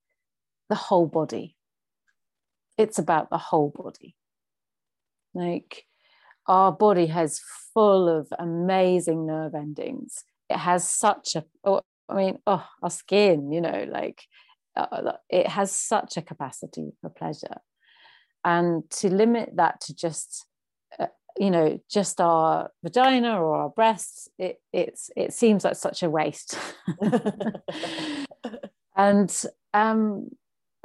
the 0.68 0.76
whole 0.76 1.08
body. 1.08 1.56
It's 2.78 3.00
about 3.00 3.30
the 3.30 3.38
whole 3.38 3.70
body. 3.76 4.16
Like 5.34 5.86
our 6.50 6.72
body 6.72 7.06
has 7.06 7.40
full 7.74 8.10
of 8.10 8.28
amazing 8.40 9.28
nerve 9.28 9.54
endings. 9.54 10.26
It 10.50 10.58
has 10.58 10.90
such 10.90 11.36
a, 11.36 11.46
oh, 11.64 11.82
I 12.10 12.16
mean, 12.16 12.40
oh, 12.48 12.66
our 12.82 12.90
skin, 12.90 13.52
you 13.52 13.62
know, 13.62 13.86
like 13.88 14.24
uh, 14.76 15.14
it 15.30 15.48
has 15.48 15.72
such 15.72 16.18
a 16.18 16.24
capacity 16.24 16.92
for 17.02 17.10
pleasure. 17.10 17.58
And 18.44 18.90
to 18.92 19.10
limit 19.14 19.52
that 19.58 19.80
to 19.82 19.96
just, 19.96 20.48
uh, 21.00 21.08
you 21.38 21.52
know, 21.52 21.80
just 21.90 22.20
our 22.20 22.72
vagina 22.84 23.40
or 23.40 23.56
our 23.56 23.70
breasts, 23.70 24.28
it, 24.40 24.60
it's, 24.74 25.12
it 25.16 25.34
seems 25.34 25.64
like 25.64 25.76
such 25.76 26.02
a 26.02 26.10
waste. 26.10 26.58
and 28.98 29.46
um, 29.74 30.30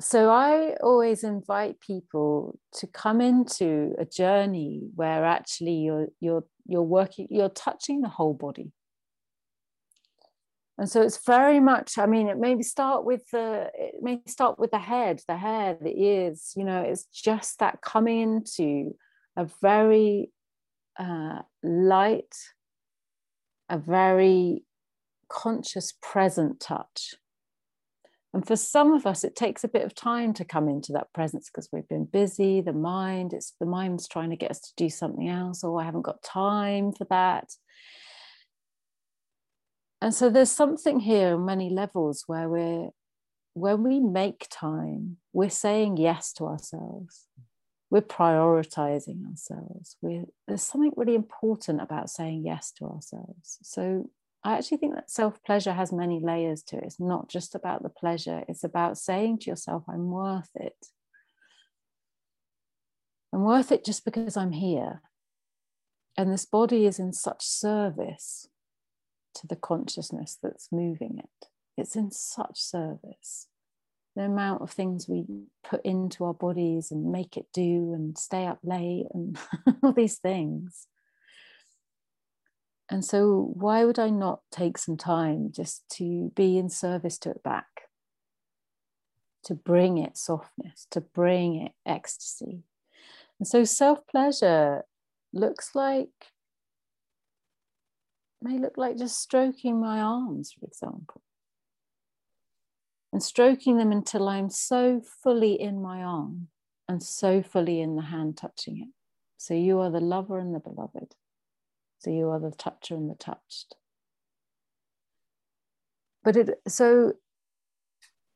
so 0.01 0.29
I 0.29 0.75
always 0.83 1.23
invite 1.23 1.81
people 1.81 2.59
to 2.75 2.87
come 2.87 3.21
into 3.21 3.95
a 3.99 4.05
journey 4.05 4.83
where 4.95 5.25
actually 5.25 5.77
you're 5.77 6.09
you're 6.21 6.45
you're 6.67 6.83
working 6.83 7.29
you're 7.31 7.49
touching 7.49 8.01
the 8.01 8.09
whole 8.09 8.35
body. 8.35 8.73
And 10.77 10.91
so 10.91 11.03
it's 11.03 11.25
very 11.25 11.61
much, 11.61 11.99
I 11.99 12.07
mean, 12.07 12.27
it 12.27 12.37
may 12.37 12.61
start 12.63 13.05
with 13.05 13.31
the 13.31 13.71
it 13.75 14.03
may 14.03 14.21
start 14.27 14.59
with 14.59 14.73
the 14.73 14.81
head, 14.81 15.23
the 15.29 15.37
hair, 15.37 15.79
the 15.81 15.97
ears, 15.97 16.53
you 16.57 16.65
know, 16.65 16.83
it's 16.83 17.05
just 17.05 17.61
that 17.61 17.81
coming 17.81 18.21
into 18.21 18.97
a 19.37 19.49
very 19.63 20.33
uh, 20.99 21.43
light, 21.63 22.35
a 23.69 23.79
very 23.79 24.65
conscious 25.29 25.95
present 26.03 26.59
touch 26.59 27.15
And 28.35 28.45
for 28.45 28.57
some 28.57 28.93
of 28.93 29.07
us, 29.07 29.22
it 29.22 29.37
takes 29.37 29.62
a 29.62 29.68
bit 29.68 29.85
of 29.85 29.95
time 29.95 30.35
to 30.35 30.45
come 30.45 30.68
into 30.68 30.93
that 30.93 31.12
presence 31.12 31.49
because 31.49 31.68
we've 31.72 31.89
been 31.89 32.05
busy. 32.05 32.61
The 32.61 32.72
mind, 32.72 33.32
it's 33.32 33.55
the 33.61 33.66
mind's 33.66 34.09
trying 34.09 34.30
to 34.30 34.37
get 34.37 34.51
us 34.51 34.59
to 34.61 34.72
do 34.76 34.91
something 34.91 35.28
else, 35.28 35.62
or 35.62 35.80
I 35.80 35.85
haven't 35.85 36.03
got 36.03 36.20
time 36.20 36.93
for 36.93 37.07
that. 37.11 37.53
And 40.03 40.12
so 40.12 40.30
there's 40.30 40.51
something 40.51 40.99
here 40.99 41.35
on 41.35 41.45
many 41.45 41.70
levels 41.70 42.24
where 42.26 42.49
we're 42.49 42.91
when 43.55 43.85
we 43.85 44.01
make 44.01 44.49
time, 44.51 45.18
we're 45.32 45.49
saying 45.49 45.97
yes 45.97 46.32
to 46.35 46.47
ourselves. 46.47 47.28
We're 47.89 48.03
prioritizing 48.03 49.30
ourselves. 49.30 49.97
We're, 50.03 50.24
there's 50.49 50.64
something 50.64 50.93
really 50.97 51.14
important 51.14 51.80
about 51.80 52.11
saying 52.11 52.43
yes 52.45 52.72
to 52.78 52.87
ourselves. 52.87 53.59
So 53.62 54.11
I 54.45 54.59
actually 54.59 54.77
think 54.77 54.95
that 54.95 55.11
self 55.11 55.43
pleasure 55.43 55.73
has 55.73 55.91
many 55.91 56.21
layers 56.21 56.63
to 56.65 56.77
it. 56.77 56.85
It's 56.85 57.01
not 57.01 57.31
just 57.31 57.55
about 57.55 57.83
the 57.83 57.89
pleasure, 57.89 58.45
it's 58.47 58.63
about 58.63 58.99
saying 58.99 59.39
to 59.41 59.51
yourself, 59.51 59.85
I'm 59.89 60.11
worth 60.11 60.51
it. 60.55 60.87
I'm 63.33 63.43
worth 63.43 63.73
it 63.73 63.85
just 63.85 64.05
because 64.05 64.37
I'm 64.37 64.53
here. 64.53 65.01
And 66.17 66.31
this 66.31 66.45
body 66.45 66.87
is 66.87 66.99
in 66.99 67.13
such 67.13 67.45
service 67.45 68.49
to 69.37 69.47
the 69.47 69.57
consciousness 69.57 70.39
that's 70.41 70.71
moving 70.71 71.19
it. 71.19 71.49
It's 71.77 71.97
in 71.97 72.13
such 72.13 72.61
service. 72.61 73.49
The 74.15 74.23
amount 74.23 74.63
of 74.63 74.71
things 74.71 75.09
we 75.09 75.25
put 75.69 75.85
into 75.85 76.25
our 76.25 76.35
bodies 76.35 76.93
and 76.93 77.11
make 77.11 77.37
it 77.37 77.47
do 77.53 77.93
and 77.93 78.17
stay 78.17 78.47
up 78.47 78.61
late 78.63 79.07
and 79.13 79.37
all 79.83 79.93
these 79.93 80.19
things 80.19 80.87
and 82.91 83.05
so, 83.05 83.51
why 83.55 83.85
would 83.85 83.99
I 83.99 84.11
not 84.11 84.41
take 84.51 84.76
some 84.76 84.97
time 84.97 85.51
just 85.53 85.89
to 85.93 86.30
be 86.35 86.59
in 86.59 86.68
service 86.68 87.18
to 87.20 87.30
it 87.30 87.43
back? 87.43 87.66
To 89.45 89.55
bring 89.55 89.97
it 89.99 90.18
softness, 90.18 90.87
to 90.91 91.01
bring 91.01 91.57
it 91.57 91.72
ecstasy. 91.87 92.64
And 93.39 93.49
so, 93.49 93.64
self 93.64 94.07
pleasure 94.07 94.85
looks 95.32 95.74
like, 95.74 96.32
may 98.43 98.59
look 98.59 98.76
like 98.76 98.99
just 98.99 99.18
stroking 99.18 99.80
my 99.80 100.01
arms, 100.01 100.53
for 100.53 100.66
example. 100.66 101.22
And 103.14 103.22
stroking 103.22 103.78
them 103.78 103.93
until 103.93 104.28
I'm 104.28 104.51
so 104.51 105.01
fully 105.22 105.59
in 105.59 105.80
my 105.80 106.03
arm 106.03 106.49
and 106.87 107.03
so 107.03 107.43
fully 107.43 107.80
in 107.80 107.97
the 107.97 108.03
hand 108.03 108.37
touching 108.37 108.82
it. 108.82 108.89
So, 109.39 109.55
you 109.55 109.78
are 109.78 109.91
the 109.91 110.01
lover 110.01 110.39
and 110.39 110.55
the 110.55 110.61
beloved. 110.61 111.14
So 112.05 112.11
you 112.11 112.29
are 112.29 112.39
the 112.39 112.51
toucher 112.51 112.95
and 112.97 113.11
the 113.11 113.15
touched. 113.15 113.77
But 116.23 116.37
it 116.37 116.51
so 116.69 117.15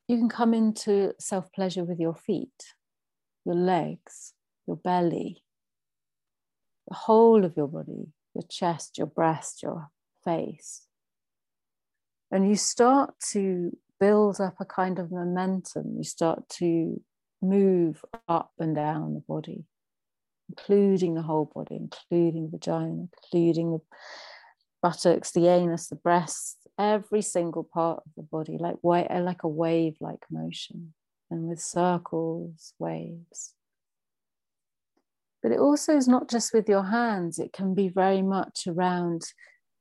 you 0.06 0.16
can 0.16 0.30
come 0.30 0.54
into 0.54 1.12
self 1.18 1.52
pleasure 1.52 1.84
with 1.84 2.00
your 2.00 2.14
feet, 2.14 2.74
your 3.44 3.56
legs, 3.56 4.32
your 4.66 4.76
belly, 4.76 5.44
the 6.88 6.94
whole 6.94 7.44
of 7.44 7.58
your 7.58 7.68
body, 7.68 8.14
your 8.34 8.44
chest, 8.48 8.96
your 8.96 9.06
breast, 9.06 9.62
your 9.62 9.90
face. 10.24 10.86
And 12.30 12.48
you 12.48 12.56
start 12.56 13.16
to 13.32 13.76
build 14.00 14.40
up 14.40 14.54
a 14.60 14.64
kind 14.64 14.98
of 14.98 15.10
momentum. 15.10 15.92
You 15.98 16.04
start 16.04 16.48
to 16.60 17.02
move 17.42 18.02
up 18.28 18.52
and 18.58 18.74
down 18.74 19.12
the 19.12 19.20
body 19.20 19.66
including 20.48 21.14
the 21.14 21.22
whole 21.22 21.50
body, 21.54 21.76
including 21.76 22.44
the 22.46 22.58
vagina, 22.58 23.06
including 23.24 23.72
the 23.72 23.80
buttocks, 24.82 25.32
the 25.32 25.48
anus, 25.48 25.88
the 25.88 25.96
breasts, 25.96 26.56
every 26.78 27.22
single 27.22 27.64
part 27.64 28.02
of 28.06 28.12
the 28.16 28.22
body, 28.22 28.56
like 28.58 28.76
like 28.82 29.42
a 29.42 29.48
wave-like 29.48 30.24
motion, 30.30 30.94
and 31.30 31.48
with 31.48 31.60
circles, 31.60 32.74
waves. 32.78 33.54
But 35.42 35.52
it 35.52 35.60
also 35.60 35.96
is 35.96 36.08
not 36.08 36.28
just 36.28 36.52
with 36.52 36.68
your 36.68 36.84
hands; 36.84 37.38
it 37.38 37.52
can 37.52 37.74
be 37.74 37.88
very 37.88 38.22
much 38.22 38.66
around 38.66 39.22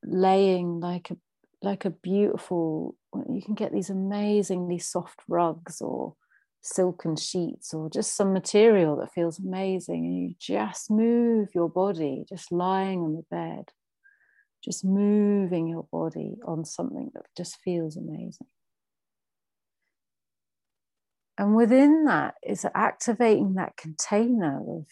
laying 0.04 0.80
like 0.80 1.10
a 1.10 1.16
like 1.62 1.84
a 1.84 1.90
beautiful. 1.90 2.94
You 3.28 3.42
can 3.42 3.54
get 3.54 3.72
these 3.72 3.90
amazingly 3.90 4.78
soft 4.78 5.20
rugs 5.28 5.80
or 5.80 6.14
silken 6.60 7.16
sheets 7.16 7.72
or 7.72 7.88
just 7.88 8.16
some 8.16 8.32
material 8.32 8.96
that 8.96 9.12
feels 9.12 9.38
amazing 9.38 10.04
and 10.04 10.16
you 10.16 10.34
just 10.38 10.90
move 10.90 11.48
your 11.54 11.68
body 11.68 12.24
just 12.28 12.50
lying 12.52 13.00
on 13.00 13.14
the 13.14 13.24
bed 13.30 13.64
just 14.62 14.84
moving 14.84 15.68
your 15.68 15.86
body 15.90 16.36
on 16.44 16.64
something 16.64 17.10
that 17.14 17.26
just 17.36 17.58
feels 17.64 17.96
amazing. 17.96 18.48
And 21.36 21.54
within 21.54 22.04
that 22.06 22.34
is 22.42 22.66
activating 22.74 23.54
that 23.54 23.76
container 23.76 24.60
of 24.60 24.86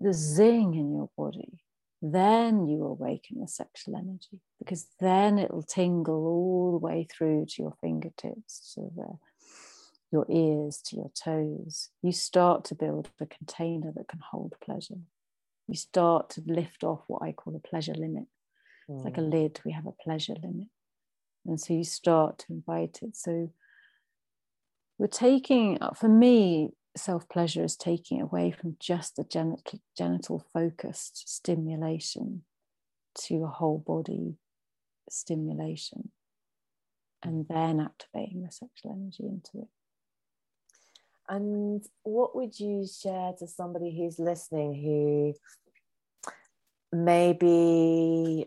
the 0.00 0.12
zing 0.12 0.74
in 0.74 0.92
your 0.92 1.08
body. 1.16 1.64
Then 2.02 2.66
you 2.66 2.84
awaken 2.84 3.40
the 3.40 3.48
sexual 3.48 3.96
energy 3.96 4.40
because 4.58 4.86
then 5.00 5.38
it'll 5.38 5.62
tingle 5.62 6.26
all 6.26 6.72
the 6.72 6.84
way 6.84 7.06
through 7.10 7.46
to 7.46 7.62
your 7.62 7.74
fingertips 7.80 8.74
to 8.74 8.90
the 8.94 9.18
your 10.12 10.26
ears 10.28 10.80
to 10.86 10.96
your 10.96 11.10
toes, 11.14 11.90
you 12.02 12.12
start 12.12 12.64
to 12.66 12.74
build 12.74 13.08
a 13.20 13.26
container 13.26 13.92
that 13.92 14.08
can 14.08 14.20
hold 14.30 14.54
pleasure. 14.62 15.00
You 15.66 15.76
start 15.76 16.30
to 16.30 16.42
lift 16.46 16.84
off 16.84 17.02
what 17.06 17.22
I 17.22 17.32
call 17.32 17.56
a 17.56 17.58
pleasure 17.58 17.94
limit. 17.94 18.24
Mm. 18.88 18.96
It's 18.96 19.04
like 19.04 19.18
a 19.18 19.22
mm. 19.22 19.30
lid, 19.30 19.60
we 19.64 19.72
have 19.72 19.86
a 19.86 19.92
pleasure 19.92 20.34
limit. 20.42 20.68
And 21.46 21.58
so 21.60 21.74
you 21.74 21.84
start 21.84 22.38
to 22.40 22.46
invite 22.50 23.00
it. 23.02 23.16
So 23.16 23.50
we're 24.98 25.06
taking, 25.06 25.78
for 25.96 26.08
me, 26.08 26.70
self 26.96 27.28
pleasure 27.28 27.64
is 27.64 27.76
taking 27.76 28.20
away 28.20 28.50
from 28.50 28.76
just 28.78 29.16
the 29.16 29.24
genital, 29.24 29.80
genital 29.96 30.44
focused 30.52 31.28
stimulation 31.28 32.44
to 33.26 33.44
a 33.44 33.48
whole 33.48 33.78
body 33.78 34.36
stimulation 35.10 36.10
and 37.22 37.46
then 37.48 37.80
activating 37.80 38.42
the 38.42 38.50
sexual 38.50 38.92
energy 38.92 39.24
into 39.24 39.64
it. 39.64 39.68
And 41.32 41.82
what 42.02 42.36
would 42.36 42.60
you 42.60 42.86
share 42.86 43.32
to 43.38 43.46
somebody 43.46 43.90
who's 43.96 44.18
listening 44.18 44.74
who 44.74 45.34
maybe 46.94 48.44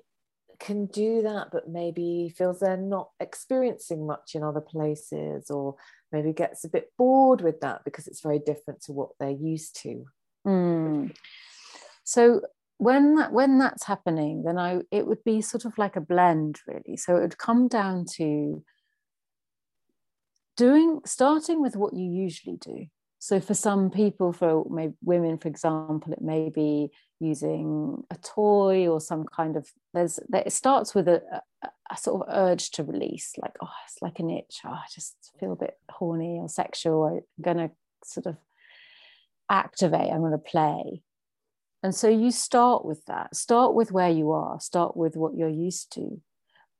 can 0.59 0.85
do 0.85 1.23
that, 1.23 1.47
but 1.51 1.67
maybe 1.67 2.31
feels 2.37 2.59
they're 2.59 2.77
not 2.77 3.09
experiencing 3.19 4.05
much 4.05 4.35
in 4.35 4.43
other 4.43 4.61
places, 4.61 5.49
or 5.49 5.77
maybe 6.11 6.31
gets 6.31 6.63
a 6.63 6.69
bit 6.69 6.91
bored 6.95 7.41
with 7.41 7.59
that 7.61 7.83
because 7.85 8.05
it's 8.05 8.21
very 8.21 8.37
different 8.37 8.83
to 8.83 8.93
what 8.93 9.09
they're 9.19 9.31
used 9.31 9.81
to? 9.81 10.05
Mm. 10.45 11.15
So 12.03 12.41
when 12.77 13.15
that 13.15 13.31
when 13.31 13.57
that's 13.57 13.85
happening, 13.85 14.43
then 14.43 14.59
I 14.59 14.81
it 14.91 15.07
would 15.07 15.23
be 15.23 15.41
sort 15.41 15.65
of 15.65 15.75
like 15.79 15.95
a 15.95 16.01
blend, 16.01 16.59
really. 16.67 16.97
So 16.97 17.15
it 17.17 17.21
would 17.21 17.39
come 17.39 17.67
down 17.67 18.05
to 18.17 18.63
doing 20.55 21.01
starting 21.05 21.61
with 21.61 21.75
what 21.75 21.93
you 21.93 22.09
usually 22.09 22.57
do. 22.57 22.87
So 23.19 23.39
for 23.39 23.55
some 23.55 23.89
people 23.89 24.33
for 24.33 24.65
maybe 24.69 24.93
women 25.01 25.37
for 25.39 25.47
example 25.47 26.13
it 26.13 26.21
may 26.21 26.49
be 26.49 26.91
using 27.19 28.03
a 28.11 28.15
toy 28.17 28.87
or 28.87 29.01
some 29.01 29.25
kind 29.25 29.55
of 29.55 29.67
there's 29.93 30.19
it 30.31 30.53
starts 30.53 30.93
with 30.93 31.07
a, 31.07 31.23
a, 31.89 31.97
sort 31.97 32.21
of 32.21 32.35
urge 32.35 32.69
to 32.71 32.83
release 32.83 33.33
like 33.41 33.55
oh 33.63 33.71
it's 33.85 34.01
like 34.01 34.19
an 34.19 34.29
itch. 34.29 34.59
Oh, 34.63 34.69
i 34.69 34.83
just 34.93 35.15
feel 35.39 35.53
a 35.53 35.55
bit 35.55 35.75
horny 35.89 36.37
or 36.39 36.49
sexual. 36.49 37.05
I'm 37.05 37.21
gonna 37.41 37.71
sort 38.03 38.27
of 38.27 38.37
activate 39.49 40.11
i'm 40.11 40.21
gonna 40.21 40.37
play. 40.37 41.01
And 41.81 41.95
so 41.95 42.09
you 42.09 42.31
start 42.31 42.85
with 42.85 43.05
that. 43.05 43.35
Start 43.35 43.75
with 43.75 43.91
where 43.91 44.09
you 44.09 44.31
are. 44.31 44.59
Start 44.59 44.97
with 44.97 45.15
what 45.15 45.35
you're 45.35 45.49
used 45.49 45.91
to. 45.93 46.19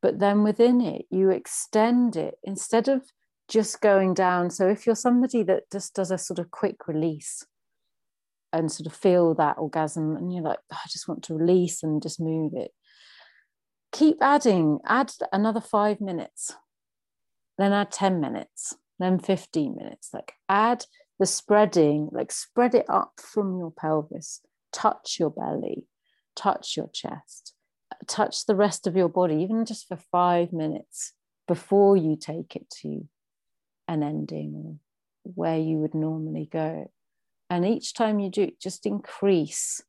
But 0.02 0.20
then 0.20 0.44
within 0.44 0.82
it 0.82 1.06
you 1.10 1.32
extend 1.32 2.16
it. 2.16 2.36
Instead 2.44 2.88
of 2.88 3.04
just 3.48 3.82
going 3.82 4.14
down. 4.14 4.50
So 4.50 4.68
if 4.68 4.86
you're 4.86 4.96
somebody 4.96 5.44
that 5.44 5.64
just 5.72 5.94
does 5.94 6.12
a 6.12 6.18
sort 6.18 6.40
of 6.40 6.52
quick 6.52 6.88
release 6.88 7.46
and 8.52 8.72
sort 8.72 8.88
of 8.88 8.94
feel 8.94 9.34
that 9.36 9.58
orgasm 9.58 10.16
and 10.16 10.34
you're 10.34 10.44
like, 10.44 10.60
oh, 10.72 10.78
I 10.84 10.88
just 10.90 11.08
want 11.08 11.24
to 11.24 11.36
release 11.36 11.84
and 11.84 12.02
just 12.02 12.20
move 12.20 12.54
it, 12.56 12.72
keep 13.92 14.18
adding, 14.22 14.80
add 14.86 15.12
another 15.32 15.62
five 15.62 16.02
minutes, 16.02 16.56
then 17.58 17.74
add 17.74 17.92
10 17.92 18.20
minutes, 18.20 18.76
then 19.00 19.20
15 19.20 19.76
minutes. 19.76 20.10
Like 20.14 20.34
add 20.50 20.86
the 21.20 21.26
spreading, 21.26 22.10
like 22.12 22.32
spread 22.32 22.76
it 22.76 22.86
up 22.90 23.14
from 23.22 23.58
your 23.58 23.72
pelvis, 23.72 24.42
touch 24.74 25.18
your 25.20 25.30
belly, 25.30 25.86
touch 26.36 26.76
your 26.76 26.90
chest, 26.94 27.54
touch 28.08 28.46
the 28.46 28.56
rest 28.56 28.88
of 28.88 28.96
your 28.96 29.10
body, 29.10 29.36
even 29.36 29.66
just 29.66 29.88
for 29.88 29.98
five 29.98 30.52
minutes 30.52 31.14
before 31.48 31.96
you 31.96 32.16
take 32.16 32.56
it 32.56 32.70
to 32.70 33.08
an 33.88 34.04
ending 34.04 34.54
or 34.56 34.76
where 35.24 35.58
you 35.58 35.78
would 35.78 35.94
normally 35.94 36.48
go. 36.52 36.92
And 37.50 37.66
each 37.66 37.94
time 37.94 38.20
you 38.20 38.30
do 38.30 38.52
just 38.60 38.86
increase 38.86 39.82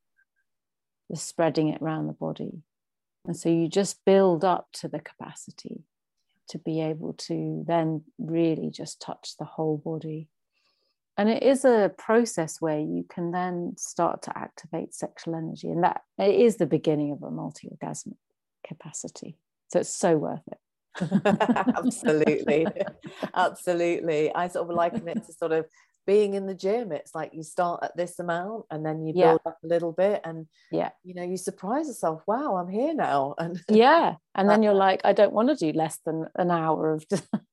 the 1.09 1.17
spreading 1.17 1.69
it 1.69 1.81
around 1.81 2.07
the 2.07 2.13
body. 2.13 2.63
And 3.27 3.37
so 3.37 3.49
you 3.49 3.69
just 3.69 4.05
build 4.05 4.45
up 4.45 4.69
to 4.75 4.89
the 4.89 5.01
capacity. 5.01 5.85
to 6.49 6.59
be 6.59 6.81
able 6.81 7.13
to 7.15 7.65
then 7.67 8.03
really 8.19 8.71
just 8.71 9.01
touch 9.01 9.35
the 9.39 9.45
whole 9.45 9.77
body. 9.77 10.29
And 11.19 11.29
it 11.29 11.43
is 11.43 11.65
a 11.65 11.93
process 11.97 12.61
where 12.61 12.79
you 12.79 13.05
can 13.09 13.33
then 13.33 13.75
start 13.79 14.23
to 14.23 14.39
activate 14.39 14.95
sexual 14.95 15.35
energy, 15.35 15.69
and 15.69 15.83
that 15.83 16.03
it 16.19 16.35
is 16.35 16.57
the 16.57 16.67
beginning 16.67 17.13
of 17.13 17.23
a 17.23 17.31
multi 17.31 17.69
orgasmic 17.69 18.17
capacity. 18.67 19.39
So 19.73 19.81
it's 19.81 19.95
so 19.95 20.17
worth 20.17 20.47
it. 20.53 20.59
absolutely. 21.25 22.67
Absolutely. 23.35 24.35
I 24.35 24.49
sort 24.49 24.69
of 24.69 24.77
liken 24.77 25.09
it 25.09 25.25
to 25.27 25.33
sort 25.33 25.53
of 25.53 25.67
being 26.07 26.35
in 26.35 26.47
the 26.47 26.55
gym. 26.55 26.93
It's 26.93 27.15
like 27.15 27.33
you 27.35 27.43
start 27.43 27.81
at 27.83 27.97
this 27.97 28.19
amount 28.19 28.65
and 28.71 28.87
then 28.87 29.05
you 29.05 29.13
build 29.13 29.41
yeah. 29.45 29.51
up 29.51 29.59
a 29.63 29.67
little 29.67 29.93
bit 29.93 30.21
and 30.25 30.47
yeah. 30.71 30.91
you 31.03 31.15
know 31.15 31.25
you 31.25 31.37
surprise 31.37 31.89
yourself 31.89 32.23
wow 32.27 32.57
i'm 32.57 32.69
here 32.69 32.95
now. 32.95 33.35
And 33.39 33.61
yeah. 33.69 34.15
And 34.35 34.49
then 34.49 34.63
you're 34.63 34.75
like 34.75 35.01
i 35.05 35.13
don't 35.13 35.33
want 35.33 35.49
to 35.49 35.57
do 35.57 35.77
less 35.77 35.99
than 36.07 36.27
an 36.37 36.51
hour 36.51 36.93
of 36.93 37.05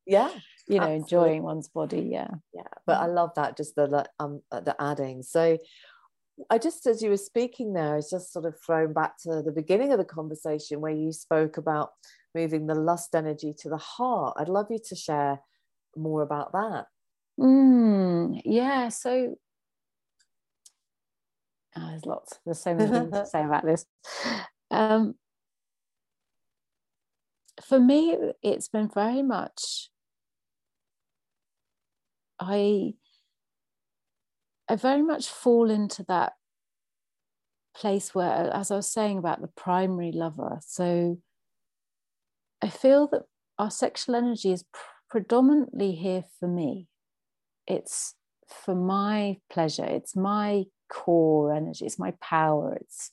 yeah. 0.05 0.29
you 0.67 0.79
know 0.79 0.83
absolutely. 0.83 0.95
enjoying 0.95 1.43
one's 1.43 1.67
body. 1.67 2.07
Yeah. 2.11 2.29
Yeah. 2.53 2.61
But 2.85 2.97
i 2.97 3.07
love 3.07 3.31
that 3.35 3.57
just 3.57 3.75
the 3.75 4.05
um 4.19 4.41
the 4.51 4.75
adding. 4.79 5.23
So 5.23 5.57
I 6.49 6.57
just, 6.57 6.87
as 6.87 7.01
you 7.01 7.09
were 7.09 7.17
speaking 7.17 7.73
there, 7.73 7.93
I 7.93 7.95
was 7.97 8.09
just 8.09 8.33
sort 8.33 8.45
of 8.45 8.55
thrown 8.65 8.93
back 8.93 9.17
to 9.19 9.41
the 9.41 9.51
beginning 9.51 9.91
of 9.91 9.99
the 9.99 10.05
conversation 10.05 10.81
where 10.81 10.91
you 10.91 11.11
spoke 11.11 11.57
about 11.57 11.91
moving 12.35 12.67
the 12.67 12.75
lust 12.75 13.15
energy 13.15 13.53
to 13.59 13.69
the 13.69 13.77
heart. 13.77 14.35
I'd 14.37 14.49
love 14.49 14.67
you 14.69 14.79
to 14.89 14.95
share 14.95 15.39
more 15.95 16.21
about 16.21 16.51
that. 16.53 16.85
Mm, 17.39 18.41
yeah, 18.45 18.89
so 18.89 19.35
oh, 21.75 21.87
there's 21.89 22.05
lots, 22.05 22.39
there's 22.45 22.61
so 22.61 22.75
many 22.75 22.91
things 22.91 23.11
to 23.11 23.25
say 23.31 23.43
about 23.43 23.65
this. 23.65 23.85
Um, 24.69 25.15
for 27.63 27.79
me, 27.79 28.17
it's 28.41 28.67
been 28.67 28.89
very 28.89 29.21
much, 29.21 29.89
I, 32.39 32.93
I 34.67 34.75
very 34.75 35.01
much 35.01 35.27
fall 35.27 35.69
into 35.69 36.03
that 36.07 36.33
place 37.75 38.13
where, 38.13 38.51
as 38.53 38.71
I 38.71 38.75
was 38.75 38.91
saying 38.91 39.17
about 39.17 39.41
the 39.41 39.47
primary 39.47 40.11
lover, 40.11 40.59
so 40.61 41.17
I 42.63 42.69
feel 42.69 43.07
that 43.07 43.23
our 43.59 43.69
sexual 43.69 44.15
energy 44.15 44.53
is 44.53 44.63
pr- 44.63 44.79
predominantly 45.09 45.91
here 45.91 46.23
for 46.39 46.47
me. 46.47 46.87
It's 47.67 48.15
for 48.47 48.73
my 48.73 49.39
pleasure. 49.51 49.83
It's 49.83 50.15
my 50.15 50.63
core 50.89 51.53
energy. 51.53 51.85
It's 51.85 51.99
my 51.99 52.13
power. 52.21 52.77
It's 52.79 53.11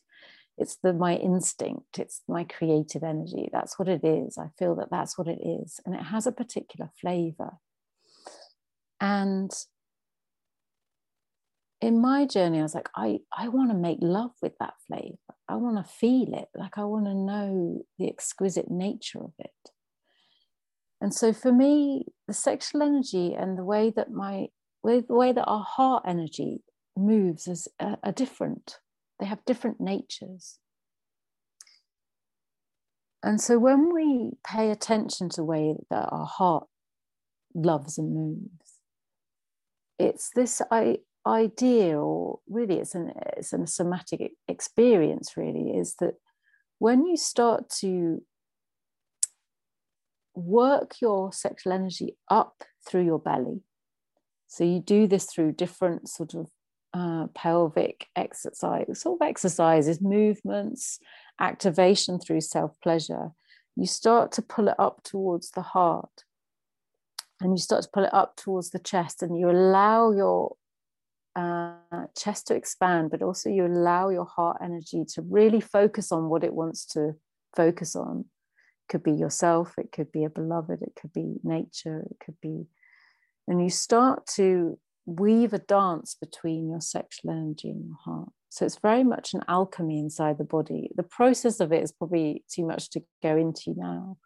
it's 0.57 0.77
the 0.77 0.93
my 0.93 1.17
instinct. 1.17 1.99
It's 1.99 2.23
my 2.29 2.45
creative 2.45 3.03
energy. 3.03 3.49
That's 3.53 3.77
what 3.77 3.89
it 3.89 4.05
is. 4.05 4.39
I 4.39 4.51
feel 4.57 4.77
that 4.77 4.91
that's 4.93 5.19
what 5.19 5.27
it 5.27 5.41
is. 5.45 5.81
And 5.85 5.97
it 5.97 6.03
has 6.03 6.29
a 6.29 6.33
particular 6.33 6.89
flavor. 7.01 7.55
And 9.01 9.51
in 11.81 12.01
my 12.01 12.27
journey 12.27 12.59
i 12.59 12.63
was 12.63 12.75
like 12.75 12.89
i 12.95 13.19
i 13.37 13.49
want 13.49 13.71
to 13.71 13.77
make 13.77 13.99
love 14.01 14.33
with 14.43 14.53
that 14.59 14.75
flavor 14.87 15.17
i 15.49 15.57
want 15.57 15.77
to 15.77 15.93
feel 15.93 16.35
it 16.35 16.49
like 16.55 16.77
i 16.77 16.85
want 16.85 17.07
to 17.07 17.15
know 17.15 17.83
the 17.99 18.09
exquisite 18.09 18.71
nature 18.71 19.21
of 19.21 19.33
it 19.39 19.51
and 21.01 21.15
so 21.15 21.33
for 21.33 21.53
me, 21.53 22.07
the 22.27 22.35
sexual 22.35 22.83
energy 22.83 23.35
and 23.35 23.57
the 23.57 23.65
way 23.65 23.91
that 23.97 24.11
my 24.11 24.49
the 24.83 25.05
way 25.09 25.33
that 25.33 25.45
our 25.45 25.65
heart 25.65 26.05
energy 26.07 26.63
moves 26.97 27.47
is 27.47 27.69
are, 27.79 27.99
are 28.03 28.13
different. 28.13 28.79
They 29.19 29.27
have 29.27 29.45
different 29.45 29.81
natures. 29.81 30.59
And 33.23 33.41
so 33.41 33.59
when 33.59 33.93
we 33.93 34.33
pay 34.47 34.71
attention 34.71 35.29
to 35.31 35.37
the 35.37 35.45
way 35.45 35.75
that 35.91 36.09
our 36.11 36.25
heart 36.25 36.67
loves 37.55 37.99
and 37.99 38.15
moves, 38.15 38.81
it's 39.99 40.31
this 40.35 40.63
I, 40.71 40.99
idea, 41.31 41.99
or 41.99 42.41
really 42.49 42.79
it's 42.79 42.95
an 42.95 43.13
it's 43.37 43.53
a 43.53 43.67
somatic 43.67 44.33
experience, 44.49 45.37
really, 45.37 45.77
is 45.77 45.95
that 46.01 46.15
when 46.79 47.07
you 47.07 47.17
start 47.17 47.69
to 47.81 48.23
work 50.35 51.01
your 51.01 51.33
sexual 51.33 51.73
energy 51.73 52.17
up 52.29 52.65
through 52.87 53.05
your 53.05 53.19
belly. 53.19 53.61
So 54.47 54.65
you 54.65 54.81
do 54.81 55.07
this 55.07 55.27
through 55.27 55.53
different 55.53 56.09
sort 56.09 56.35
of 56.35 56.49
uh, 56.93 57.29
pelvic 57.35 58.07
exercise, 58.17 58.87
sort 59.01 59.21
of 59.21 59.29
exercises, 59.29 60.01
movements, 60.01 60.99
activation 61.41 62.19
through 62.19 62.41
self 62.41 62.73
pleasure. 62.83 63.31
You 63.77 63.87
start 63.87 64.33
to 64.33 64.43
pull 64.43 64.69
it 64.69 64.75
up 64.79 65.03
towards 65.05 65.53
the 65.53 65.63
heart 65.63 66.25
and 67.41 67.53
you 67.53 67.59
start 67.59 67.83
to 67.83 67.89
pull 67.93 68.05
it 68.05 68.13
up 68.13 68.37
towards 68.37 68.71
the 68.71 68.79
chest, 68.79 69.23
and 69.23 69.39
you 69.39 69.49
allow 69.49 70.13
your 70.13 70.57
uh, 71.37 71.75
chest 72.17 72.49
to 72.49 72.55
expand, 72.55 73.11
but 73.11 73.23
also 73.23 73.49
you 73.49 73.67
allow 73.67 74.09
your 74.09 74.25
heart 74.25 74.59
energy 74.63 75.05
to 75.15 75.23
really 75.23 75.61
focus 75.61 76.13
on 76.13 76.29
what 76.29 76.45
it 76.45 76.53
wants 76.53 76.85
to 76.87 77.15
focus 77.55 77.97
on 77.97 78.25
could 78.91 79.03
be 79.03 79.13
yourself, 79.13 79.75
it 79.79 79.93
could 79.93 80.13
be 80.13 80.25
a 80.25 80.31
beloved, 80.31 80.83
it 80.83 80.93
could 81.01 81.13
be 81.13 81.37
nature, 81.43 82.05
it 82.11 82.17
could 82.23 82.39
be. 82.43 82.67
And 83.49 83.63
you 83.63 83.71
start 83.71 84.27
to 84.35 84.79
weave 85.07 85.55
a 85.55 85.59
dance 85.59 86.17
between 86.21 86.69
your 86.69 86.81
sexual 86.81 87.31
energy 87.31 87.71
and 87.71 87.87
your 87.87 87.97
heart. 88.05 88.31
So 88.51 88.67
it's 88.67 88.79
very 88.79 89.05
much 89.05 89.33
an 89.33 89.43
alchemy 89.49 89.99
inside 89.99 90.39
the 90.39 90.45
body. 90.45 90.91
The 90.97 91.05
process 91.05 91.61
of 91.61 91.73
it 91.73 91.83
is 91.83 91.93
probably 91.93 92.45
too 92.53 92.67
much 92.67 92.91
to 92.91 93.03
go 93.23 93.37
into 93.37 93.75
now, 93.77 94.19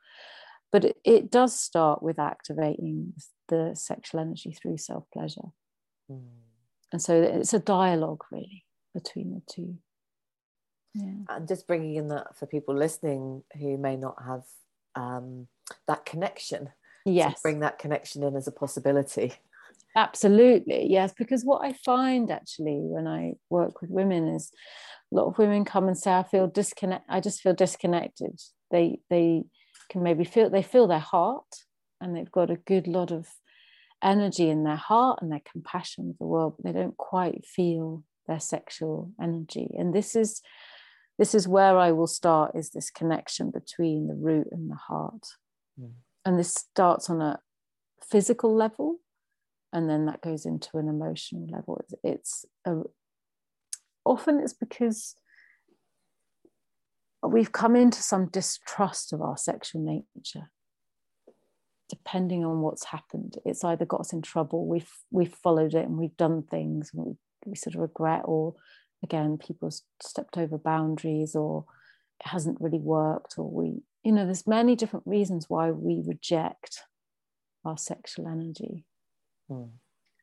but 0.73 0.87
it, 0.87 0.97
it 1.05 1.31
does 1.31 1.59
start 1.59 2.03
with 2.03 2.19
activating 2.19 3.13
the 3.49 3.73
sexual 3.75 4.21
energy 4.21 4.53
through 4.53 4.79
self 4.79 5.05
pleasure. 5.13 5.53
Mm. 6.11 6.23
And 6.95 7.03
so 7.03 7.21
it's 7.21 7.53
a 7.53 7.59
dialogue 7.59 8.23
really 8.31 8.65
between 8.95 9.35
the 9.35 9.43
two. 9.53 9.79
Yeah. 10.95 11.25
and 11.29 11.49
just 11.49 11.67
bringing 11.67 11.97
in 11.97 12.07
that 12.11 12.39
for 12.39 12.47
people 12.47 12.73
listening 12.73 13.43
who 13.59 13.77
may 13.77 13.97
not 13.97 14.15
have 14.25 14.45
um, 14.95 15.49
that 15.89 16.07
connection 16.07 16.69
yes. 17.05 17.43
bring 17.43 17.59
that 17.61 17.81
connection 17.81 18.23
in 18.23 18.37
as 18.37 18.47
a 18.47 18.53
possibility. 18.53 19.33
Absolutely 19.97 20.87
yes. 20.89 21.13
Because 21.19 21.45
what 21.45 21.65
i 21.65 21.73
find 21.73 22.31
actually 22.31 22.79
when 22.79 23.09
i 23.09 23.33
work 23.51 23.81
with 23.81 23.91
women 23.91 24.29
is 24.29 24.53
a 25.13 25.17
lot 25.17 25.27
of 25.27 25.37
women 25.37 25.65
come 25.65 25.89
and 25.89 25.99
say 25.99 26.13
i 26.13 26.23
feel 26.23 26.47
disconnect 26.47 27.05
i 27.09 27.19
just 27.19 27.41
feel 27.41 27.55
disconnected. 27.55 28.41
They 28.71 29.01
they 29.11 29.43
can 29.91 30.05
maybe 30.05 30.23
feel 30.23 30.49
they 30.49 30.63
feel 30.63 30.87
their 30.87 31.01
heart 31.01 31.65
and 32.01 32.15
they've 32.15 32.31
got 32.31 32.51
a 32.51 32.57
good 32.57 32.87
lot 32.87 33.11
of 33.11 33.27
energy 34.05 34.51
in 34.51 34.65
their 34.65 34.77
heart 34.77 35.21
and 35.23 35.33
their 35.33 35.43
compassion 35.51 36.07
with 36.07 36.19
the 36.19 36.27
world 36.27 36.55
but 36.57 36.65
they 36.65 36.79
don't 36.79 36.97
quite 36.97 37.45
feel 37.45 38.05
their 38.29 38.41
sexual 38.41 39.11
energy 39.21 39.71
and 39.79 39.95
this 39.95 40.15
is 40.15 40.43
this 41.19 41.35
is 41.35 41.47
where 41.47 41.79
I 41.79 41.93
will 41.93 42.07
start 42.07 42.53
is 42.55 42.71
this 42.71 42.91
connection 42.91 43.51
between 43.51 44.09
the 44.09 44.15
root 44.15 44.49
and 44.51 44.71
the 44.71 44.77
heart. 44.77 45.27
Mm. 45.81 45.93
And 46.25 46.39
this 46.39 46.53
starts 46.53 47.09
on 47.09 47.21
a 47.21 47.39
physical 48.03 48.55
level 48.55 48.99
and 49.73 49.89
then 49.89 50.07
that 50.07 50.21
goes 50.21 50.45
into 50.45 50.79
an 50.79 50.89
emotional 50.89 51.47
level. 51.49 51.81
It's, 51.81 51.95
it's 52.03 52.47
a, 52.65 52.83
often 54.05 54.41
it's 54.41 54.53
because 54.53 55.15
we've 57.23 57.53
come 57.53 57.77
into 57.77 58.03
some 58.03 58.27
distrust 58.27 59.13
of 59.13 59.23
our 59.23 59.37
sexual 59.37 59.83
nature 59.83 60.51
depending 61.95 62.45
on 62.45 62.61
what's 62.61 62.85
happened 62.85 63.37
it's 63.45 63.65
either 63.65 63.85
got 63.85 64.01
us 64.01 64.13
in 64.13 64.23
trouble 64.23 64.67
we've 64.67 64.91
we've 65.11 65.35
followed 65.35 65.75
it 65.75 65.87
and 65.87 65.97
we've 65.97 66.17
done 66.17 66.43
things 66.43 66.91
and 66.93 67.05
we, 67.05 67.13
we 67.47 67.55
sort 67.55 67.75
of 67.75 67.81
regret 67.81 68.23
or 68.25 68.55
again 69.03 69.39
people 69.39 69.71
stepped 70.03 70.37
over 70.37 70.59
boundaries 70.59 71.35
or 71.35 71.65
it 72.21 72.29
hasn't 72.29 72.61
really 72.61 72.79
worked 72.79 73.39
or 73.39 73.51
we 73.51 73.83
you 74.03 74.13
know 74.13 74.25
there's 74.25 74.47
many 74.47 74.75
different 74.75 75.07
reasons 75.07 75.47
why 75.49 75.71
we 75.71 76.03
reject 76.07 76.83
our 77.65 77.79
sexual 77.79 78.27
energy 78.27 78.85
mm. 79.51 79.69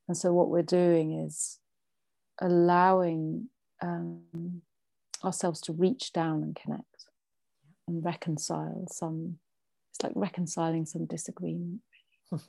and 0.08 0.18
so 0.18 0.34
what 0.34 0.50
we're 0.50 0.62
doing 0.62 1.14
is 1.14 1.60
allowing 2.42 3.48
um, 3.82 4.62
ourselves 5.24 5.62
to 5.62 5.74
reach 5.74 6.12
down 6.12 6.44
and 6.44 6.56
connect 6.56 7.06
and 7.88 8.04
reconcile 8.04 8.88
some 8.92 9.38
it's 9.92 10.04
like 10.04 10.14
reconciling 10.16 10.86
some 10.86 11.06
disagreement 11.06 11.82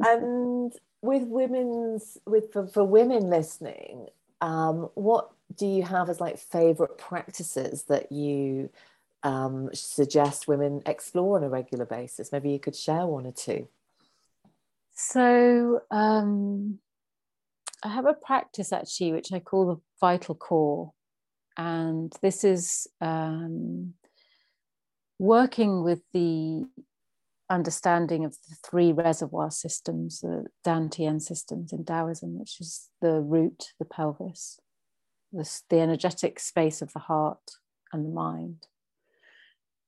and 0.00 0.72
with 1.02 1.22
women's 1.24 2.18
with 2.26 2.52
for, 2.52 2.66
for 2.66 2.84
women 2.84 3.30
listening 3.30 4.08
um, 4.44 4.90
what 4.94 5.30
do 5.56 5.66
you 5.66 5.82
have 5.82 6.10
as 6.10 6.20
like 6.20 6.38
favorite 6.38 6.98
practices 6.98 7.84
that 7.84 8.12
you 8.12 8.68
um, 9.22 9.70
suggest 9.72 10.46
women 10.46 10.82
explore 10.84 11.38
on 11.38 11.44
a 11.44 11.48
regular 11.48 11.86
basis? 11.86 12.30
Maybe 12.30 12.50
you 12.50 12.58
could 12.58 12.76
share 12.76 13.06
one 13.06 13.26
or 13.26 13.32
two. 13.32 13.68
So 14.92 15.80
um, 15.90 16.78
I 17.82 17.88
have 17.88 18.06
a 18.06 18.14
practice 18.14 18.72
actually, 18.72 19.12
which 19.12 19.32
I 19.32 19.40
call 19.40 19.66
the 19.66 19.80
vital 20.00 20.34
core. 20.34 20.92
And 21.56 22.12
this 22.20 22.44
is 22.44 22.86
um, 23.00 23.94
working 25.24 25.82
with 25.82 26.02
the 26.12 26.64
understanding 27.50 28.24
of 28.24 28.36
the 28.48 28.56
three 28.68 28.92
reservoir 28.92 29.50
systems, 29.50 30.20
the 30.20 30.44
Dantian 30.66 31.20
systems 31.20 31.72
in 31.72 31.84
Taoism, 31.84 32.38
which 32.38 32.60
is 32.60 32.90
the 33.00 33.20
root, 33.20 33.72
the 33.78 33.84
pelvis, 33.84 34.60
the, 35.32 35.48
the 35.70 35.80
energetic 35.80 36.38
space 36.38 36.82
of 36.82 36.92
the 36.92 37.00
heart 37.00 37.52
and 37.92 38.04
the 38.04 38.10
mind. 38.10 38.66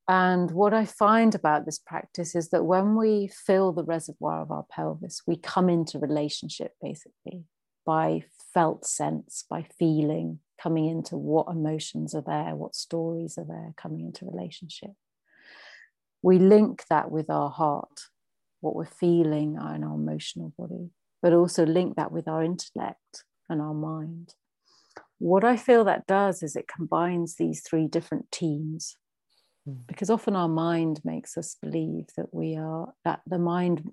And 0.09 0.53
what 0.53 0.73
I 0.73 0.85
find 0.85 1.35
about 1.35 1.67
this 1.67 1.81
practice 1.81 2.35
is 2.35 2.51
that 2.51 2.65
when 2.65 2.95
we 2.95 3.29
fill 3.29 3.73
the 3.73 3.85
reservoir 3.85 4.41
of 4.41 4.51
our 4.51 4.65
pelvis, 4.71 5.23
we 5.27 5.37
come 5.37 5.69
into 5.69 5.99
relationship 5.99 6.73
basically 6.81 7.45
by 7.85 8.23
felt 8.55 8.87
sense, 8.87 9.45
by 9.51 9.67
feeling, 9.79 10.39
coming 10.61 10.87
into 10.87 11.17
what 11.17 11.49
emotions 11.51 12.15
are 12.15 12.25
there, 12.25 12.55
what 12.55 12.75
stories 12.75 13.37
are 13.37 13.45
there, 13.45 13.75
coming 13.77 14.01
into 14.01 14.25
relationship 14.25 14.93
we 16.27 16.41
link 16.41 16.83
that 16.91 17.09
with 17.09 17.31
our 17.31 17.51
heart, 17.51 18.09
what 18.61 18.75
we're 18.75 18.85
feeling 18.85 19.55
in 19.55 19.85
our 19.85 19.95
emotional 19.95 20.53
body, 20.59 20.91
but 21.23 21.33
also 21.33 21.65
link 21.65 21.95
that 21.95 22.11
with 22.11 22.27
our 22.27 22.43
intellect 22.43 23.23
and 23.49 23.63
our 23.63 23.73
mind. 23.73 24.35
What 25.19 25.45
I 25.45 25.57
feel 25.57 25.85
that 25.85 26.09
does 26.09 26.43
is 26.43 26.57
it 26.57 26.67
combines 26.67 27.37
these 27.37 27.61
three 27.63 27.87
different 27.87 28.33
teams 28.33 28.97
hmm. 29.65 29.75
because 29.87 30.11
often 30.11 30.35
our 30.35 30.49
mind 30.49 31.01
makes 31.05 31.39
us 31.39 31.59
believe 31.63 32.07
that 32.17 32.35
we 32.35 32.57
are, 32.57 32.93
that 33.05 33.21
the 33.25 33.39
mind 33.39 33.93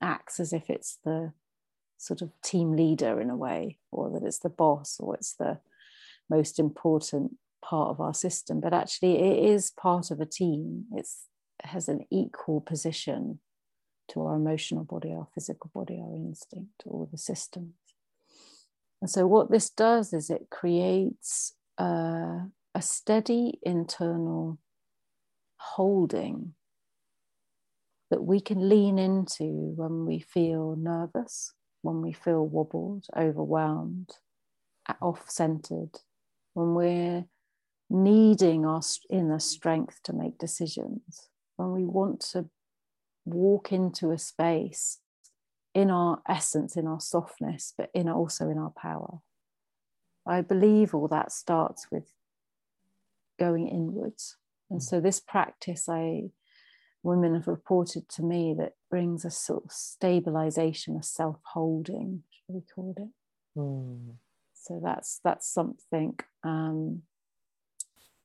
acts 0.00 0.40
as 0.40 0.54
if 0.54 0.70
it's 0.70 0.98
the 1.04 1.34
sort 1.98 2.22
of 2.22 2.30
team 2.42 2.74
leader 2.74 3.20
in 3.20 3.28
a 3.28 3.36
way, 3.36 3.76
or 3.92 4.08
that 4.12 4.26
it's 4.26 4.38
the 4.38 4.48
boss, 4.48 4.96
or 4.98 5.14
it's 5.14 5.34
the 5.34 5.58
most 6.30 6.58
important 6.58 7.36
part 7.62 7.90
of 7.90 8.00
our 8.00 8.14
system. 8.14 8.60
But 8.60 8.72
actually, 8.72 9.18
it 9.18 9.44
is 9.44 9.70
part 9.70 10.10
of 10.10 10.20
a 10.20 10.26
team. 10.26 10.86
It's 10.94 11.26
has 11.66 11.88
an 11.88 12.06
equal 12.10 12.60
position 12.60 13.40
to 14.08 14.22
our 14.22 14.36
emotional 14.36 14.84
body, 14.84 15.12
our 15.12 15.26
physical 15.34 15.70
body, 15.74 16.00
our 16.00 16.14
instinct, 16.14 16.82
all 16.86 17.08
the 17.10 17.18
systems. 17.18 17.74
And 19.00 19.10
so, 19.10 19.26
what 19.26 19.50
this 19.50 19.70
does 19.70 20.12
is 20.12 20.30
it 20.30 20.48
creates 20.50 21.54
a, 21.78 22.42
a 22.74 22.82
steady 22.82 23.58
internal 23.62 24.58
holding 25.58 26.54
that 28.10 28.22
we 28.22 28.40
can 28.40 28.68
lean 28.68 28.98
into 28.98 29.44
when 29.76 30.06
we 30.06 30.20
feel 30.20 30.76
nervous, 30.76 31.52
when 31.82 32.00
we 32.00 32.12
feel 32.12 32.46
wobbled, 32.46 33.06
overwhelmed, 33.16 34.10
off 35.02 35.28
centered, 35.28 35.90
when 36.54 36.74
we're 36.74 37.24
needing 37.90 38.64
our 38.64 38.80
inner 39.10 39.38
strength 39.38 40.00
to 40.04 40.12
make 40.12 40.38
decisions 40.38 41.28
when 41.56 41.72
we 41.72 41.84
want 41.84 42.20
to 42.20 42.46
walk 43.24 43.72
into 43.72 44.10
a 44.10 44.18
space 44.18 44.98
in 45.74 45.90
our 45.90 46.22
essence, 46.28 46.76
in 46.76 46.86
our 46.86 47.00
softness, 47.00 47.74
but 47.76 47.90
in 47.92 48.08
also 48.08 48.48
in 48.48 48.58
our 48.58 48.70
power. 48.70 49.20
I 50.26 50.40
believe 50.40 50.94
all 50.94 51.08
that 51.08 51.32
starts 51.32 51.88
with 51.90 52.12
going 53.38 53.68
inwards. 53.68 54.36
And 54.70 54.82
so 54.82 55.00
this 55.00 55.20
practice 55.20 55.88
I 55.88 56.30
women 57.02 57.34
have 57.34 57.46
reported 57.46 58.08
to 58.08 58.22
me 58.22 58.54
that 58.58 58.72
brings 58.90 59.24
a 59.24 59.30
sort 59.30 59.64
of 59.64 59.70
stabilization, 59.70 60.96
a 60.96 61.02
self-holding, 61.02 62.24
should 62.30 62.54
we 62.54 62.62
call 62.74 62.94
it? 62.96 63.58
Mm. 63.58 64.14
So 64.54 64.80
that's 64.82 65.20
that's 65.22 65.48
something 65.48 66.18
um, 66.42 67.02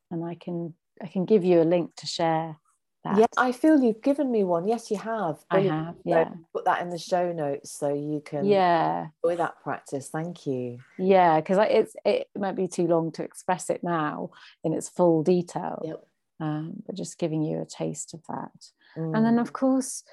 and 0.09 0.25
I 0.25 0.35
can 0.35 0.73
I 1.01 1.07
can 1.07 1.25
give 1.25 1.43
you 1.43 1.61
a 1.61 1.63
link 1.63 1.95
to 1.97 2.07
share 2.07 2.57
that. 3.03 3.17
Yeah, 3.17 3.25
I 3.37 3.51
feel 3.51 3.81
you've 3.81 4.01
given 4.01 4.31
me 4.31 4.43
one. 4.43 4.67
Yes, 4.67 4.91
you 4.91 4.97
have. 4.97 5.37
Brilliant. 5.49 5.75
I 5.75 5.85
have. 5.85 5.95
Yeah. 6.05 6.23
So 6.29 6.39
put 6.53 6.65
that 6.65 6.81
in 6.81 6.89
the 6.89 6.97
show 6.97 7.31
notes 7.31 7.71
so 7.71 7.93
you 7.93 8.21
can 8.23 8.45
yeah 8.45 9.07
enjoy 9.23 9.37
that 9.37 9.61
practice. 9.63 10.09
Thank 10.09 10.45
you. 10.45 10.79
Yeah, 10.97 11.39
because 11.39 11.57
it's 11.69 11.95
it 12.05 12.27
might 12.37 12.55
be 12.55 12.67
too 12.67 12.87
long 12.87 13.11
to 13.13 13.23
express 13.23 13.69
it 13.69 13.83
now 13.83 14.31
in 14.63 14.73
its 14.73 14.89
full 14.89 15.23
detail. 15.23 15.81
Yep. 15.85 16.03
Um, 16.39 16.73
but 16.85 16.95
just 16.95 17.19
giving 17.19 17.43
you 17.43 17.61
a 17.61 17.65
taste 17.65 18.13
of 18.13 18.21
that. 18.27 18.51
Mm. 18.97 19.15
And 19.15 19.25
then, 19.25 19.39
of 19.39 19.53
course, 19.53 20.03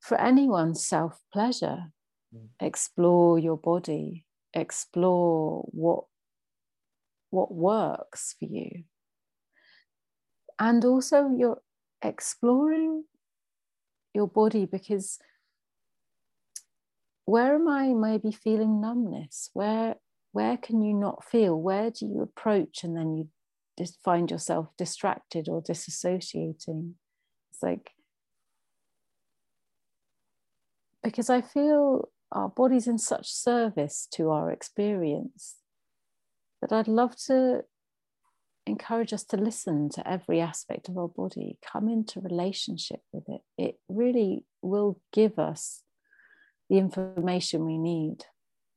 for 0.00 0.20
anyone, 0.20 0.74
self 0.74 1.20
pleasure. 1.32 1.92
Mm. 2.34 2.48
Explore 2.60 3.38
your 3.38 3.56
body. 3.56 4.26
Explore 4.54 5.68
what 5.72 6.04
what 7.30 7.54
works 7.54 8.34
for 8.38 8.46
you 8.46 8.82
and 10.60 10.84
also 10.84 11.30
your 11.36 11.58
exploring 12.02 13.04
your 14.14 14.26
body 14.26 14.66
because 14.66 15.18
where 17.24 17.54
am 17.54 17.68
I 17.68 17.88
maybe 17.88 18.32
feeling 18.32 18.80
numbness? 18.80 19.50
Where 19.52 19.96
where 20.32 20.56
can 20.56 20.82
you 20.82 20.94
not 20.94 21.24
feel? 21.24 21.60
Where 21.60 21.90
do 21.90 22.06
you 22.06 22.22
approach 22.22 22.84
and 22.84 22.96
then 22.96 23.14
you 23.14 23.28
just 23.78 24.00
find 24.02 24.30
yourself 24.30 24.68
distracted 24.76 25.48
or 25.48 25.62
disassociating? 25.62 26.92
It's 27.50 27.62
like 27.62 27.90
because 31.02 31.30
I 31.30 31.40
feel 31.40 32.10
our 32.32 32.48
body's 32.48 32.86
in 32.86 32.98
such 32.98 33.32
service 33.32 34.06
to 34.12 34.30
our 34.30 34.50
experience 34.50 35.56
that 36.60 36.72
I'd 36.72 36.88
love 36.88 37.16
to 37.26 37.62
encourage 38.70 39.12
us 39.12 39.24
to 39.24 39.36
listen 39.36 39.90
to 39.90 40.08
every 40.08 40.40
aspect 40.40 40.88
of 40.88 40.96
our 40.96 41.08
body, 41.08 41.58
come 41.60 41.88
into 41.88 42.20
relationship 42.20 43.00
with 43.12 43.28
it. 43.28 43.42
It 43.58 43.78
really 43.88 44.44
will 44.62 45.00
give 45.12 45.38
us 45.38 45.82
the 46.68 46.78
information 46.78 47.66
we 47.66 47.78
need, 47.78 48.24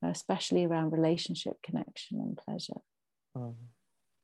especially 0.04 0.66
around 0.66 0.92
relationship 0.92 1.62
connection 1.64 2.20
and 2.20 2.38
pleasure. 2.38 2.82
Mm. 3.38 3.56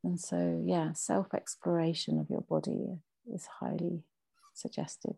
And 0.03 0.19
so, 0.19 0.63
yeah, 0.65 0.93
self 0.93 1.33
exploration 1.33 2.19
of 2.19 2.29
your 2.29 2.41
body 2.41 2.97
is 3.33 3.47
highly 3.59 4.03
suggested. 4.53 5.15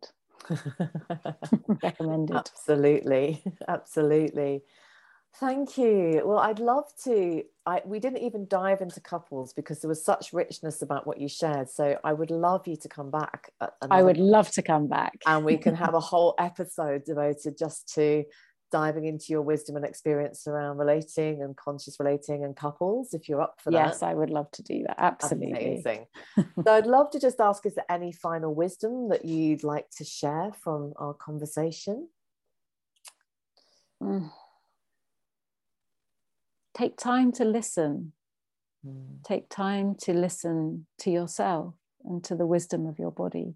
Recommended. 1.84 2.36
Absolutely. 2.36 3.43
Absolutely. 3.68 4.64
Thank 5.40 5.78
you. 5.78 6.22
Well, 6.26 6.40
I'd 6.40 6.60
love 6.60 6.86
to. 7.06 7.44
I, 7.66 7.82
we 7.86 8.00
didn't 8.00 8.20
even 8.20 8.48
dive 8.48 8.82
into 8.82 9.00
couples 9.00 9.54
because 9.54 9.80
there 9.82 9.90
was 9.90 10.04
such 10.04 10.34
richness 10.34 10.82
about 10.82 11.08
what 11.08 11.22
you 11.22 11.30
shared. 11.30 11.70
So 11.70 11.98
I 12.04 12.12
would 12.12 12.32
love 12.32 12.68
you 12.68 12.76
to 12.78 12.90
come 12.90 13.12
back. 13.12 13.52
I 13.90 14.04
would 14.04 14.18
love 14.18 14.52
to 14.52 14.62
come 14.62 14.88
back. 14.88 15.20
And 15.26 15.46
we 15.46 15.58
can 15.58 15.76
have 15.76 15.94
a 15.94 16.00
whole 16.12 16.36
episode 16.38 17.06
devoted 17.06 17.58
just 17.58 17.94
to 17.96 18.26
diving 18.72 19.06
into 19.06 19.26
your 19.30 19.42
wisdom 19.42 19.76
and 19.76 19.86
experience 19.86 20.48
around 20.48 20.78
relating 20.78 21.42
and 21.42 21.56
conscious 21.58 21.98
relating 22.00 22.44
and 22.44 22.56
couples 22.56 23.14
if 23.14 23.28
you're 23.28 23.42
up 23.42 23.56
for 23.62 23.72
yes, 23.72 24.00
that. 24.00 24.06
Yes, 24.08 24.12
I 24.12 24.14
would 24.14 24.30
love 24.30 24.50
to 24.52 24.64
do 24.64 24.84
that. 24.88 24.96
Absolutely. 24.98 25.82
Amazing. 25.84 26.06
so 26.38 26.74
I'd 26.74 26.88
love 26.88 27.10
to 27.12 27.20
just 27.20 27.40
ask 27.40 27.66
is 27.66 27.76
there 27.76 27.86
any 27.90 28.12
final 28.12 28.54
wisdom 28.54 29.10
that 29.10 29.26
you'd 29.26 29.64
like 29.64 29.90
to 29.98 30.04
share 30.04 30.52
from 30.62 30.94
our 30.98 31.14
conversation? 31.14 32.10
Mm 34.02 34.32
take 36.76 36.97
time 36.97 37.32
to 37.34 37.45
listen. 37.45 38.13
Mm. 38.86 39.24
Take 39.24 39.49
time 39.49 39.95
to 40.01 40.13
listen 40.13 40.88
to 40.99 41.11
yourself 41.11 41.76
and 42.03 42.24
to 42.24 42.36
the 42.36 42.47
wisdom 42.47 42.86
of 42.86 42.97
your 42.97 43.11
body, 43.11 43.55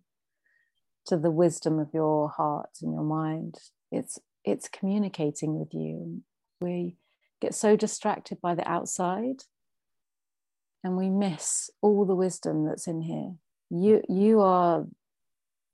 to 1.07 1.17
the 1.17 1.31
wisdom 1.31 1.79
of 1.79 1.89
your 1.93 2.29
heart 2.29 2.69
and 2.81 2.93
your 2.93 3.03
mind. 3.03 3.55
It's 3.91 4.19
it's 4.43 4.69
communicating 4.69 5.57
with 5.57 5.73
you. 5.73 6.21
We 6.61 6.97
get 7.41 7.55
so 7.55 7.75
distracted 7.75 8.39
by 8.41 8.55
the 8.55 8.67
outside 8.69 9.43
and 10.83 10.95
we 10.95 11.09
miss 11.09 11.71
all 11.81 12.05
the 12.05 12.15
wisdom 12.15 12.65
that's 12.65 12.87
in 12.87 13.01
here. 13.01 13.33
You 13.71 14.03
you 14.07 14.41
are 14.41 14.85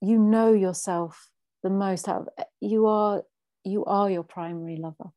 you 0.01 0.17
know 0.17 0.53
yourself 0.53 1.29
the 1.63 1.69
most 1.69 2.07
out 2.07 2.27
of 2.37 2.45
you 2.61 2.87
are 2.87 3.23
you 3.63 3.83
are 3.85 4.09
your 4.09 4.23
primary 4.23 4.77
lover. 4.77 5.11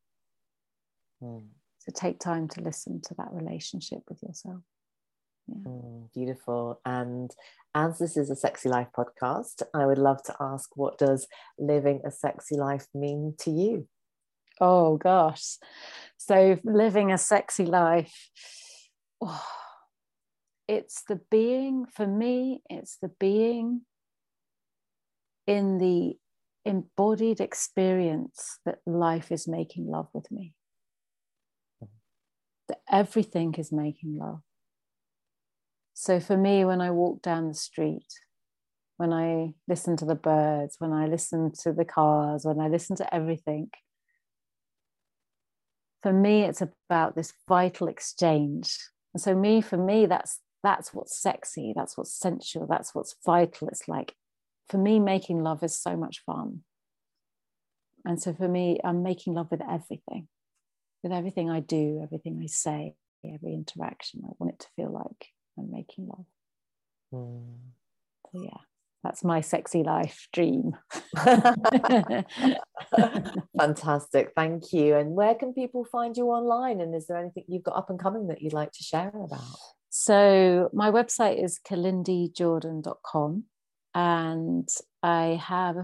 Mm. 1.23 1.45
So 1.85 1.93
take 1.95 2.19
time 2.19 2.49
to 2.49 2.63
listen 2.63 3.03
to 3.03 3.15
that 3.19 3.29
relationship 3.31 4.05
with 4.09 4.23
yourself. 4.23 4.63
Yeah. 5.49 5.71
Mm, 5.71 6.09
beautiful. 6.15 6.81
And 6.87 7.31
as 7.75 7.99
this 7.99 8.17
is 8.17 8.31
a 8.31 8.37
sexy 8.37 8.71
life 8.71 8.89
podcast, 8.97 9.63
I 9.75 9.85
would 9.85 9.99
love 9.99 10.23
to 10.25 10.37
ask 10.41 10.71
what 10.77 10.97
does 10.97 11.27
living 11.59 12.01
a 12.03 12.11
sexy 12.11 12.57
life 12.57 12.87
mean 12.95 13.35
to 13.41 13.51
you? 13.51 13.87
Oh 14.63 14.97
gosh. 14.97 15.59
So 16.17 16.59
living 16.65 17.13
a 17.13 17.19
sexy 17.19 17.67
life. 17.67 18.31
Oh, 19.21 19.47
it's 20.67 21.03
the 21.07 21.21
being, 21.31 21.85
for 21.85 22.07
me, 22.07 22.63
it's 22.71 22.97
the 22.97 23.11
being 23.21 23.83
in 25.47 25.77
the 25.77 26.17
embodied 26.65 27.41
experience 27.41 28.59
that 28.65 28.79
life 28.87 29.31
is 29.31 29.47
making 29.47 29.87
love 29.87 30.09
with 30.15 30.31
me 30.31 30.55
that 32.69 32.79
everything 32.91 33.55
is 33.55 33.73
making 33.73 34.19
love. 34.19 34.41
So 35.93 36.21
for 36.21 36.37
me, 36.37 36.65
when 36.65 36.81
I 36.81 36.91
walk 36.91 37.23
down 37.23 37.49
the 37.49 37.55
street, 37.55 38.07
when 38.97 39.13
I 39.13 39.55
listen 39.69 39.97
to 39.99 40.05
the 40.05 40.15
birds, 40.15 40.77
when 40.79 40.93
I 40.93 41.07
listen 41.07 41.53
to 41.63 41.73
the 41.73 41.85
cars, 41.85 42.45
when 42.45 42.61
I 42.61 42.69
listen 42.69 42.97
to 42.97 43.15
everything. 43.15 43.71
For 46.03 46.13
me, 46.13 46.43
it's 46.43 46.63
about 46.63 47.17
this 47.17 47.33
vital 47.49 47.89
exchange. 47.89 48.79
And 49.15 49.21
so 49.21 49.35
me, 49.35 49.61
for 49.61 49.77
me, 49.77 50.07
that's 50.07 50.41
that's 50.63 50.95
what's 50.95 51.21
sexy, 51.21 51.73
that's 51.77 51.97
what's 51.97 52.19
sensual, 52.19 52.67
that's 52.67 52.95
what's 52.95 53.17
vital. 53.25 53.69
It's 53.69 53.87
like 53.87 54.15
for 54.69 54.79
me, 54.79 54.99
making 54.99 55.43
love 55.43 55.63
is 55.63 55.79
so 55.79 55.97
much 55.97 56.23
fun. 56.25 56.61
And 58.05 58.21
so 58.21 58.33
for 58.33 58.49
me, 58.49 58.79
I'm 58.85 59.03
making 59.03 59.35
love 59.35 59.51
with 59.51 59.63
everything, 59.63 60.29
with 61.05 61.13
everything 61.13 61.49
I 61.51 61.61
do, 61.61 62.01
everything 62.03 62.41
I 62.43 62.47
say, 62.47 62.97
every 63.25 63.55
interaction. 63.55 64.23
I 64.25 64.33
want 64.39 64.55
it 64.55 64.61
to 64.61 64.69
feel 64.75 64.93
like 64.93 65.29
I'm 65.57 65.71
making 65.71 66.09
love. 66.09 66.27
Mm. 67.15 67.59
So 68.33 68.43
yeah 68.43 68.59
that's 69.05 69.23
my 69.23 69.41
sexy 69.43 69.85
life 69.85 70.29
dream. 70.33 70.73
Fantastic. 73.57 74.33
Thank 74.35 74.73
you. 74.73 74.97
And 74.97 75.11
where 75.15 75.35
can 75.35 75.53
people 75.53 75.85
find 75.85 76.17
you 76.17 76.29
online? 76.29 76.81
And 76.81 76.95
is 76.95 77.07
there 77.07 77.19
anything 77.19 77.45
you've 77.47 77.63
got 77.63 77.77
up 77.77 77.91
and 77.91 77.99
coming 78.01 78.29
that 78.29 78.41
you'd 78.41 78.55
like 78.55 78.73
to 78.73 78.83
share 78.83 79.13
about? 79.15 79.43
So, 79.91 80.71
my 80.73 80.91
website 80.91 81.45
is 81.45 81.61
kalindijordan.com. 81.69 83.45
And 83.95 84.69
I 85.03 85.41
have 85.47 85.77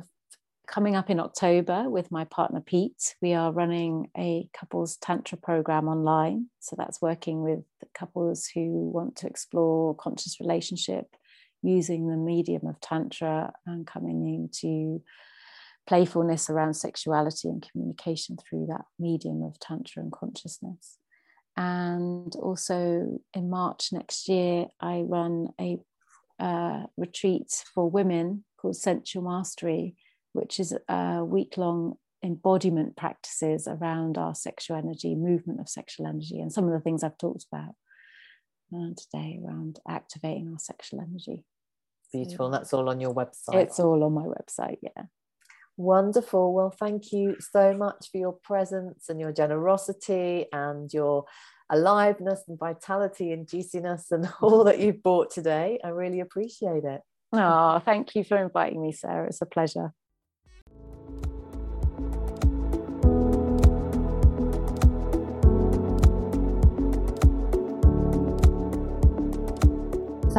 coming 0.70 0.94
up 0.94 1.10
in 1.10 1.18
October 1.18 1.90
with 1.90 2.12
my 2.12 2.24
partner 2.24 2.60
Pete. 2.60 3.16
We 3.20 3.34
are 3.34 3.52
running 3.52 4.08
a 4.16 4.48
couples 4.54 4.96
tantra 4.96 5.36
program 5.36 5.88
online. 5.88 6.46
So, 6.60 6.76
that's 6.78 7.02
working 7.02 7.42
with 7.42 7.60
couples 7.92 8.48
who 8.54 8.90
want 8.90 9.16
to 9.16 9.26
explore 9.26 9.96
conscious 9.96 10.38
relationship 10.40 11.16
using 11.62 12.08
the 12.08 12.16
medium 12.16 12.66
of 12.66 12.80
Tantra 12.80 13.52
and 13.66 13.86
coming 13.86 14.26
into 14.26 15.02
playfulness 15.86 16.48
around 16.48 16.74
sexuality 16.74 17.48
and 17.48 17.66
communication 17.70 18.36
through 18.36 18.66
that 18.70 18.84
medium 18.98 19.42
of 19.42 19.58
Tantra 19.58 20.02
and 20.02 20.12
consciousness. 20.12 20.98
And 21.56 22.34
also 22.36 23.20
in 23.34 23.50
March 23.50 23.92
next 23.92 24.28
year, 24.28 24.66
I 24.80 25.00
run 25.00 25.48
a 25.60 25.78
uh, 26.38 26.84
retreat 26.96 27.64
for 27.74 27.90
women 27.90 28.44
called 28.56 28.76
Sensual 28.76 29.22
Mastery, 29.22 29.96
which 30.32 30.60
is 30.60 30.76
a 30.88 31.24
week 31.24 31.56
long 31.56 31.94
embodiment 32.22 32.96
practices 32.96 33.66
around 33.66 34.18
our 34.18 34.34
sexual 34.34 34.76
energy, 34.76 35.14
movement 35.14 35.60
of 35.60 35.68
sexual 35.68 36.06
energy, 36.06 36.40
and 36.40 36.52
some 36.52 36.64
of 36.64 36.72
the 36.72 36.80
things 36.80 37.02
I've 37.02 37.18
talked 37.18 37.46
about 37.50 37.74
uh, 38.74 38.94
today 38.96 39.40
around 39.44 39.80
activating 39.88 40.50
our 40.52 40.58
sexual 40.58 41.00
energy. 41.00 41.44
Beautiful. 42.12 42.46
And 42.46 42.54
that's 42.54 42.72
all 42.72 42.88
on 42.88 43.00
your 43.00 43.14
website. 43.14 43.54
It's 43.54 43.80
all 43.80 44.02
on 44.04 44.12
my 44.12 44.24
website, 44.24 44.78
yeah. 44.82 45.04
Wonderful. 45.76 46.52
Well, 46.52 46.70
thank 46.70 47.12
you 47.12 47.36
so 47.40 47.72
much 47.72 48.08
for 48.10 48.18
your 48.18 48.32
presence 48.32 49.08
and 49.08 49.20
your 49.20 49.32
generosity 49.32 50.46
and 50.52 50.92
your 50.92 51.24
aliveness 51.70 52.42
and 52.48 52.58
vitality 52.58 53.32
and 53.32 53.48
juiciness 53.48 54.10
and 54.10 54.28
all 54.42 54.64
that 54.64 54.80
you've 54.80 55.02
brought 55.02 55.30
today. 55.30 55.78
I 55.82 55.88
really 55.88 56.20
appreciate 56.20 56.84
it. 56.84 57.00
Oh, 57.32 57.80
thank 57.84 58.16
you 58.16 58.24
for 58.24 58.36
inviting 58.36 58.82
me, 58.82 58.92
Sarah. 58.92 59.28
It's 59.28 59.40
a 59.40 59.46
pleasure. 59.46 59.94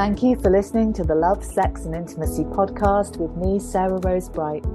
Thank 0.02 0.24
you 0.24 0.36
for 0.36 0.50
listening 0.50 0.94
to 0.94 1.04
the 1.04 1.14
Love, 1.14 1.46
Sex 1.46 1.86
and 1.86 1.94
Intimacy 1.94 2.44
podcast 2.46 3.18
with 3.18 3.38
me, 3.38 3.60
Sarah 3.60 4.00
Rose 4.00 4.30
Bright. 4.30 4.66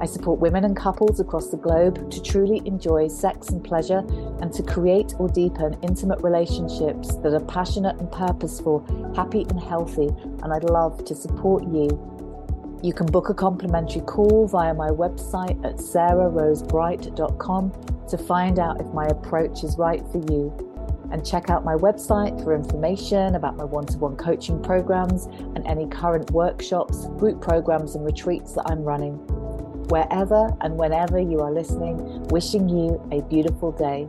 I 0.00 0.06
support 0.06 0.40
women 0.40 0.64
and 0.64 0.76
couples 0.76 1.20
across 1.20 1.50
the 1.50 1.56
globe 1.56 2.10
to 2.10 2.20
truly 2.20 2.62
enjoy 2.66 3.06
sex 3.06 3.50
and 3.50 3.62
pleasure 3.62 4.02
and 4.40 4.52
to 4.52 4.64
create 4.64 5.14
or 5.20 5.28
deepen 5.28 5.78
intimate 5.84 6.20
relationships 6.20 7.14
that 7.18 7.32
are 7.32 7.44
passionate 7.44 8.00
and 8.00 8.10
purposeful, 8.10 8.84
happy 9.14 9.42
and 9.42 9.60
healthy. 9.60 10.08
And 10.42 10.52
I'd 10.52 10.64
love 10.64 11.04
to 11.04 11.14
support 11.14 11.62
you. 11.68 11.86
You 12.82 12.92
can 12.92 13.06
book 13.06 13.28
a 13.28 13.34
complimentary 13.34 14.00
call 14.00 14.48
via 14.48 14.74
my 14.74 14.88
website 14.88 15.64
at 15.64 15.76
sarahrosebright.com 15.76 17.72
to 18.08 18.18
find 18.18 18.58
out 18.58 18.80
if 18.80 18.88
my 18.88 19.06
approach 19.06 19.62
is 19.62 19.78
right 19.78 20.02
for 20.10 20.18
you 20.28 20.75
and 21.10 21.24
check 21.24 21.50
out 21.50 21.64
my 21.64 21.74
website 21.74 22.42
for 22.42 22.54
information 22.54 23.34
about 23.34 23.56
my 23.56 23.64
one 23.64 23.86
to 23.86 23.98
one 23.98 24.16
coaching 24.16 24.62
programs 24.62 25.26
and 25.26 25.66
any 25.66 25.86
current 25.86 26.30
workshops, 26.30 27.06
group 27.18 27.40
programs, 27.40 27.94
and 27.94 28.04
retreats 28.04 28.52
that 28.54 28.64
I'm 28.70 28.82
running. 28.82 29.14
Wherever 29.88 30.50
and 30.62 30.76
whenever 30.76 31.18
you 31.18 31.40
are 31.40 31.52
listening, 31.52 32.24
wishing 32.24 32.68
you 32.68 33.00
a 33.12 33.22
beautiful 33.22 33.72
day. 33.72 34.06